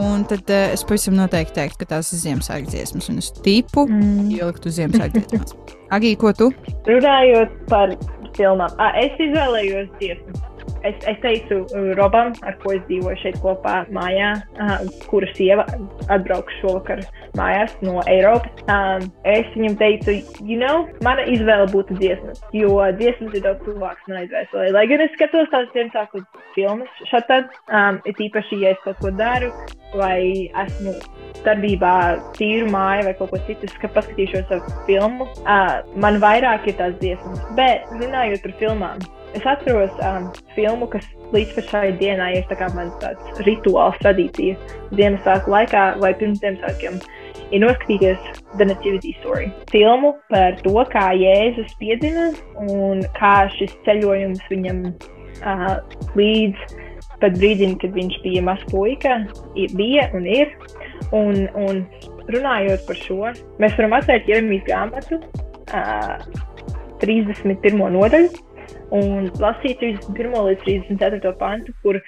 Un 0.00 0.24
tad 0.28 0.50
uh, 0.50 0.68
es 0.74 0.84
pavisam 0.86 1.16
noteikti 1.16 1.56
teiktu, 1.56 1.80
ka 1.80 1.88
tās 1.96 2.12
ir 2.12 2.20
Ziemassvētku 2.24 2.70
dziesmas, 2.70 3.08
un 3.10 3.18
es 3.18 3.30
tipu 3.40 3.86
Mm. 3.90 4.28
ielikt 4.36 4.66
uz 4.66 4.76
Ziemassvētku 4.78 5.24
dziesmas. 5.30 5.56
Agī, 5.90 6.14
ko 6.20 6.32
tu? 6.32 6.50
Runājot 6.86 7.56
par 7.68 7.96
filmām, 8.36 8.70
ah, 8.78 8.92
es 9.00 9.16
izvēlējos 9.18 9.88
dziesmu. 9.98 10.49
Es, 10.86 10.96
es 11.10 11.18
teicu 11.24 11.62
uh, 11.62 11.90
Robam, 11.98 12.32
ar 12.46 12.56
ko 12.62 12.74
es 12.76 12.82
dzīvoju 12.88 13.20
šeit 13.20 13.40
kopā 13.44 13.82
mājā, 13.94 14.32
uh, 14.60 14.84
kura 15.10 15.28
sieva 15.36 15.66
atbrauks 16.08 16.56
šovakar 16.60 17.02
mājās 17.38 17.74
no 17.84 18.00
Eiropas. 18.10 18.64
Um, 18.70 19.06
es 19.28 19.48
viņam 19.54 19.76
teicu, 19.80 20.16
you 20.44 20.58
know, 20.60 20.86
mana 21.06 21.26
izvēle 21.30 21.68
būtu 21.72 21.98
dziesmas, 22.00 22.42
jo 22.56 22.78
dziesmas 22.98 23.36
ir 23.36 23.44
daudz 23.46 23.64
tuvākas 23.66 24.08
manai 24.10 24.24
izvēlei. 24.28 24.72
Lai 24.76 24.86
gan 24.90 25.04
es 25.04 25.12
skatos 25.16 25.52
tās 25.52 25.68
Ziemassvētku 25.74 26.24
filmas 26.56 27.04
šeit, 27.10 27.30
um, 27.68 28.00
it 28.08 28.20
īpaši, 28.20 28.62
ja 28.64 28.74
es 28.74 28.82
kaut 28.86 28.98
ko 29.02 29.12
daru 29.14 29.52
vai 29.96 30.50
esmu 30.64 30.94
darbībā 31.44 31.94
tīru 32.36 32.68
māju 32.70 33.06
vai 33.08 33.14
kaut 33.18 33.32
ko 33.32 33.40
citu, 33.46 33.70
ka 33.82 33.90
paskatīšos 33.94 34.48
savu 34.50 34.74
filmu. 34.88 35.26
Uh, 35.44 35.80
man 36.00 36.20
vairāk 36.22 36.68
ir 36.70 36.78
tās 36.80 36.96
dziesmas, 37.00 37.42
bet 37.58 37.88
runājot 38.00 38.44
par 38.44 38.56
filmām, 38.60 39.02
es 39.34 39.46
atceros 39.46 39.92
um, 40.04 40.28
filmu, 40.56 40.88
kas 40.90 41.06
līdz 41.34 41.60
šai 41.70 41.92
dienai 42.00 42.32
ir 42.40 42.46
tā 42.50 42.68
mans 42.74 42.94
tāds 43.02 43.42
rituāls 43.46 43.98
tradīcija 44.02 44.56
Ziemassvētku 44.98 45.54
laikā 45.54 45.84
vai 46.02 46.12
pirms 46.18 46.42
Ziemassvētkiem. 46.42 46.98
Ir 47.50 47.64
noskatīties 47.64 48.18
The 48.58 48.66
Nativity 48.70 49.14
Story. 49.20 49.48
Filmu 49.70 50.14
par 50.30 50.58
to, 50.64 50.74
kā 50.92 51.10
Jēzus 51.18 51.72
piedzima 51.80 52.30
un 52.66 53.02
kā 53.18 53.34
šis 53.56 53.74
ceļojums 53.86 54.44
viņam 54.50 54.84
uh, 54.90 55.72
līdz 56.18 56.76
pat 57.20 57.36
brīdim, 57.36 57.76
kad 57.80 57.94
viņš 57.94 58.20
bija 58.24 58.44
mazs 58.46 58.66
puika, 58.70 59.22
bija 59.76 60.08
un 60.16 60.26
ir. 60.28 60.54
Un, 61.16 61.46
un 61.58 61.82
runājot 62.30 62.84
par 62.86 62.98
šo, 63.00 63.32
mēs 63.62 63.74
varam 63.78 63.96
atvērt 63.96 64.28
Jeremijas 64.30 64.66
grāmatu, 64.68 65.18
uh, 65.74 66.20
31. 67.00 67.80
nodaļu, 67.96 68.28
un 68.96 69.30
lasīt 69.42 69.80
31. 69.82 70.34
līdz 70.48 70.66
34. 70.66 71.32
pantu, 71.40 71.74
kur, 71.84 72.00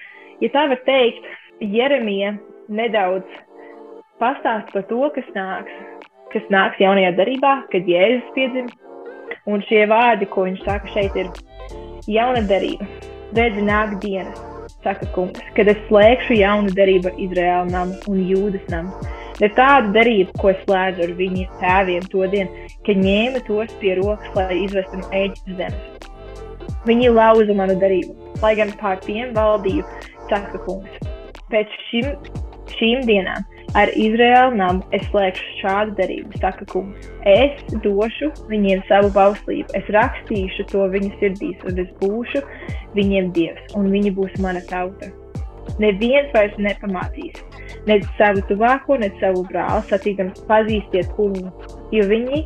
ja 0.42 0.50
tā 0.54 0.66
var 0.72 0.80
teikt, 0.86 1.26
Jeremija 1.62 2.34
nedaudz 2.72 3.40
pastāst 4.22 4.70
par 4.74 4.86
to, 4.90 5.02
kas 5.14 5.28
nāks, 5.36 5.74
kas 6.34 6.46
nāks 6.54 6.80
jaunajā 6.82 7.12
darbā, 7.18 7.54
kad 7.72 7.88
Jēzus 7.90 8.32
piedzim. 8.36 8.70
Un 9.48 9.62
šie 9.66 9.86
vārdi, 9.90 10.28
ko 10.30 10.44
viņš 10.46 10.62
saka 10.66 10.90
šeit, 10.92 11.16
ir 11.18 11.30
jauna 12.10 12.42
darība. 12.46 12.86
Redzi, 13.32 13.64
nāk 13.64 13.96
dienas, 14.02 14.38
saka 14.84 15.08
kungs, 15.14 15.40
kad 15.56 15.70
es 15.72 15.80
slēgšu 15.88 16.36
jaunu 16.36 16.74
darību 16.76 17.08
ar 17.08 17.18
Izraēlu 17.26 17.72
namu 17.72 17.96
un 18.12 18.20
Jūdas 18.28 18.68
namu. 18.72 18.92
Ne 19.40 19.48
tādu 19.56 19.94
darību, 19.96 20.36
ko 20.38 20.52
es 20.52 20.60
slēdzu 20.66 21.06
ar 21.06 21.14
viņu 21.18 21.46
tēviem 21.62 22.04
to 22.12 22.28
dienu, 22.34 22.68
kad 22.86 23.00
ņēma 23.00 23.42
tos 23.48 23.72
pie 23.80 23.96
rokas, 23.98 24.28
lai 24.36 24.60
izvestu 24.66 25.00
no 25.00 25.08
Eģiptes 25.16 25.56
zemes. 25.58 26.11
Viņi 26.89 27.12
lauza 27.14 27.55
manu 27.55 27.76
darību, 27.78 28.14
lai 28.43 28.57
gan 28.59 28.72
pār 28.80 28.99
tiem 29.05 29.30
valdīju, 29.37 29.85
saka 30.30 30.59
kungs. 30.66 31.11
Pēc 31.53 31.74
šim, 31.89 32.09
šīm 32.74 33.05
dienām 33.07 33.45
ar 33.78 33.93
Izraēlu 33.97 34.57
namu 34.59 34.83
es 34.97 35.05
slēgšu 35.11 35.45
šādu 35.61 35.95
darību, 36.01 36.41
saka 36.43 36.66
kungs. 36.72 37.09
Es 37.28 37.62
došu 37.85 38.33
viņiem 38.51 38.83
savu 38.89 39.12
bauslību, 39.14 39.70
es 39.78 39.89
rakstīšu 39.97 40.66
to 40.72 40.89
viņu 40.93 41.12
sirdīs, 41.20 41.62
un 41.68 41.80
es 41.85 41.93
būšu 42.03 42.43
viņiem 42.97 43.30
dievs, 43.37 43.76
un 43.78 43.91
viņi 43.95 44.14
būs 44.18 44.39
mana 44.45 44.64
tauta. 44.68 45.12
Neviens 45.80 46.33
vairs 46.35 46.59
nepamācīs, 46.59 47.39
ne 47.87 48.01
savu 48.18 48.43
tuvāko, 48.51 48.99
ne 49.01 49.12
savu 49.22 49.47
brāli, 49.49 49.87
satīkams 49.89 50.43
pazīstiet 50.51 51.14
kungu, 51.16 51.55
jo 51.95 52.05
viņi 52.11 52.43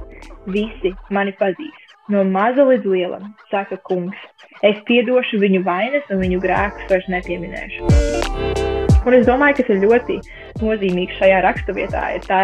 visi 0.52 0.92
mani 1.10 1.34
pazīs. 1.40 1.85
No 2.06 2.20
maza 2.22 2.62
līdz 2.62 2.86
lielam, 2.86 3.32
saka 3.50 3.74
kungs, 3.88 4.18
es 4.62 4.76
piedošu 4.86 5.40
viņu 5.42 5.64
vainas 5.66 6.06
un 6.14 6.20
viņu 6.22 6.38
grēkus 6.44 6.86
vairs 6.92 7.08
nepieminēšu. 7.10 7.88
Un 9.06 9.16
es 9.16 9.26
domāju, 9.26 9.56
kas 9.58 9.72
ir 9.74 9.82
ļoti 9.82 10.20
nozīmīgs 10.62 11.18
šajā 11.18 11.40
raksturvietā, 11.42 12.04
ir 12.14 12.22
tā 12.28 12.40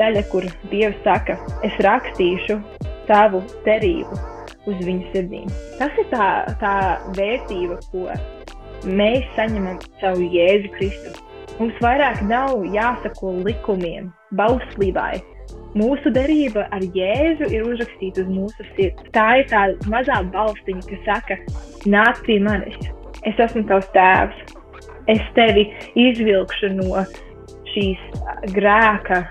daļa, 0.00 0.24
kur 0.32 0.48
Dievs 0.72 0.98
saka, 1.06 1.38
es 1.66 1.78
rakstīšu 1.86 2.58
tavu 3.06 3.44
derību 3.68 4.18
uz 4.66 4.82
viņu 4.82 5.14
sirdīm. 5.14 5.46
Tas 5.78 5.94
ir 6.02 6.10
tā, 6.10 6.28
tā 6.58 6.74
vērtība, 7.14 7.78
ko 7.92 8.10
mēs 8.98 9.30
saņemam 9.38 9.78
savu 10.02 10.26
Jēzu 10.26 10.74
Kristu. 10.74 11.14
Mums 11.62 11.78
vairāk 11.86 12.24
nav 12.26 12.66
jāsako 12.74 13.36
likumiem, 13.46 14.10
bauslībai. 14.34 15.20
Mūsu 15.76 16.12
derība 16.14 16.64
ar 16.72 16.84
Jēzu 16.96 17.50
ir 17.52 17.66
uzrakstīta 17.68 18.24
uz 18.24 18.30
mūsu 18.32 18.68
sirds. 18.74 19.10
Tā 19.12 19.26
ir 19.40 19.48
tā 19.50 19.64
mazā 19.92 20.22
balstiņa, 20.32 20.84
kas 20.88 21.02
saka, 21.04 21.36
nāc 21.84 22.22
pie 22.24 22.38
manis. 22.40 22.78
Es 23.28 23.40
esmu 23.42 23.66
tavs 23.68 23.90
tēvs. 23.96 24.54
Es 25.12 25.24
tevi 25.36 25.66
izvilkšu 25.96 26.72
no 26.76 27.04
šīs 27.72 28.00
grēka 28.56 29.22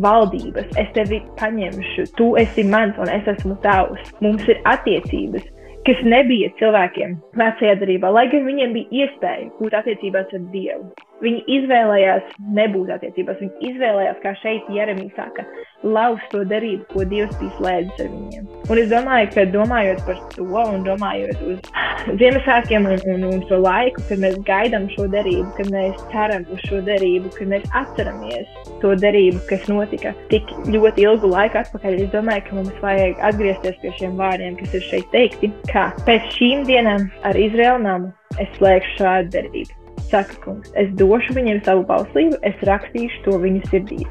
valdības. 0.00 0.70
Es 0.80 0.92
tevi 0.96 1.20
paņemšu. 1.40 2.08
Tu 2.16 2.28
esi 2.40 2.64
mans 2.68 2.96
un 3.00 3.12
es 3.12 3.28
esmu 3.34 3.58
tavs. 3.64 4.12
Mums 4.24 4.48
ir 4.48 4.60
attiecības, 4.68 5.44
kas 5.86 6.02
nebija 6.06 6.52
cilvēkiem 6.60 7.16
vecajā 7.38 7.76
darbā, 7.80 8.12
lai 8.16 8.26
gan 8.32 8.46
viņiem 8.46 8.76
bija 8.76 9.04
iespēja 9.04 9.50
būt 9.58 9.76
attiecībās 9.80 10.32
ar 10.36 10.44
Dievu. 10.54 10.88
Viņi 11.22 11.42
izvēlējās 11.58 12.36
nebūt 12.58 12.92
attiecībās. 12.96 13.40
Viņi 13.42 13.72
izvēlējās, 13.72 14.20
kā 14.24 14.34
šeit 14.42 14.70
Jeremija 14.74 15.14
saka, 15.18 15.46
lauzt 15.82 16.28
to 16.32 16.42
darību, 16.48 16.86
ko 16.92 17.04
Dievs 17.08 17.34
bija 17.40 17.52
slēdzis 17.58 18.04
ar 18.04 18.10
viņiem. 18.12 18.46
Un 18.70 18.80
es 18.80 18.90
domāju, 18.92 19.30
ka 19.34 19.44
domājot 19.52 20.04
par 20.06 20.20
to 20.36 20.46
un 20.62 20.84
domājot 20.86 21.42
uz 21.50 21.72
Ziemassvētkiem 22.18 22.86
un, 22.90 23.02
un, 23.14 23.26
un 23.30 23.42
šo 23.48 23.60
laiku, 23.62 24.02
kad 24.08 24.22
mēs 24.22 24.38
gaidām 24.46 24.88
šo 24.94 25.06
darību, 25.12 25.48
kad 25.58 25.70
mēs 25.74 26.06
ceram 26.12 26.46
uz 26.54 26.64
šo 26.68 26.80
darību, 26.86 27.30
kad 27.36 27.50
mēs 27.52 27.66
atceramies 27.78 28.56
to 28.82 28.94
darību, 29.02 29.42
kas 29.50 29.68
notika 29.70 30.14
tik 30.32 30.50
ļoti 30.70 31.06
ilgu 31.06 31.30
laiku 31.34 31.62
atpakaļ, 31.62 32.00
es 32.06 32.10
domāju, 32.14 32.46
ka 32.48 32.58
mums 32.58 32.80
vajag 32.82 33.22
atgriezties 33.30 33.78
pie 33.82 33.94
šiem 34.00 34.18
vārdiem, 34.18 34.58
kas 34.62 34.74
ir 34.78 34.88
šeit 34.88 35.12
teikti, 35.14 35.52
ka 35.70 35.90
pēc 36.08 36.32
šīm 36.38 36.66
dienām 36.70 37.06
ar 37.28 37.38
Izraēlu 37.38 37.86
namu 37.86 38.12
es 38.42 38.50
slēgšu 38.58 38.98
šādu 38.98 39.32
darību. 39.36 39.81
Saka, 40.12 40.34
kungs, 40.44 40.68
es 40.76 40.90
došu 41.00 41.32
viņiem 41.32 41.62
savu 41.64 41.86
bauslību, 41.88 42.36
es 42.44 42.64
rakstīšu 42.68 43.22
to 43.24 43.38
viņu 43.40 43.62
sirdīs, 43.70 44.10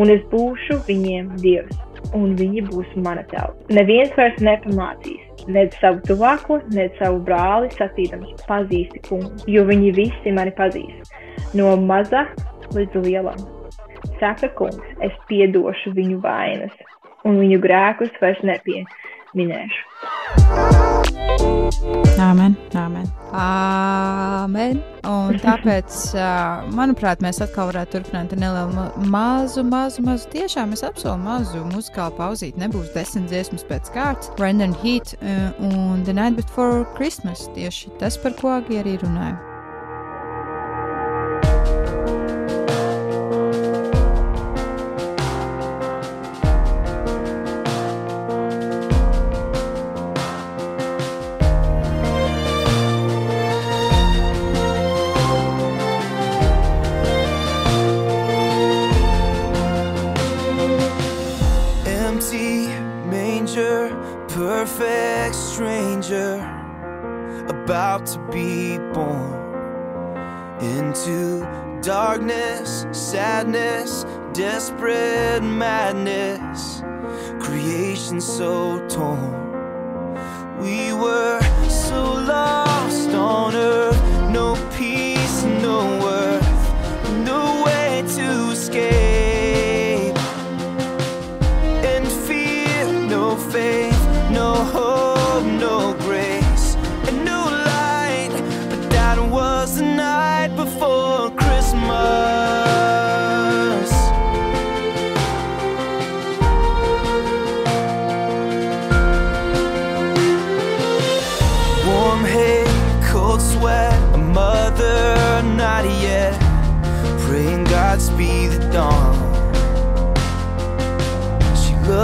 un 0.00 0.08
es 0.08 0.22
būšu 0.30 0.78
viņiem 0.86 1.26
dievs, 1.42 1.76
un 2.16 2.32
viņi 2.38 2.62
būs 2.70 2.94
mana 3.04 3.20
tauta. 3.28 3.52
Neviens 3.76 4.14
vairs 4.16 4.38
nepamācīs, 4.40 5.44
ne 5.52 5.66
savu 5.76 6.00
tuvāko, 6.08 6.56
ne 6.72 6.86
savu 6.96 7.20
brāli, 7.26 7.68
sacīdams, 7.76 8.46
pazīsti 8.48 9.02
kungu, 9.10 9.28
jo 9.52 9.66
viņi 9.68 9.92
visi 9.98 10.32
mani 10.32 10.54
pazīst, 10.56 11.12
no 11.58 11.74
maza 11.76 12.24
līdz 12.72 13.04
lielam. 13.04 13.44
Saka, 14.22 14.48
kungs, 14.56 14.96
es 15.04 15.12
piedošu 15.28 15.92
viņu 15.98 16.22
vainas, 16.24 16.72
un 17.28 17.36
viņu 17.44 17.60
grēkus 17.60 18.16
vairs 18.24 18.40
nepieminēšu. 19.34 19.82
Āmen, 22.22 22.54
āmen. 22.76 23.06
Āmen. 23.32 24.80
Un 25.08 25.38
tāpēc, 25.42 25.94
manuprāt, 26.76 27.22
mēs 27.24 27.40
atkal 27.42 27.70
varētu 27.72 27.96
turpināt 27.96 28.32
ar 28.32 28.38
nelielu 28.38 28.74
ma- 28.76 28.92
mazu, 29.10 29.64
mazu, 29.64 30.02
mazu, 30.02 30.28
tiešām 30.30 30.72
es 30.72 30.84
apsolu 30.86 31.18
mazu 31.18 31.64
muzikālu 31.72 32.14
pauzīti. 32.18 32.60
Nebūs 32.60 32.92
desmit 32.94 33.30
dziesmas 33.30 33.64
pēc 33.64 33.90
kārtas. 33.94 34.30
Random 34.38 34.74
Heat 34.82 35.14
un 35.58 36.04
The 36.04 36.12
Night 36.12 36.36
Before 36.36 36.84
Christmas. 36.94 37.48
Tieši 37.56 37.98
tas, 37.98 38.16
par 38.16 38.32
ko 38.32 38.48
Agi 38.60 38.82
arī 38.82 38.98
runāja. 39.02 39.51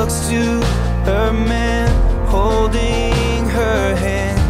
She 0.08 0.14
to 0.14 0.60
her 1.04 1.32
man 1.34 1.90
holding 2.28 3.44
her 3.50 3.94
hand. 3.94 4.40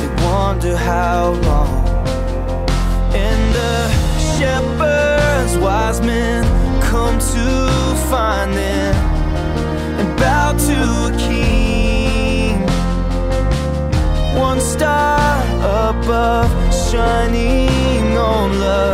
They 0.00 0.08
wonder 0.24 0.74
how 0.74 1.32
long. 1.32 1.84
And 3.14 3.54
the 3.54 3.90
shepherds, 4.38 5.58
wise 5.58 6.00
men, 6.00 6.44
come 6.80 7.18
to 7.18 7.96
find 8.08 8.54
them 8.54 8.94
and 10.00 10.18
bow 10.18 10.52
to 10.52 10.78
a 11.08 11.16
king. 11.18 12.60
One 14.38 14.60
star 14.60 15.42
above, 15.90 16.50
shining 16.90 18.16
on 18.16 18.58
love, 18.60 18.93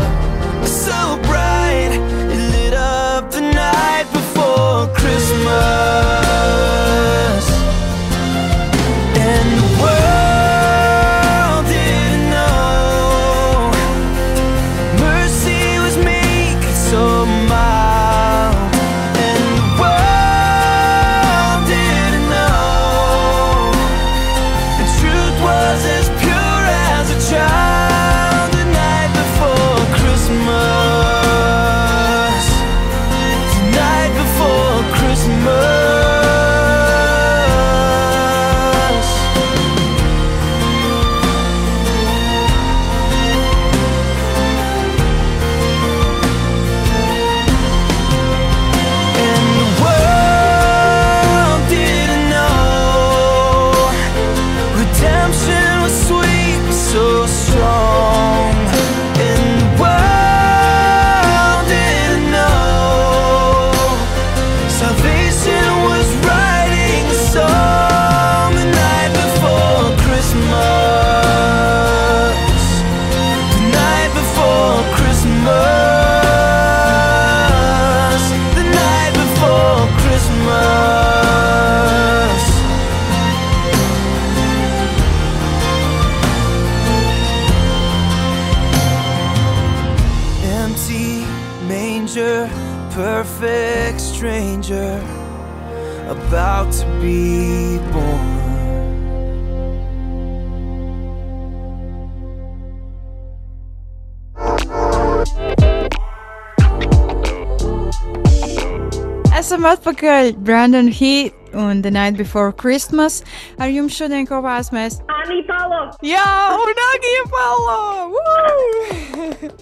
Atpakaļ, 109.70 110.32
Brandon 110.42 110.88
Heat 110.90 111.54
un 111.54 111.82
The 111.82 111.90
Night 111.90 112.16
Before 112.16 112.50
Christmas. 112.50 113.22
Ar 113.58 113.70
jums 113.70 113.94
šodien 113.94 114.26
kopā 114.26 114.58
esmu 114.58 114.82
es. 114.82 114.98
Anī 115.30 115.44
Palo! 115.46 115.84
Jā, 116.02 116.26
un 116.58 116.80
Agija 116.90 117.26
Palo! 117.30 117.76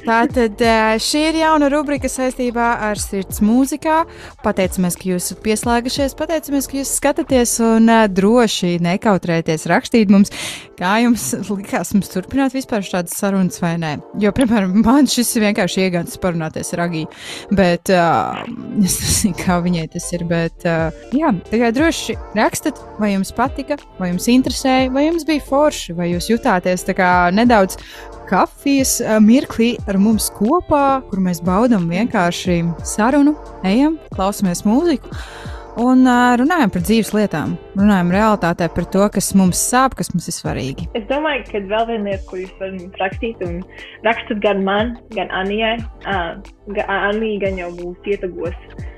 Tātad 0.01 0.63
šī 1.05 1.21
ir 1.29 1.39
jauna 1.43 1.69
rubrika 1.69 2.09
saistībā 2.09 2.69
ar 2.87 2.97
sirds 3.01 3.43
mūzikā. 3.45 3.99
Pateicamies, 4.41 4.97
ka 4.97 5.11
jūs 5.11 5.27
esat 5.27 5.43
pieslēgušies, 5.45 6.17
pateicamies, 6.17 6.69
ka 6.71 6.79
jūs 6.79 6.95
skatāties 6.97 7.53
un 7.65 7.93
droši 8.17 8.79
nekautrēties 8.81 9.69
rakstīt 9.69 10.09
mums, 10.15 10.33
kā 10.79 10.95
jums 11.03 11.27
likās 11.51 11.93
mums 11.93 12.09
turpināt 12.15 12.57
vispār 12.57 12.87
šādas 12.87 13.19
sarunas 13.19 13.61
vai 13.61 13.75
nē. 13.83 13.93
Jo, 14.23 14.33
piemēram, 14.33 14.79
man 14.87 15.11
šis 15.11 15.35
ir 15.37 15.49
vienkārši 15.51 15.85
iegāns 15.85 16.17
parunāties 16.23 16.73
ar 16.77 16.87
Agiju, 16.87 17.11
bet 17.59 17.93
uh, 17.93 18.41
es 18.81 18.97
nezinu, 19.03 19.37
kā 19.43 19.59
viņai 19.65 19.85
tas 19.93 20.09
ir, 20.17 20.25
bet 20.31 20.65
uh, 20.65 21.05
jā, 21.13 21.35
tikai 21.51 21.75
droši 21.77 22.17
rakstat, 22.39 22.81
vai 23.03 23.13
jums 23.13 23.35
patika, 23.37 23.77
vai 24.01 24.15
jums 24.15 24.31
interesēja, 24.33 24.89
vai 24.95 25.09
jums 25.11 25.27
bija 25.29 25.45
forši, 25.45 25.58
vai 25.99 26.13
jūs 26.13 26.31
jutāties 26.31 26.87
nedaudz 27.35 27.79
kafijas 28.29 28.99
ā, 29.01 29.19
mirklī 29.25 29.77
ar 29.89 29.99
mums 30.01 30.31
kopā, 30.37 31.03
kur 31.11 31.23
mēs 31.25 31.41
baudām 31.45 31.89
vienkārši 31.91 32.63
sarunu, 32.85 33.37
ejam, 33.67 33.99
klausamies 34.15 34.65
mūziku. 34.69 35.15
Un 35.79 36.03
uh, 36.11 36.33
runājam 36.41 36.73
par 36.75 36.83
dzīves 36.83 37.13
lietām, 37.15 37.53
runājam 37.79 38.09
realitātē 38.11 38.67
par 38.75 38.89
to, 38.91 39.05
kas 39.15 39.31
mums 39.39 39.61
sāp, 39.63 39.95
kas 39.95 40.11
mums 40.11 40.27
ir 40.27 40.35
svarīgi. 40.35 40.89
Es 40.99 41.07
domāju, 41.07 41.45
ka 41.53 41.63
vēl 41.71 41.87
viena 41.93 42.11
lieta, 42.11 42.25
ko 42.27 42.41
jūs 42.41 42.51
varat 42.59 42.99
rakstīt, 43.05 43.45
un 43.47 43.61
rakstat 44.03 44.43
gan 44.43 44.65
man, 44.67 44.97
gan 45.15 45.31
Anijai. 45.39 45.77
Uh, 46.03 46.35
gan 46.75 46.95
Anija 47.13 47.45
gan 47.47 47.63
jau 47.63 47.71
mūs 47.79 48.11
ietagos. 48.11 48.59
Uh, 48.75 48.98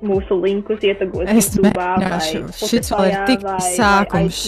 mūsu 0.00 0.36
linkus 0.40 0.80
ietagos 0.86 1.28
Es 1.28 1.50
mēģināšu. 1.60 2.40
Šis 2.56 2.88
vēl 2.94 3.10
ir 3.10 3.18
tik 3.28 3.42
sākums. 3.66 4.38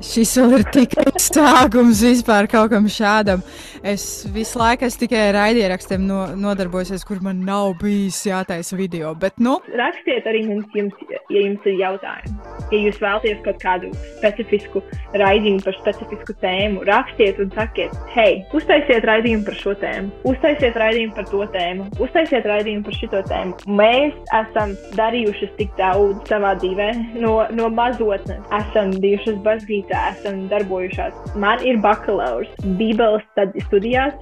Šis 0.00 0.32
vēl 0.40 0.54
ir 0.56 0.64
tikai 0.72 1.04
sākums 1.26 2.00
vispār 2.06 2.48
kaut 2.50 2.72
kam 2.72 2.88
šādam. 2.88 3.42
Es 3.84 4.24
visu 4.32 4.60
laiku 4.60 4.86
esmu 4.86 5.04
tikai 5.04 5.26
ar 5.28 5.36
raidierakstiem 5.36 6.06
no, 6.06 6.22
nodarbojos, 6.38 7.04
kur 7.04 7.20
man 7.24 7.42
nav 7.44 7.74
bijis 7.82 8.22
jātaisa 8.28 8.78
video. 8.78 9.12
Bet, 9.18 9.36
nu, 9.42 9.58
Rakstiet 9.76 10.28
arī 10.30 10.46
mums, 10.48 10.70
jums, 10.78 10.96
ja 11.10 11.42
jums 11.42 11.68
ir 11.68 11.76
jautājumi. 11.82 12.36
Ja 12.72 12.80
jūs 12.86 13.00
vēlaties 13.02 13.42
kaut 13.44 13.60
kādu 13.60 13.92
specifisku 14.16 14.80
raidījumu 15.18 15.60
par 15.66 15.76
specifisku 15.82 16.36
tēmu, 16.40 16.86
rakstiet 16.88 17.40
un 17.42 17.52
sakiet, 17.56 17.92
hei, 18.14 18.40
uztaisiet 18.56 19.04
raidījumu 19.08 19.44
par 19.48 19.60
šo 19.60 19.76
tēmu, 19.82 20.12
uztaisiet 20.30 20.78
raidījumu 20.80 21.16
par 21.18 21.28
to 21.28 21.44
tēmu, 21.52 21.88
uztaisiet 22.00 22.48
raidījumu 22.48 22.86
par 22.86 22.96
šito 22.96 23.24
tēmu. 23.28 23.58
Mēs 23.82 24.21
esam 24.38 24.74
darījuši 24.98 25.48
tik 25.58 25.72
daudz 25.78 26.30
savā 26.30 26.54
dzīvē, 26.62 26.88
no, 27.22 27.34
no 27.56 27.68
mazotnes. 27.72 28.42
Esam 28.58 28.94
bijušas 29.02 29.40
baznīcā, 29.46 30.02
esam 30.14 30.46
darbojušās. 30.52 31.34
Man 31.44 31.64
ir 31.66 31.80
bakalaurs 31.84 32.50
Bībeles 32.80 33.24
studi- 33.32 33.64
studijās, 33.66 34.14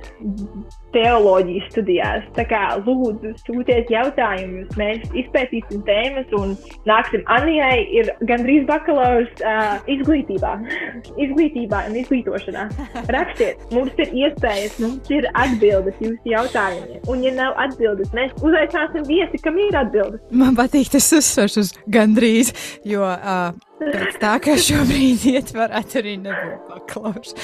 teoloģijas 0.95 1.69
studijās. 1.73 2.27
Tā 2.37 2.45
kā 2.51 2.63
lūdzu, 2.85 3.33
sūtiet 3.47 3.91
jautājumus, 3.93 4.73
mēs 4.81 5.05
izpētīsim 5.23 5.85
tēmas 5.87 6.35
un 6.39 6.57
nāksim. 6.89 7.25
Anijai 7.31 7.85
ir 8.01 8.13
gandrīz 8.29 8.67
bakalaurs 8.69 9.31
uh, 9.45 9.79
izglītībā, 9.91 10.57
izglītībā 11.25 11.85
un 11.91 11.99
izglītošanā. 12.03 12.67
Rakstiet, 13.15 13.63
mums 13.75 13.97
ir 14.03 14.15
iespējas, 14.25 14.79
mums 14.83 15.15
ir 15.15 15.29
atbildes 15.35 15.99
jūsu 16.03 16.35
jautājumiem. 16.35 17.01
Un, 17.11 17.25
ja 17.27 17.35
nav 17.37 17.57
atbildes, 17.69 18.13
mēs 18.17 18.35
uzaicināsim 18.43 19.07
viesi, 19.09 19.43
kam 19.45 19.59
ir 19.61 19.79
atbildes. 19.79 20.23
man 20.35 20.59
patīk 20.59 20.93
tas 20.93 21.11
uzsvars 21.17 21.59
uz 21.61 21.75
gandrīz, 21.91 22.55
jo 22.89 23.07
uh, 23.07 23.51
pēc 23.81 24.17
tā, 24.21 24.35
ka 24.43 24.57
šobrīd 24.61 25.25
iet, 25.31 25.53
varētu 25.57 26.01
arī 26.01 26.17
nebūt 26.21 26.69
paklaus. 26.69 27.35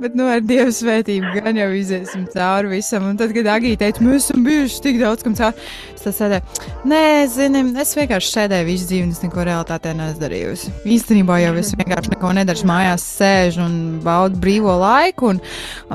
Bet, 0.00 0.16
nu, 0.18 0.26
ar 0.30 0.42
Dieva 0.44 0.70
svētību 0.74 1.32
gan 1.36 1.58
jau 1.58 1.68
iziesim 1.76 2.26
cauri 2.32 2.70
visam. 2.76 3.08
Un 3.10 3.18
tad, 3.20 3.34
kad 3.36 3.48
Agija 3.56 3.80
teica, 3.82 4.04
mēs 4.04 4.28
esam 4.28 4.44
bijuši 4.46 4.82
tik 4.84 5.00
daudz 5.02 5.26
kam 5.26 5.36
cauri, 5.38 5.68
es 5.94 6.04
tad 6.06 6.16
sēdēju, 6.16 6.68
nē, 6.90 7.02
zini, 7.32 7.64
es 7.82 7.94
vienkārši 7.98 8.32
sēdēju 8.36 8.68
visu 8.68 8.88
dzīvi, 8.90 9.10
es 9.16 9.22
neko 9.24 9.46
realitātē 9.48 9.94
neesmu 9.98 10.22
darījusi. 10.22 10.74
Īstenībā 10.96 11.40
jau 11.42 11.52
es 11.60 11.74
vienkārši 11.76 12.14
neko 12.14 12.32
nedaru, 12.38 12.66
mājās 12.70 13.04
sēžu 13.18 13.64
un 13.66 13.76
baudu 14.04 14.40
brīvo 14.40 14.76
laiku. 14.80 15.34
Un, 15.34 15.42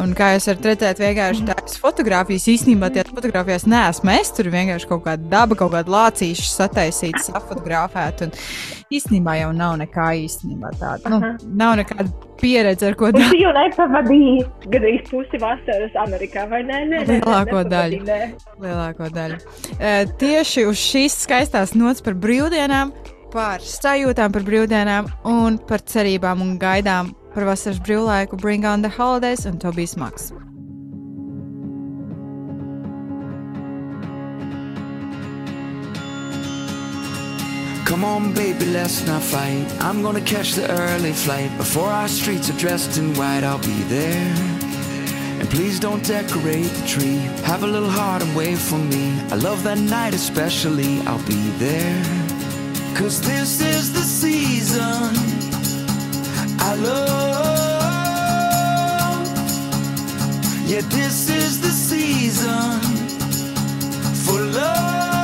un 0.01 0.15
kā 0.17 0.33
jūs 0.35 0.49
varat 0.51 0.69
redzēt, 0.71 1.03
vienkārši 1.03 1.47
tādas 1.49 1.79
fotogrāfijas 1.81 2.47
īstenībā 2.55 2.91
tajās 2.93 3.13
fotogrāfijās 3.15 3.67
neesmu. 3.69 4.13
Es 4.15 4.33
tur 4.35 4.51
vienkārši 4.53 4.89
kaut 4.91 5.05
kāda 5.07 5.29
daba, 5.31 5.57
kaut 5.59 5.73
kāda 5.75 5.95
lācīša 5.95 6.47
sataisīta, 6.51 7.23
safotografēta. 7.29 8.29
Un 8.29 8.95
īstenībā 8.95 9.39
jau 9.41 9.51
nav 9.55 9.77
nekā 9.81 9.84
īstenībā 9.93 10.71
tāda. 10.79 11.09
Nu, 11.09 11.17
Aha. 11.17 11.37
nav 11.45 11.77
nekāda 11.77 12.09
pieredze, 12.41 12.87
ar 12.87 12.95
ko 12.95 13.11
darīt. 13.11 13.29
tu 13.31 13.37
jau 13.37 13.51
nepavadīji 13.53 14.45
gandrīz 14.67 15.09
pusi 15.09 15.37
vasaras 15.41 15.91
Amerikā, 16.05 16.49
vai 16.49 16.63
ne? 16.63 16.85
Nē, 16.85 17.03
nē, 17.05 17.19
Lielāko 17.21 17.45
nepavadīji, 17.45 18.01
daļu. 18.05 18.05
nē. 18.05 18.55
Lielāko 18.61 19.09
daļu. 19.09 19.37
E, 19.79 20.05
tieši 20.17 20.65
uz 20.65 20.77
šīs 20.77 21.19
skaistās 21.25 21.75
nots 21.75 22.01
par 22.01 22.13
brīvdienām, 22.13 22.91
par 23.33 23.59
sajūtām 23.59 24.31
par 24.31 24.41
brīvdienām 24.47 25.11
un 25.25 25.57
par 25.57 25.79
cerībām 25.81 26.41
un 26.41 26.57
gaidām 26.59 27.13
par 27.35 27.43
vasaras 27.43 27.79
brīvlaiku 27.83 28.39
Bring 28.39 28.63
on 28.65 28.81
the 28.81 28.89
Holidays 28.89 29.45
un 29.45 29.59
Tobijs 29.59 29.97
Maks. 29.99 30.31
Come 37.95 38.03
on, 38.03 38.33
baby, 38.33 38.65
let's 38.65 39.07
not 39.07 39.21
fight. 39.21 39.65
I'm 39.79 40.01
gonna 40.01 40.19
catch 40.19 40.51
the 40.51 40.69
early 40.69 41.13
flight. 41.13 41.49
Before 41.55 41.87
our 41.87 42.09
streets 42.09 42.49
are 42.49 42.57
dressed 42.59 42.97
in 42.97 43.13
white, 43.13 43.45
I'll 43.45 43.57
be 43.57 43.83
there. 43.83 44.35
And 45.39 45.49
please 45.49 45.79
don't 45.79 46.03
decorate 46.05 46.69
the 46.77 46.85
tree. 46.85 47.19
Have 47.45 47.63
a 47.63 47.67
little 47.67 47.89
heart 47.89 48.21
and 48.21 48.35
wait 48.35 48.57
for 48.57 48.77
me. 48.77 49.17
I 49.31 49.35
love 49.35 49.63
that 49.63 49.77
night 49.77 50.13
especially. 50.13 50.99
I'll 51.07 51.25
be 51.25 51.49
there. 51.51 52.03
Cause 52.97 53.21
this 53.21 53.61
is 53.61 53.93
the 53.93 54.01
season 54.01 55.15
I 56.59 56.75
love. 56.75 57.15
Yeah, 60.67 60.81
this 60.81 61.29
is 61.29 61.61
the 61.61 61.71
season 61.71 62.81
for 64.25 64.41
love. 64.41 65.14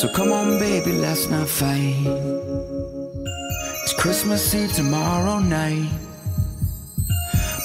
So 0.00 0.08
come 0.08 0.32
on, 0.32 0.58
baby, 0.58 0.92
let's 0.92 1.28
not 1.28 1.46
fight. 1.46 1.94
It's 3.82 3.92
Christmas 3.92 4.54
Eve 4.54 4.72
tomorrow 4.72 5.40
night. 5.40 5.90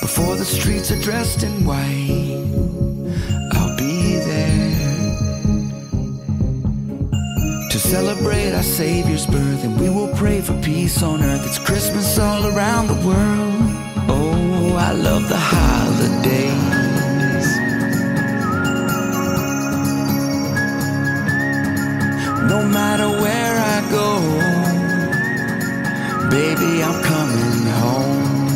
Before 0.01 0.35
the 0.35 0.43
streets 0.43 0.91
are 0.91 0.99
dressed 0.99 1.43
in 1.43 1.63
white, 1.63 2.43
I'll 3.53 3.77
be 3.77 4.17
there 4.17 5.17
to 7.69 7.79
celebrate 7.79 8.51
our 8.51 8.63
Savior's 8.63 9.25
birth, 9.25 9.63
and 9.63 9.79
we 9.79 9.89
will 9.89 10.13
pray 10.15 10.41
for 10.41 10.61
peace 10.61 11.01
on 11.01 11.23
earth. 11.23 11.47
It's 11.47 11.57
Christmas 11.57 12.19
all 12.19 12.47
around 12.47 12.87
the 12.87 13.07
world. 13.07 13.55
Oh, 14.09 14.75
I 14.77 14.91
love 14.91 15.29
the 15.29 15.39
holidays. 15.39 16.84
No 22.55 22.63
matter 22.63 23.09
where 23.09 23.55
I 23.75 23.77
go, 23.91 24.09
baby, 26.29 26.81
I'm 26.81 27.03
coming 27.03 27.65
home. 27.83 28.49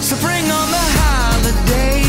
So 0.00 0.14
bring 0.24 0.44
on 0.58 0.68
the 0.76 0.86
holidays, 1.00 2.01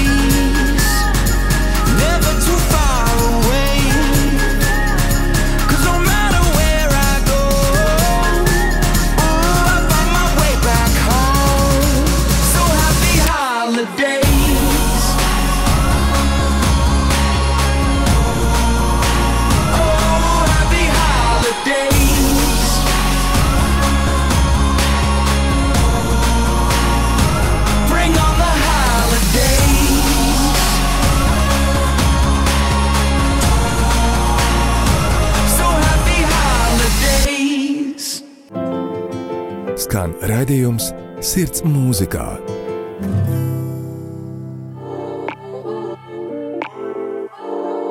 Skan 39.94 40.16
raidījums 40.26 40.88
Sirds 41.22 41.62
mūzikā. 41.70 42.24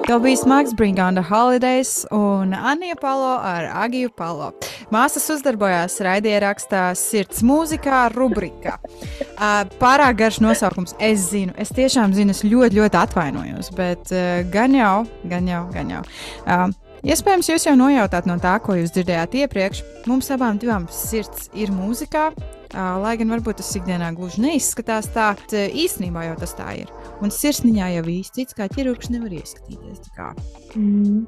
Tev 0.09 0.25
bija 0.25 0.41
smags 0.41 0.75
Bring 0.75 0.99
on 0.99 1.15
the 1.15 1.23
Holidays 1.23 2.03
un 2.11 2.57
Anija 2.59 2.99
Palo 2.99 3.37
ar 3.47 3.71
Agiju 3.85 4.11
Palo. 4.19 4.51
Māsas 4.91 5.31
uzdarbojās 5.31 6.01
raidierakstā 6.03 6.89
Sirds 6.99 7.47
mūzikā 7.47 8.09
rubrika. 8.17 8.81
Pārāk 9.79 10.19
garš 10.25 10.43
nosaukums, 10.43 10.99
es 10.99 11.31
zinu, 11.31 11.55
es 11.55 11.71
tiešām 11.71 12.19
zinu, 12.19 12.35
es 12.35 12.43
ļoti, 12.43 12.83
ļoti 12.83 13.05
atvainojos, 13.07 13.71
bet 13.79 14.11
gan 14.51 14.75
jau, 14.75 14.97
gan 15.31 15.55
jau, 15.55 15.69
gan 15.71 16.01
jau. 16.01 16.07
Iespējams, 17.03 17.49
jūs 17.51 17.65
jau 17.67 17.73
nojautāt 17.75 18.29
no 18.31 18.37
tā, 18.39 18.53
ko 18.63 18.77
jūs 18.79 18.93
dzirdējāt 18.95 19.33
iepriekš. 19.41 19.81
Mums 20.07 20.29
abām 20.31 20.59
divām 20.63 20.85
sirds 20.87 21.49
ir 21.59 21.73
mūzikā, 21.75 22.29
lai 23.03 23.17
gan 23.19 23.33
varbūt 23.35 23.59
tas 23.59 23.73
ikdienā 23.75 24.13
gluži 24.15 24.45
neizskatās 24.45 25.09
tā, 25.11 25.33
īstenībā 25.51 26.29
jau 26.29 26.37
tas 26.39 26.55
tā 26.55 26.69
ir. 26.85 26.93
Un 27.19 27.35
sirsniņā 27.35 27.89
jau 27.97 28.05
īsti 28.13 28.39
cits 28.39 28.55
kā 28.55 28.69
ķirurgs 28.71 29.11
nevar 29.11 29.35
ieskatīties. 29.35 30.13
Mm. 30.79 31.27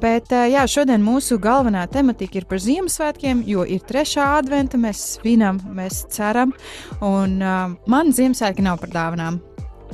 Bet 0.00 0.32
jā, 0.32 0.64
šodien 0.72 1.04
mūsu 1.04 1.36
galvenā 1.42 1.84
tematika 1.92 2.40
ir 2.40 2.48
par 2.48 2.64
Ziemassvētkiem, 2.64 3.44
jo 3.44 3.68
ir 3.68 3.84
trešā 3.84 4.30
adventa, 4.38 4.80
mēs 4.80 5.04
svinam, 5.18 5.60
mēs 5.76 6.06
ceram. 6.16 6.56
Un 7.04 7.36
uh, 7.44 7.76
man 7.92 8.16
Ziemassvētki 8.16 8.64
nav 8.64 8.80
par 8.80 8.96
dāvanām. 8.96 9.38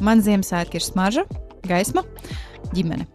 Man 0.02 0.22
Ziemassvētki 0.22 0.78
ir 0.78 0.86
smarža, 0.86 1.26
gaisma, 1.66 2.06
ģimene. 2.76 3.06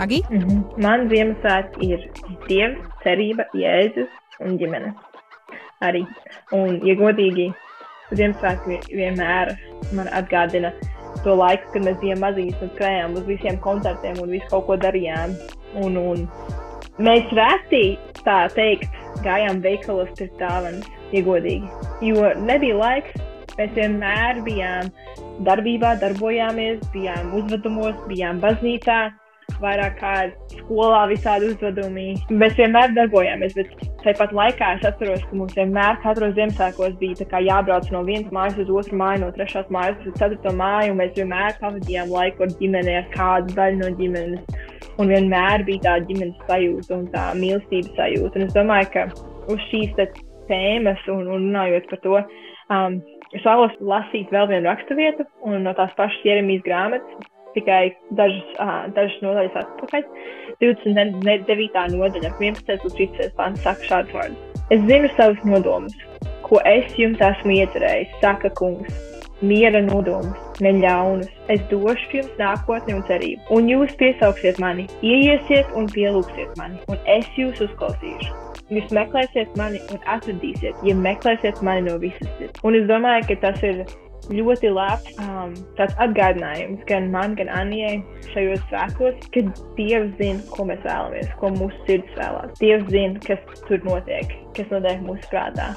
Agi? 0.00 0.22
Mhm. 0.30 0.62
Man 0.82 1.08
Ziemassvētki 1.10 1.90
ir 1.94 2.06
Dievs, 2.48 2.86
cerība, 3.04 3.46
Jēzus 3.56 4.10
un 4.44 4.56
ģimene. 4.60 4.94
Arī. 5.84 6.04
Un, 6.56 6.80
ja 6.86 6.94
godīgi, 6.98 7.50
Ziemassvētki 8.12 8.80
vienmēr 8.96 9.54
man 9.96 10.10
atgādina 10.16 10.72
to 11.24 11.34
laiku, 11.36 11.68
kad 11.74 11.84
mēs 11.86 11.98
bijām 12.02 12.22
maziņi 12.24 12.56
un 12.62 12.72
skrējām 12.74 13.16
uz 13.18 13.26
visiem 13.28 13.58
koncertiem 13.64 14.18
un 14.22 14.32
visu 14.34 14.48
kaut 14.52 14.66
ko 14.68 14.78
darījām. 14.80 15.34
Un, 15.80 15.98
un 16.00 16.24
mēs 17.02 17.30
reti, 17.36 17.98
tā 18.24 18.42
teikt, 18.56 18.88
gājām 19.24 19.60
veikalos 19.64 20.10
pirkt 20.18 20.38
dāvanas, 20.40 20.86
ja 21.14 21.22
godīgi. 21.26 21.68
Jo 22.06 22.32
nebija 22.40 22.78
laiks, 22.78 23.18
mēs 23.60 23.72
vienmēr 23.76 24.42
bijām 24.46 24.90
darbībā, 25.46 25.96
darbojāmies, 26.02 26.84
bijām 26.94 27.34
uzvedumos, 27.36 27.96
bijām 28.08 28.40
baznīcā, 28.42 29.00
vairāk 29.60 29.96
kā 30.00 30.14
skolā, 30.54 31.02
visādi 31.10 31.50
uzdevumi. 31.50 32.06
Mēs 32.30 32.56
vienmēr 32.58 32.94
darbojāmies, 32.96 33.56
bet 33.58 33.84
tāpat 34.04 34.32
laikā 34.36 34.70
es 34.78 34.86
atceros, 34.88 35.24
ka 35.28 35.36
mums 35.36 35.56
vienmēr 35.58 35.98
katros 36.04 36.36
Ziemassvētkos 36.38 36.96
bija 37.02 37.42
jābrauc 37.48 37.90
no 37.92 38.04
vienas 38.06 38.32
mājas 38.34 38.60
uz 38.64 38.72
otru 38.80 39.00
māju, 39.00 39.24
no 39.24 39.30
trešās 39.36 39.68
mājas 39.74 40.00
uz 40.06 40.16
ceturto 40.20 40.54
māju, 40.56 40.96
mēs 41.00 41.12
vienmēr 41.18 41.58
pavadījām 41.60 42.14
laiku 42.14 42.46
ar 42.46 42.56
ģimeni, 42.62 42.96
ar 43.02 43.10
kādu 43.16 43.56
daļu 43.58 43.82
no 43.82 43.92
ģimenes. 44.00 44.66
Un 45.00 45.08
vienmēr 45.08 45.64
bija 45.64 45.84
tā 45.86 45.98
ģimenes 46.08 46.48
sajūta 46.48 46.96
un 46.96 47.06
tā 47.12 47.30
mīlestības 47.38 47.94
sajūta. 47.96 48.36
Un 48.36 48.46
es 48.46 48.56
domāju, 48.56 48.90
ka 48.94 49.06
uz 49.52 49.62
šīs 49.70 49.94
tēmas 50.50 51.00
un, 51.08 51.24
un 51.26 51.48
runājot 51.48 51.88
par 51.88 52.02
to, 52.04 52.20
um, 52.74 52.98
es 53.36 53.44
vēlos 53.46 53.74
lasīt 53.80 54.30
vēl 54.34 54.48
vienu 54.50 54.68
raksturvietu 54.68 55.26
no 55.64 55.74
tās 55.78 55.92
pašas 55.98 56.24
Jeremijas 56.26 56.64
grāmatas, 56.66 57.28
tikai 57.54 57.82
dažas, 58.18 58.46
uh, 58.62 58.86
dažas 58.96 59.18
nodaļas 59.24 59.58
atpakaļ. 59.64 60.06
29. 60.60 61.84
nodaļa, 61.96 62.32
11. 62.38 62.74
līdz 62.84 62.96
13. 62.98 63.36
pāns 63.38 63.62
saka 63.66 63.86
šādu 63.88 64.18
vārdu. 64.18 64.50
Es 64.70 64.82
zinu 64.86 65.10
savus 65.16 65.40
nodomus, 65.48 65.96
ko 66.46 66.60
es 66.68 66.92
jums 66.98 67.22
esmu 67.30 67.56
iecerējis, 67.58 68.18
saka 68.24 68.52
kungs. 68.60 69.06
Miera 69.40 69.80
nodomus, 69.80 70.36
ne 70.60 70.74
ļaunus. 70.82 71.30
Es 71.48 71.62
došu 71.70 72.18
jums 72.18 72.34
nākotni 72.36 72.92
un 72.98 73.00
cerību. 73.08 73.46
Un 73.56 73.72
jūs 73.72 73.96
piesauksiet 74.02 74.60
mani, 74.60 74.84
ieiesiet 75.00 75.72
un 75.80 75.88
pielūgsiet 75.88 76.52
mani, 76.60 76.76
un 76.92 77.00
es 77.08 77.24
jūs 77.40 77.64
uzklausīšu. 77.64 78.49
Jūs 78.70 78.92
meklēsiet 78.94 79.56
mani 79.58 79.80
un 79.90 79.98
atradīsiet, 80.06 80.78
ja 80.86 80.94
meklēsiet 80.94 81.58
mani 81.66 81.88
no 81.88 81.96
visas 81.98 82.30
sirds. 82.38 82.62
Un 82.66 82.78
es 82.78 82.86
domāju, 82.86 83.26
ka 83.32 83.36
tas 83.42 83.64
ir 83.66 83.82
ļoti 84.30 84.70
labs 84.70 85.16
um, 85.18 85.54
atgādinājums 85.80 86.84
gan 86.86 87.08
man, 87.10 87.34
gan 87.38 87.50
Anijai 87.50 87.96
šajos 88.30 88.62
svētkos, 88.70 89.24
ka 89.34 89.42
Dievs 89.78 90.12
zina, 90.20 90.44
ko 90.54 90.68
mēs 90.70 90.84
vēlamies, 90.86 91.32
ko 91.40 91.50
mūsu 91.56 91.86
sirds 91.88 92.18
vēlās. 92.18 92.54
Dievs 92.60 92.86
zina, 92.94 93.18
kas 93.26 93.64
tur 93.66 93.82
notiek, 93.88 94.36
kas 94.54 94.70
notiek 94.70 95.02
mūsu 95.08 95.32
prātā. 95.32 95.72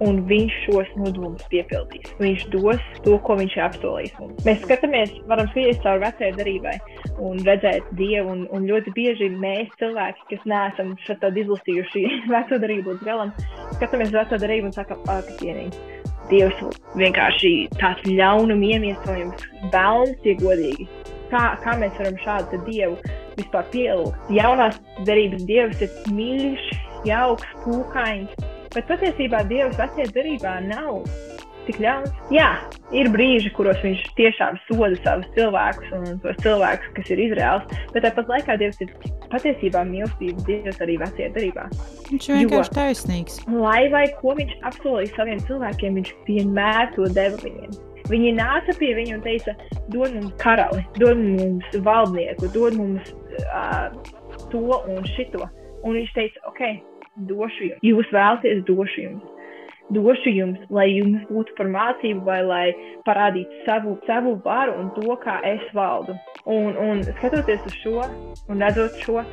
Un 0.00 0.22
viņš 0.30 0.54
šos 0.64 0.90
nodomus 0.96 1.44
piepildīs. 1.52 2.14
Viņš 2.22 2.46
dos 2.54 2.84
to, 3.04 3.18
ko 3.26 3.36
viņš 3.36 3.56
ir 3.58 3.64
apsolījis 3.66 4.14
mums. 4.16 4.44
Mēs 4.46 4.62
skatāmies, 4.64 5.12
varam 5.28 5.50
skatīties 5.50 5.82
caur 5.84 6.00
vecajai 6.00 6.30
darībai 6.38 6.76
un 7.20 7.42
redzēt 7.44 7.90
Dievu. 7.98 8.30
Un, 8.30 8.46
un 8.54 8.64
ļoti 8.68 8.94
bieži 8.96 9.28
mēs, 9.34 9.68
cilvēki, 9.80 10.24
kas 10.30 10.46
neesam 10.48 10.94
šādi 11.04 11.44
izlasījuši 11.44 12.04
veco 12.34 12.60
darību 12.62 12.94
līdz 12.94 13.08
galam, 13.08 13.32
skatāmies 13.76 14.12
uz 14.12 14.18
veco 14.22 14.40
darību 14.40 14.70
un 14.70 14.76
sakām, 14.76 15.02
ah, 15.10 15.20
kas 15.26 15.42
vienīgi. 15.44 16.00
Dievs 16.30 16.60
vienkārši 16.94 17.52
tāds 17.80 18.06
ļaunuma 18.06 18.68
iemiesojums, 18.76 19.48
bēlns, 19.72 20.20
ja 20.24 20.36
godīgi. 20.38 20.86
Kā, 21.30 21.42
kā 21.62 21.74
mēs 21.78 21.92
varam 21.98 22.16
šādu 22.22 22.60
dievu 22.66 22.96
vispār 23.36 23.66
pielūgt? 23.74 24.30
Jaunās 24.34 24.78
derības 25.08 25.44
dievs 25.50 25.84
ir 25.84 25.92
mīļš, 26.14 26.70
jauks, 27.08 27.52
pūkains, 27.64 28.48
bet 28.74 28.90
patiesībā 28.90 29.44
dievs 29.50 29.78
vecajā 29.80 30.10
derībā 30.14 30.58
nav 30.68 31.04
tik 31.66 31.80
ļauns. 31.82 32.12
Jā, 32.34 32.48
ir 32.96 33.10
brīži, 33.12 33.52
kuros 33.54 33.78
viņš 33.84 34.02
tiešām 34.18 34.58
soda 34.66 34.96
savus 35.04 35.28
cilvēkus 35.36 35.92
un 35.96 36.20
tos 36.24 36.38
cilvēkus, 36.44 36.92
kas 36.96 37.12
ir 37.14 37.22
Izraels, 37.28 37.76
bet 37.94 38.06
tāpat 38.06 38.32
laikā 38.32 38.56
dievs 38.62 38.80
ir 38.84 38.94
patiesībā 39.30 39.84
mīlestības 39.86 40.46
dievs 40.48 40.80
arī 40.82 40.96
vecajā 41.02 41.28
derībā. 41.36 41.68
Viņš 42.08 42.30
ir 42.30 42.40
vienkārši 42.40 42.74
taisnīgs. 42.78 43.38
Lai 43.52 43.84
vai 43.92 44.06
ko 44.18 44.34
viņš 44.38 44.56
apsolīja 44.72 45.14
saviem 45.14 45.44
cilvēkiem, 45.46 46.00
viņš 46.00 46.12
vienmēr 46.26 46.90
to 46.96 47.06
deva 47.14 47.38
viņiem. 47.44 47.78
Viņi 48.10 48.30
nāca 48.40 48.74
pie 48.74 48.90
viņa 48.96 49.18
un 49.20 49.20
teica, 49.22 49.54
dod 49.94 50.16
mums 50.16 50.34
karali, 50.42 50.82
dod 50.98 51.20
mums 51.20 51.76
valdnieku, 51.86 52.48
dod 52.56 52.74
mums 52.80 53.12
uh, 53.54 53.92
to 54.50 54.64
un 54.80 55.06
šito. 55.14 55.46
Un 55.86 55.94
viņš 55.94 56.10
teica, 56.16 56.42
ok, 56.50 56.64
došu 57.16 57.70
jums. 57.70 57.84
Jūs 57.84 58.14
vēlaties, 58.14 58.64
došu 58.68 59.06
jums. 59.06 59.36
došu 59.90 60.30
jums, 60.30 60.58
lai 60.70 60.86
jums 60.86 61.22
būtu 61.30 61.56
par 61.58 61.66
mācību 61.66 62.22
vai 62.22 62.40
lai 62.46 62.66
parādītu 63.06 63.64
savu, 63.66 63.96
savu 64.06 64.36
varu 64.44 64.76
un 64.78 64.90
to, 64.94 65.16
kā 65.24 65.40
es 65.46 65.64
valdu. 65.74 66.14
Un, 66.46 66.76
un 66.78 67.02
skatoties 67.18 67.64
uz 67.66 67.74
šo 67.82 68.04
un 68.48 68.62
redzot 68.62 68.94
šo, 69.02 69.24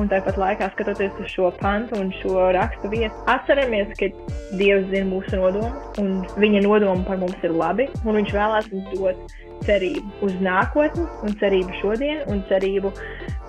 un 0.00 0.08
tāpat 0.08 0.38
laikā 0.40 0.70
skatoties 0.72 1.20
uz 1.20 1.28
šo 1.34 1.50
pantu 1.60 2.00
un 2.00 2.12
šo 2.22 2.48
rakstu 2.56 2.90
vietu, 2.92 3.12
atceramies, 3.32 3.92
ka 4.00 4.08
Dievs 4.56 4.88
zina 4.92 5.06
mūsu 5.10 5.36
nodomu, 5.36 5.68
un 6.00 6.24
viņa 6.40 6.64
nodomu 6.64 7.04
par 7.06 7.20
mums 7.20 7.44
ir 7.44 7.52
labi, 7.52 7.88
un 8.04 8.16
viņš 8.16 8.34
vēlās 8.36 8.72
mums 8.72 8.96
dot 8.96 9.36
cerību 9.66 10.26
uz 10.26 10.34
nākotni, 10.44 11.06
un 11.26 11.36
cerību 11.40 11.80
šodien, 11.80 12.24
un 12.32 12.42
cerību 12.50 12.92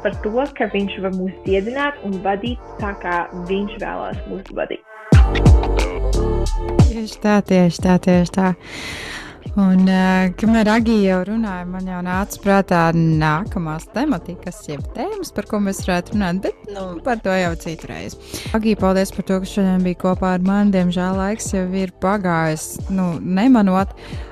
par 0.08 0.16
to, 0.24 0.44
ka 0.56 0.70
viņš 0.72 1.00
var 1.04 1.16
mūs 1.18 1.36
dziedināt 1.44 2.00
un 2.08 2.14
vadīt 2.24 2.64
tā, 2.80 2.94
kā 3.02 3.26
viņš 3.50 3.74
vēlās 3.82 4.20
mūs 4.32 4.52
vadīt. 4.56 4.84
Tieši 6.88 7.18
tā, 7.24 7.42
tieši 7.44 7.84
tā, 7.84 7.98
tieši 8.06 8.36
tā. 8.38 8.52
Un, 9.58 9.88
uh, 9.90 10.28
kamēr 10.38 10.70
Agija 10.70 11.16
jau 11.16 11.20
runāja, 11.32 11.66
man 11.68 11.90
jau 11.90 12.00
nāca 12.06 12.40
prātā 12.44 12.82
nākamās 12.96 13.88
tematikas, 13.92 14.62
jeb 14.70 14.86
tēmas, 14.96 15.34
par 15.36 15.50
ko 15.50 15.60
mēs 15.66 15.82
varētu 15.88 16.16
runāt, 16.16 16.40
bet 16.46 16.72
nu, 16.72 16.86
par 17.04 17.20
to 17.26 17.34
jau 17.36 17.52
citreiz. 17.60 18.16
Agija, 18.56 18.80
paldies 18.80 19.12
par 19.16 19.28
to, 19.28 19.42
ka 19.44 19.52
šodien 19.58 19.84
bija 19.84 20.00
kopā 20.06 20.38
ar 20.38 20.46
mani. 20.46 20.76
Diemžēl 20.78 21.20
laiks 21.20 21.52
jau 21.58 21.66
ir 21.76 21.92
pagājis, 22.04 22.70
nu, 22.94 23.16
nemanot. 23.20 23.92
Uh, 23.98 24.27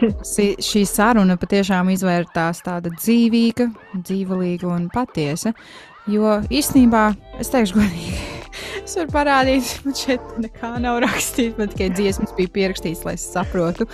si, 0.32 0.52
šī 0.62 0.84
saruna 0.88 1.36
patiešām 1.40 1.92
izvērtās 1.94 2.62
tāda 2.66 2.92
dzīvīga, 2.94 3.70
dzīvelīga 3.98 4.68
un 4.70 4.90
patiesa. 4.92 5.54
Jo 6.10 6.38
īstenībā, 6.50 7.10
es 7.42 7.52
teikšu 7.52 7.78
godīgi, 7.78 8.39
es 8.82 8.96
varu 8.98 9.12
parādīt, 9.14 9.72
man 9.86 9.96
šeit 9.98 10.32
nekā 10.42 10.72
nav 10.82 11.00
rakstīts, 11.06 11.58
man 11.58 11.70
tikai 11.72 11.90
dziesmas 11.96 12.34
bija 12.38 12.52
pierakstīts, 12.56 13.04
lai 13.06 13.16
es 13.18 13.26
saprotu, 13.32 13.86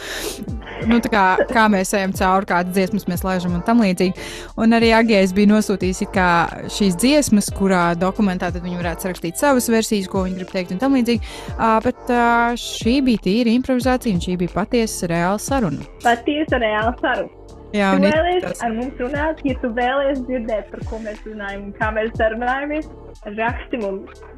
nu, 0.89 1.01
tā 1.05 1.13
kā, 1.13 1.25
kā 1.51 1.67
mēs 1.73 1.95
ejam 1.97 2.15
cauri, 2.17 2.51
kādas 2.51 2.75
dziesmas 2.77 3.09
mēs 3.11 3.25
laižam 3.27 3.57
un 3.59 3.65
tam 3.67 3.83
līdzīgi. 3.85 4.27
Un 4.63 4.77
arī 4.77 4.93
Agijais 4.97 5.35
bija 5.37 5.53
nosūtījis 5.55 6.05
šīs 6.77 6.99
dziesmas, 7.01 7.51
kurā 7.57 7.89
dokumentā 7.99 8.51
viņi 8.55 8.79
varētu 8.81 9.07
sarakstīt 9.07 9.41
savas 9.41 9.69
versijas, 9.73 10.09
ko 10.11 10.25
viņi 10.27 10.41
grib 10.41 10.53
teikt 10.55 10.75
un 10.75 10.83
tam 10.83 10.97
līdzīgi. 10.97 11.33
Uh, 11.57 11.79
bet 11.85 12.13
uh, 12.13 12.55
šī 12.61 13.01
bija 13.07 13.25
tīra 13.27 13.53
improvizācija 13.57 14.17
un 14.17 14.23
šī 14.25 14.39
bija 14.41 14.55
patiesa 14.57 15.11
reāla 15.13 15.43
saruna. 15.43 15.87
Patiesa 16.05 16.61
reāla 16.63 16.95
saruna. 17.01 17.47
Jā, 17.75 17.91
un 17.97 18.07
tas- 18.41 18.63
ar 18.63 18.73
mums 18.73 18.95
runāt, 19.03 19.41
ja 19.45 19.55
tu 19.61 19.69
vēlies 19.75 20.23
dzirdēt, 20.25 20.71
par 20.71 20.81
ko 20.89 21.01
mēs 21.03 21.19
runājam 21.27 21.67
un 21.67 21.73
kā 21.77 21.91
mēs 21.93 22.15
sarunājamies, 22.17 22.89
raksti 23.37 23.81
mums. 23.83 24.23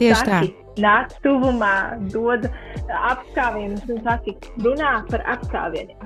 Tieši 0.00 0.20
tā. 0.28 0.42
Saki, 0.42 0.54
Nāc 0.74 1.12
tuvumā, 1.22 2.00
dod 2.10 2.48
apskāvienus 2.90 3.84
un 3.94 4.00
saki, 4.02 4.32
runā 4.58 5.04
par 5.06 5.22
apskāvieniem, 5.36 6.00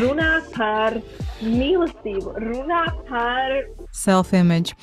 runā 0.00 0.30
par 0.56 0.96
mīlestību, 1.44 2.32
runā 2.48 2.80
par 3.06 3.60
Self-image. 3.98 4.74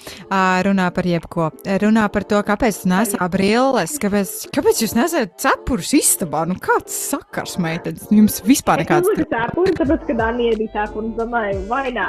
Runā 0.65 0.87
par 0.95 1.05
jebko. 1.05 1.49
Runā 1.83 2.05
par 2.11 2.23
to, 2.25 2.39
kāpēc 2.47 2.79
tu 2.81 2.89
nesā 2.89 3.27
brilles, 3.31 3.93
kāpēc, 4.01 4.31
kāpēc 4.55 4.79
jūs 4.81 4.95
nesat 4.97 5.35
cepurus 5.43 5.91
istabā. 5.95 6.41
Nu, 6.49 6.55
kāds 6.59 6.95
sakars, 7.11 7.53
meitenes? 7.61 8.07
Jums 8.11 8.39
vispār 8.47 8.81
Es 8.81 8.87
nekāds. 8.87 9.11
uzliku 9.11 9.29
tāpuni, 9.35 9.75
tāpēc, 9.77 10.07
ka 10.09 10.17
Dānija 10.23 10.57
bija 10.57 10.73
tāpuni, 10.79 11.13
domāju, 11.19 11.61
vai 11.69 11.91
nā. 11.95 12.07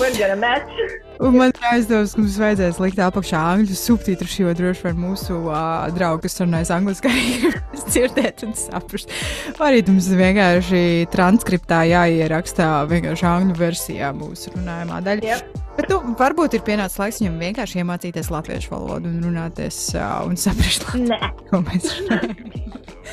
We're 0.00 0.14
gonna 0.16 0.38
match. 0.40 0.70
Un 1.20 1.34
man 1.36 1.50
ir 1.50 1.68
aizdoms, 1.74 2.14
ka 2.14 2.22
mums 2.22 2.38
vajadzēs 2.40 2.80
likt 2.80 3.00
apakšā 3.02 3.38
angļu 3.58 3.74
subtitrus, 3.76 4.38
jo 4.38 4.52
droši 4.54 4.86
vien 4.88 5.00
mūsu 5.02 5.38
uh, 5.50 5.86
draugi, 5.94 6.24
kas 6.26 6.40
runājas 6.42 6.72
angliski, 6.74 7.10
arī 7.12 7.52
dzirdēt 7.88 8.44
un 8.46 8.54
saprast. 8.58 9.12
Arī 9.62 9.82
mums 9.88 10.10
vienkārši 10.18 10.82
transkriptā 11.12 11.84
jāierakstā 11.90 12.68
vienkārši 12.90 13.28
angļu 13.30 13.58
versijā 13.58 14.12
mūsu 14.16 14.54
runājumā 14.56 15.00
daļa. 15.06 15.32
Yep. 15.32 15.64
Bet 15.78 15.92
nu, 15.92 16.00
varbūt 16.18 16.56
ir 16.58 16.64
pienācis 16.66 16.98
laiks 16.98 17.20
viņam 17.22 17.36
vienkārši 17.44 17.82
iemācīties 17.84 18.32
latviešu 18.34 18.72
valodu 18.72 19.12
un 19.12 19.20
runāties 19.28 19.78
uh, 19.94 20.24
un 20.26 20.34
saprast, 20.40 20.88
ko 20.88 21.62
mēs 21.62 21.92
runājam. 22.00 22.48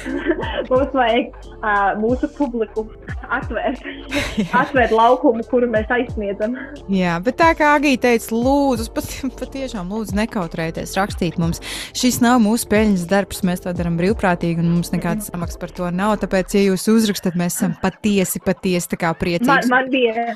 Mums 0.69 0.95
vajag 0.97 1.35
uh, 1.55 1.93
mūsu 2.01 2.29
publiku 2.35 2.87
atvērt, 3.37 3.85
atvērt 4.61 4.93
laukumu, 4.95 5.45
kuru 5.49 5.69
mēs 5.71 5.91
aizsniedzam. 5.93 6.57
Jā, 6.91 7.17
bet 7.25 7.39
tā 7.41 7.51
kā 7.57 7.73
Agija 7.77 8.01
teica, 8.07 8.33
lūdzu, 8.35 8.89
pat, 8.95 9.09
patiešām 9.41 9.91
lūdzu 9.93 10.17
nekautrējieties 10.19 10.95
rakstīt 10.99 11.39
mums. 11.41 11.63
Šis 11.97 12.21
nav 12.23 12.41
mūsu 12.43 12.69
peļņas 12.71 13.07
darbs, 13.11 13.43
mēs 13.47 13.65
to 13.65 13.73
darām 13.75 13.99
brīvprātīgi, 14.01 14.61
un 14.63 14.73
mums 14.77 14.93
nekādas 14.95 15.31
samaksas 15.31 15.61
par 15.61 15.73
to 15.75 15.89
nav. 15.93 16.17
Tāpēc, 16.23 16.57
ja 16.57 16.67
jūs 16.69 16.87
uzrakstat, 16.93 17.37
mēs 17.39 17.59
esam 17.59 17.75
patiesi, 17.81 18.43
patiesi 18.43 18.99
kā 18.99 19.15
Man, 19.15 19.21
priecīgi. 19.21 19.69
man, 19.71 19.89
bija, 19.91 20.35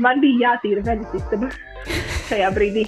man 0.00 0.20
bija 0.22 0.48
jātīra 0.48 0.84
veļas 0.86 1.16
istaba 1.18 1.50
šajā 2.28 2.50
brīdī. 2.54 2.84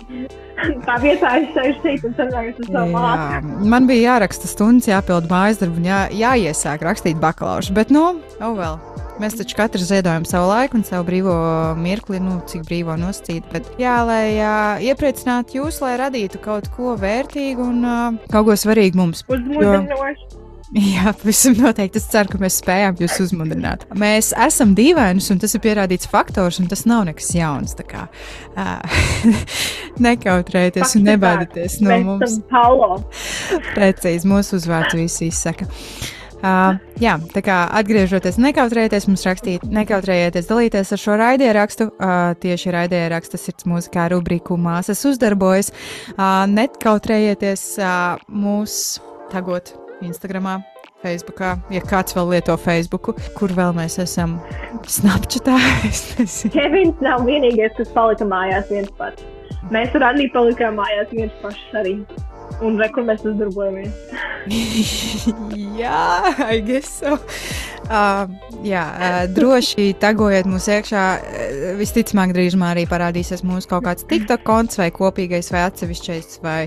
Tā 0.86 0.96
vietā 1.02 1.32
es 1.40 1.50
sēžu 1.54 1.80
šeit 1.84 2.06
un 2.08 2.14
sarunājos 2.16 2.62
ar 2.62 2.70
savu. 2.70 3.02
Jā, 3.04 3.40
man 3.74 3.88
bija 3.90 4.14
jāraksta 4.14 4.50
stundas, 4.50 4.88
jāpild 4.90 5.28
mājas 5.32 5.60
darbu 5.62 5.82
un 5.82 5.90
jā, 5.90 6.04
jāiesāk 6.24 6.86
rakstīt 6.86 7.20
bakalaura. 7.22 7.76
Bet, 7.76 7.92
nu, 7.92 8.08
oh 8.40 8.54
well. 8.56 9.05
Mēs 9.16 9.36
taču 9.38 9.56
katrs 9.56 9.88
ziedojam 9.88 10.26
savu 10.28 10.50
laiku 10.50 10.76
un 10.76 10.82
savu 10.84 11.06
brīvo 11.08 11.34
mirkli, 11.80 12.18
nu, 12.20 12.36
cik 12.50 12.66
brīvo 12.68 12.98
nosacīt. 13.00 13.46
Bet, 13.52 13.68
jā, 13.80 13.96
lai 14.04 14.36
jā, 14.36 14.56
iepriecinātu 14.90 15.62
jūs, 15.62 15.80
lai 15.84 15.94
radītu 16.00 16.40
kaut 16.44 16.68
ko 16.76 16.92
vērtīgu 17.00 17.64
un 17.64 17.86
uh, 17.86 18.26
kaut 18.32 18.50
ko 18.50 18.56
svarīgu 18.60 19.00
mums. 19.00 19.24
Uzmundrinoši. 19.28 20.34
Jā, 20.74 21.12
pavisam 21.14 21.54
noteikti. 21.60 22.00
Es 22.02 22.08
ceru, 22.10 22.32
ka 22.32 22.40
mēs 22.42 22.56
spējām 22.58 22.96
jūs 22.98 23.20
uzmundrināt. 23.22 23.84
Mēs 23.96 24.32
esam 24.34 24.72
dīvaini, 24.74 25.22
un 25.30 25.38
tas 25.38 25.54
ir 25.54 25.62
pierādīts 25.62 26.10
faktors, 26.10 26.58
un 26.58 26.66
tas 26.66 26.82
nav 26.90 27.04
nekas 27.06 27.30
jauns. 27.36 27.76
Tā 27.78 27.86
kā 27.86 28.02
uh, 28.10 28.98
nekautrējieties 30.08 30.98
un 30.98 31.06
nebaidieties 31.06 31.78
no 31.86 31.94
Mēs 31.94 32.10
mums. 32.10 32.36
Precīzi 33.78 34.26
mūsu 34.26 34.58
uzvārds 34.58 34.98
viss 34.98 35.22
izsaka. 35.30 35.70
Uh, 35.70 36.12
jā, 37.00 37.16
tā 37.32 37.42
kā 37.44 37.56
atgriežoties, 37.78 38.38
nekautrējieties 38.42 39.08
mums 39.08 39.24
rakstīt, 39.26 39.64
nekautrējieties 39.72 40.50
dalīties 40.50 40.92
ar 40.92 41.00
šo 41.00 41.16
raidierakstu. 41.20 41.88
Uh, 41.96 42.34
tieši 42.42 42.74
raidieraksta 42.74 43.40
sirds 43.40 43.66
mūzikā 43.68 44.08
rubriku 44.12 44.58
māsas 44.60 45.04
uzdarbojas. 45.08 45.72
Uh, 46.16 46.44
nekautrējieties 46.52 47.66
uh, 47.80 48.16
mūs 48.28 48.98
tagot 49.32 49.74
Instagramā. 50.04 50.60
Facebookā, 51.04 51.52
ja 51.70 51.82
kāds 51.84 52.16
vēl 52.16 52.32
lieto 52.32 52.54
Facebook, 52.58 53.12
kur 53.36 53.52
vēl 53.54 53.74
mēs 53.76 53.98
esam 54.02 54.38
Snapchatā. 54.90 55.54
es. 55.90 56.40
Kevins 56.54 57.04
nav 57.04 57.26
vienīgais, 57.28 57.76
kas 57.76 57.92
palika 57.94 58.26
mājās 58.26 58.72
viens 58.72 58.90
pats. 58.98 59.22
Mēs 59.70 59.94
ar 59.98 60.08
Anni 60.12 60.30
palikām 60.32 60.80
mājās 60.80 61.12
viens 61.12 61.36
pašs 61.42 61.76
arī. 61.78 61.98
Un 62.64 62.78
re, 62.80 62.88
kur 62.94 63.04
mēs 63.04 63.24
uzdarbojamies. 63.26 63.92
jā, 65.82 66.04
I 66.46 66.60
guess 66.64 67.00
so. 67.02 67.16
Uh, 67.86 68.26
jā, 68.66 68.82
uh, 68.82 69.18
droši 69.30 69.92
tagojiet 70.02 70.48
mūs 70.50 70.66
iekšā. 70.72 71.02
Uh, 71.16 71.66
visticamāk, 71.78 72.32
drīzumā 72.34 72.72
arī 72.74 72.86
parādīsies 72.90 73.44
mūsu 73.46 73.70
kaut 73.70 73.84
kāds 73.86 74.06
TikTok 74.08 74.46
konts 74.46 74.80
vai 74.80 74.88
kopīgais 74.94 75.52
vai 75.54 75.66
atsevišķais 75.68 76.40
vai 76.46 76.60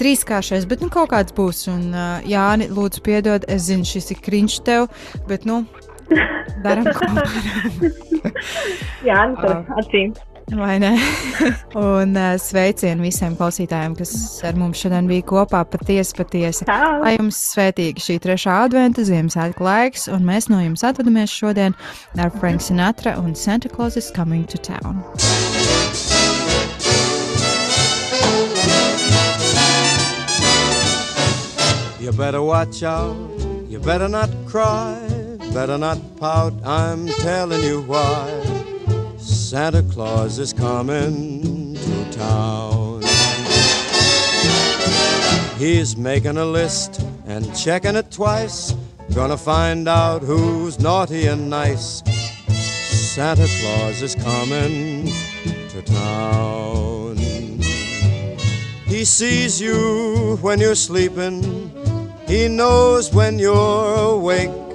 trīskāršais, 0.00 0.66
bet 0.70 0.82
nu 0.82 0.90
kaut 0.92 1.12
kāds 1.12 1.36
būs. 1.36 1.66
Un, 1.70 1.90
uh, 1.92 2.24
Jāni, 2.26 2.70
lūdzu, 2.72 3.04
piedod, 3.06 3.46
es 3.50 3.68
zinu, 3.68 3.86
šis 3.86 4.10
ir 4.16 4.24
kriņš 4.24 4.58
tev, 4.66 4.88
bet 5.30 5.46
nu, 5.48 5.62
daram 6.64 6.88
ko 6.88 7.12
varam. 7.14 7.94
Jā, 9.06 9.22
nu, 9.30 9.38
tas 9.44 9.70
acīm. 9.84 10.14
Vai 10.50 10.78
ne? 10.78 10.98
Un 11.74 12.16
uh, 12.16 12.34
sveicienu 12.40 13.04
visiem 13.06 13.36
klausītājiem, 13.38 13.94
kas 13.98 14.12
ar 14.46 14.56
mums 14.58 14.80
šodien 14.82 15.06
bija 15.10 15.22
kopā. 15.28 15.62
Patiesi, 15.70 16.16
patiesi. 16.18 16.66
Lai 16.66 17.14
jums 17.14 17.38
svētīga 17.52 18.02
šī 18.02 18.18
trešā 18.24 18.56
adventa 18.66 19.04
Ziemassvētku 19.06 19.64
laiks, 19.64 20.08
un 20.10 20.26
mēs 20.26 20.50
no 20.50 20.58
jums 20.62 20.82
atvadamies 20.86 21.30
šodien 21.30 21.76
ar 22.18 22.32
Frank 22.40 22.64
Sinatra 22.64 23.14
un 23.20 23.36
Santa 23.38 23.70
Claus 23.70 23.96
is 23.96 24.10
coming 24.10 24.44
to 24.46 24.58
town. 24.58 25.04
You 32.00 32.12
better 32.12 32.42
watch 32.42 32.82
out, 32.82 33.14
you 33.68 33.78
better 33.78 34.08
not 34.08 34.30
cry, 34.46 34.98
better 35.54 35.78
not 35.78 35.98
pout, 36.18 36.54
I'm 36.64 37.06
telling 37.22 37.62
you 37.62 37.82
why. 37.82 38.39
Santa 39.50 39.82
Claus 39.82 40.38
is 40.38 40.52
coming 40.52 41.74
to 41.74 42.10
town. 42.12 43.02
He's 45.58 45.96
making 45.96 46.36
a 46.36 46.44
list 46.44 47.04
and 47.26 47.44
checking 47.56 47.96
it 47.96 48.12
twice, 48.12 48.76
gonna 49.12 49.36
find 49.36 49.88
out 49.88 50.22
who's 50.22 50.78
naughty 50.78 51.26
and 51.26 51.50
nice. 51.50 52.00
Santa 52.46 53.48
Claus 53.58 54.02
is 54.02 54.14
coming 54.14 55.10
to 55.70 55.82
town. 55.82 57.16
He 58.86 59.04
sees 59.04 59.60
you 59.60 60.38
when 60.42 60.60
you're 60.60 60.76
sleeping 60.76 61.72
He 62.28 62.46
knows 62.46 63.12
when 63.12 63.40
you're 63.40 64.14
awake. 64.14 64.69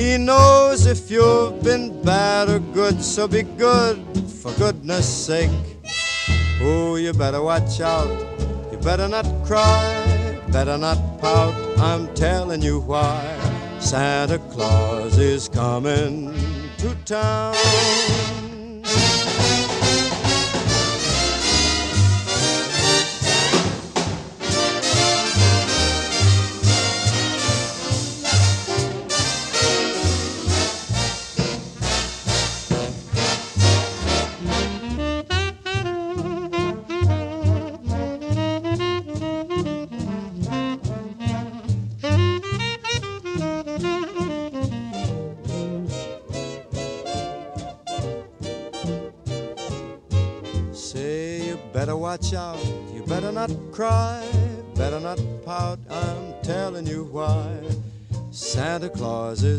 He 0.00 0.16
knows 0.16 0.86
if 0.86 1.10
you've 1.10 1.62
been 1.62 2.02
bad 2.02 2.48
or 2.48 2.58
good, 2.58 3.02
so 3.02 3.28
be 3.28 3.42
good 3.42 3.98
for 4.40 4.50
goodness 4.52 5.06
sake. 5.06 5.50
Oh, 6.62 6.96
you 6.96 7.12
better 7.12 7.42
watch 7.42 7.82
out. 7.82 8.08
You 8.72 8.78
better 8.78 9.08
not 9.08 9.26
cry, 9.44 10.40
better 10.50 10.78
not 10.78 10.96
pout. 11.20 11.54
I'm 11.78 12.08
telling 12.14 12.62
you 12.62 12.80
why. 12.80 13.20
Santa 13.78 14.38
Claus 14.50 15.18
is 15.18 15.50
coming 15.50 16.32
to 16.78 16.94
town. 17.04 17.54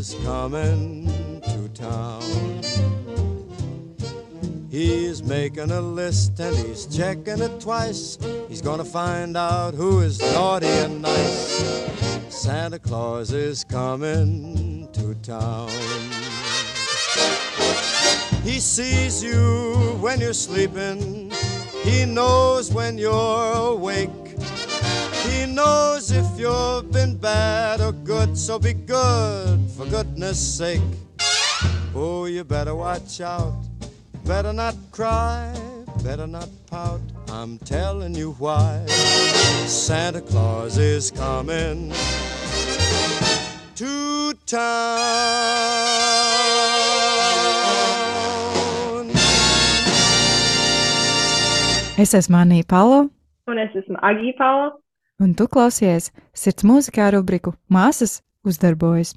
Is 0.02 0.16
coming 0.24 1.40
to 1.42 1.68
town. 1.80 2.22
He's 4.68 5.22
making 5.22 5.70
a 5.70 5.80
list 5.80 6.40
and 6.40 6.56
he's 6.56 6.86
checking 6.86 7.40
it 7.40 7.60
twice. 7.60 8.18
He's 8.48 8.60
gonna 8.60 8.84
find 8.84 9.36
out 9.36 9.74
who 9.74 10.00
is 10.00 10.20
naughty 10.34 10.66
and 10.66 11.02
nice. 11.02 11.86
Santa 12.30 12.80
Claus 12.80 13.32
is 13.32 13.62
coming 13.62 14.88
to 14.92 15.14
town. 15.22 15.70
He 18.42 18.58
sees 18.58 19.22
you 19.22 19.98
when 20.00 20.18
you're 20.20 20.40
sleeping. 20.48 21.30
He 21.84 22.06
knows 22.06 22.72
when 22.74 22.98
you're 22.98 23.52
awake. 23.74 24.31
He 25.32 25.46
knows 25.46 26.10
if 26.12 26.26
you've 26.38 26.92
been 26.92 27.16
bad 27.16 27.80
or 27.80 27.92
good, 27.92 28.36
so 28.36 28.58
be 28.58 28.74
good 28.74 29.58
for 29.76 29.86
goodness 29.86 30.38
sake. 30.38 30.82
Oh, 31.94 32.26
you 32.26 32.44
better 32.44 32.74
watch 32.74 33.20
out. 33.20 33.54
Better 34.26 34.52
not 34.52 34.76
cry, 34.90 35.52
better 36.04 36.26
not 36.26 36.48
pout. 36.70 37.00
I'm 37.28 37.58
telling 37.58 38.14
you 38.14 38.32
why. 38.38 38.84
Santa 39.66 40.20
Claus 40.20 40.76
is 40.78 41.10
coming 41.10 41.92
to 43.76 44.32
town. 44.46 45.12
Es 51.98 52.14
esmu 52.14 52.36
Anija 52.36 52.66
Palo, 52.68 53.10
Un 53.48 53.58
es 53.58 53.74
esmu 53.74 53.96
Agija 54.02 54.36
Paula. 54.38 54.70
Un 55.22 55.34
tu 55.38 55.46
klausies 55.46 56.10
sirds 56.34 56.64
mūzikā 56.66 57.12
rubriku 57.14 57.54
Māsas 57.70 58.20
uzdarbojas. 58.42 59.14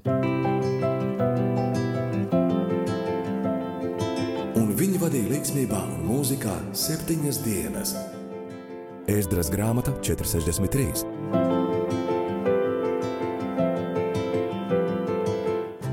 Un 4.56 4.70
viņi 4.78 5.02
vadīja 5.02 5.32
līdzsvarā 5.32 5.82
un 5.82 6.06
mūzikā 6.06 6.54
septiņas 6.84 7.42
dienas. 7.46 7.96
Ēzdras 9.10 9.50
grāmata 9.54 9.94
463. 10.02 11.06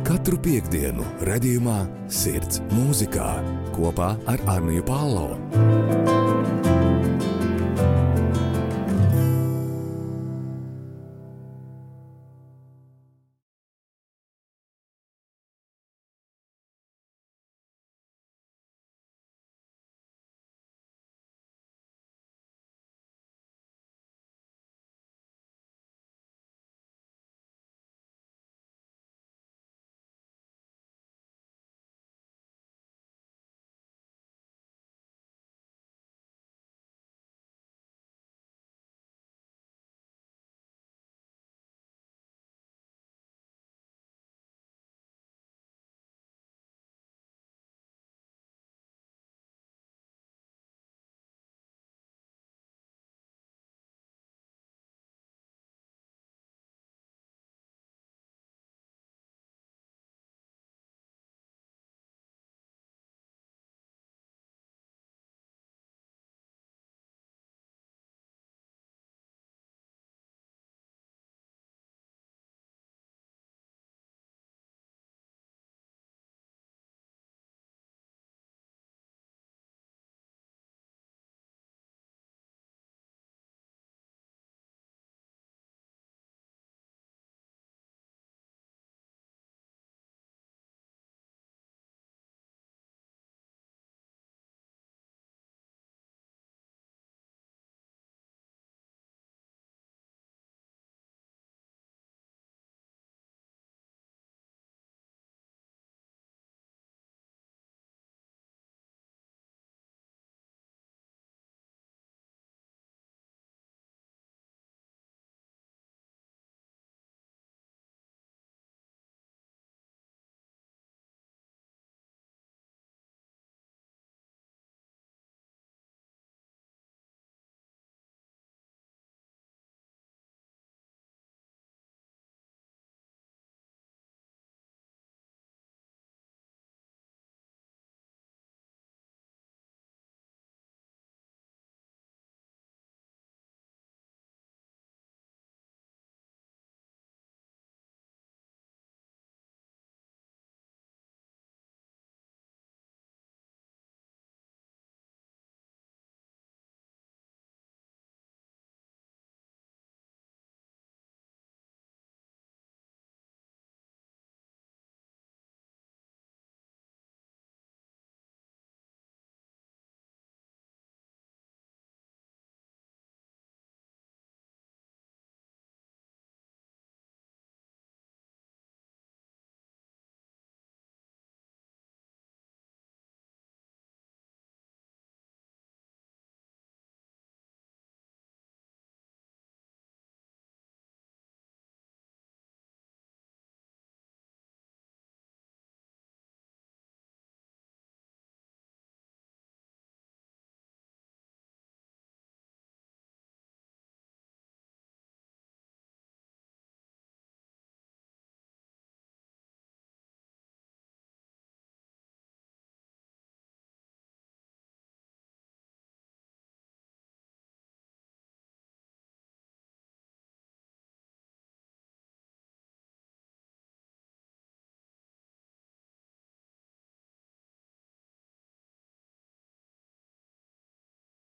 Katru 0.07 0.37
piekdienu, 0.45 1.05
redzējumā, 1.27 1.79
sirds 2.09 2.61
mūzikā 2.73 3.29
kopā 3.75 4.13
ar 4.29 4.49
Arniju 4.55 4.85
Pālau. 4.87 6.12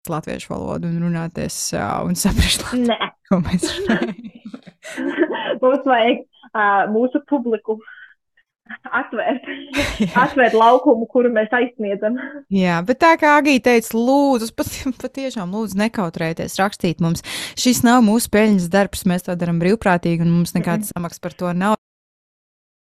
Latviešu 0.10 0.54
valodu 0.54 0.90
un 0.90 1.00
runāties 1.06 1.58
uh, 1.78 2.02
un 2.08 2.18
saprast, 2.18 2.66
Nē, 2.90 2.98
ko 3.30 3.42
mēs 3.46 3.68
runājam. 3.78 4.14
mums 5.62 5.86
vajag 5.86 6.24
uh, 6.24 6.86
mūsu 6.92 7.22
publiku 7.30 7.78
atvērt, 8.88 9.48
atvērt 10.24 10.56
laukumu, 10.58 11.08
kuru 11.12 11.32
mēs 11.34 11.52
aizsniedzam. 11.56 12.18
Jā, 12.54 12.80
bet 12.88 13.02
tā 13.04 13.14
kā 13.20 13.36
Agija 13.40 13.66
teica, 13.72 13.94
lūdzu, 13.98 14.52
pat, 14.58 14.72
patiešām 15.04 15.54
lūdzu 15.56 15.80
nekautrēties 15.82 16.58
rakstīt 16.62 17.04
mums. 17.04 17.26
Šis 17.60 17.84
nav 17.88 18.02
mūsu 18.08 18.32
peļņas 18.34 18.72
darbs, 18.72 19.06
mēs 19.10 19.28
to 19.28 19.36
darām 19.38 19.62
brīvprātīgi 19.62 20.26
un 20.26 20.36
mums 20.40 20.56
nekādas 20.58 20.94
samaksas 20.96 21.24
par 21.24 21.38
to 21.38 21.54
nav. 21.54 21.78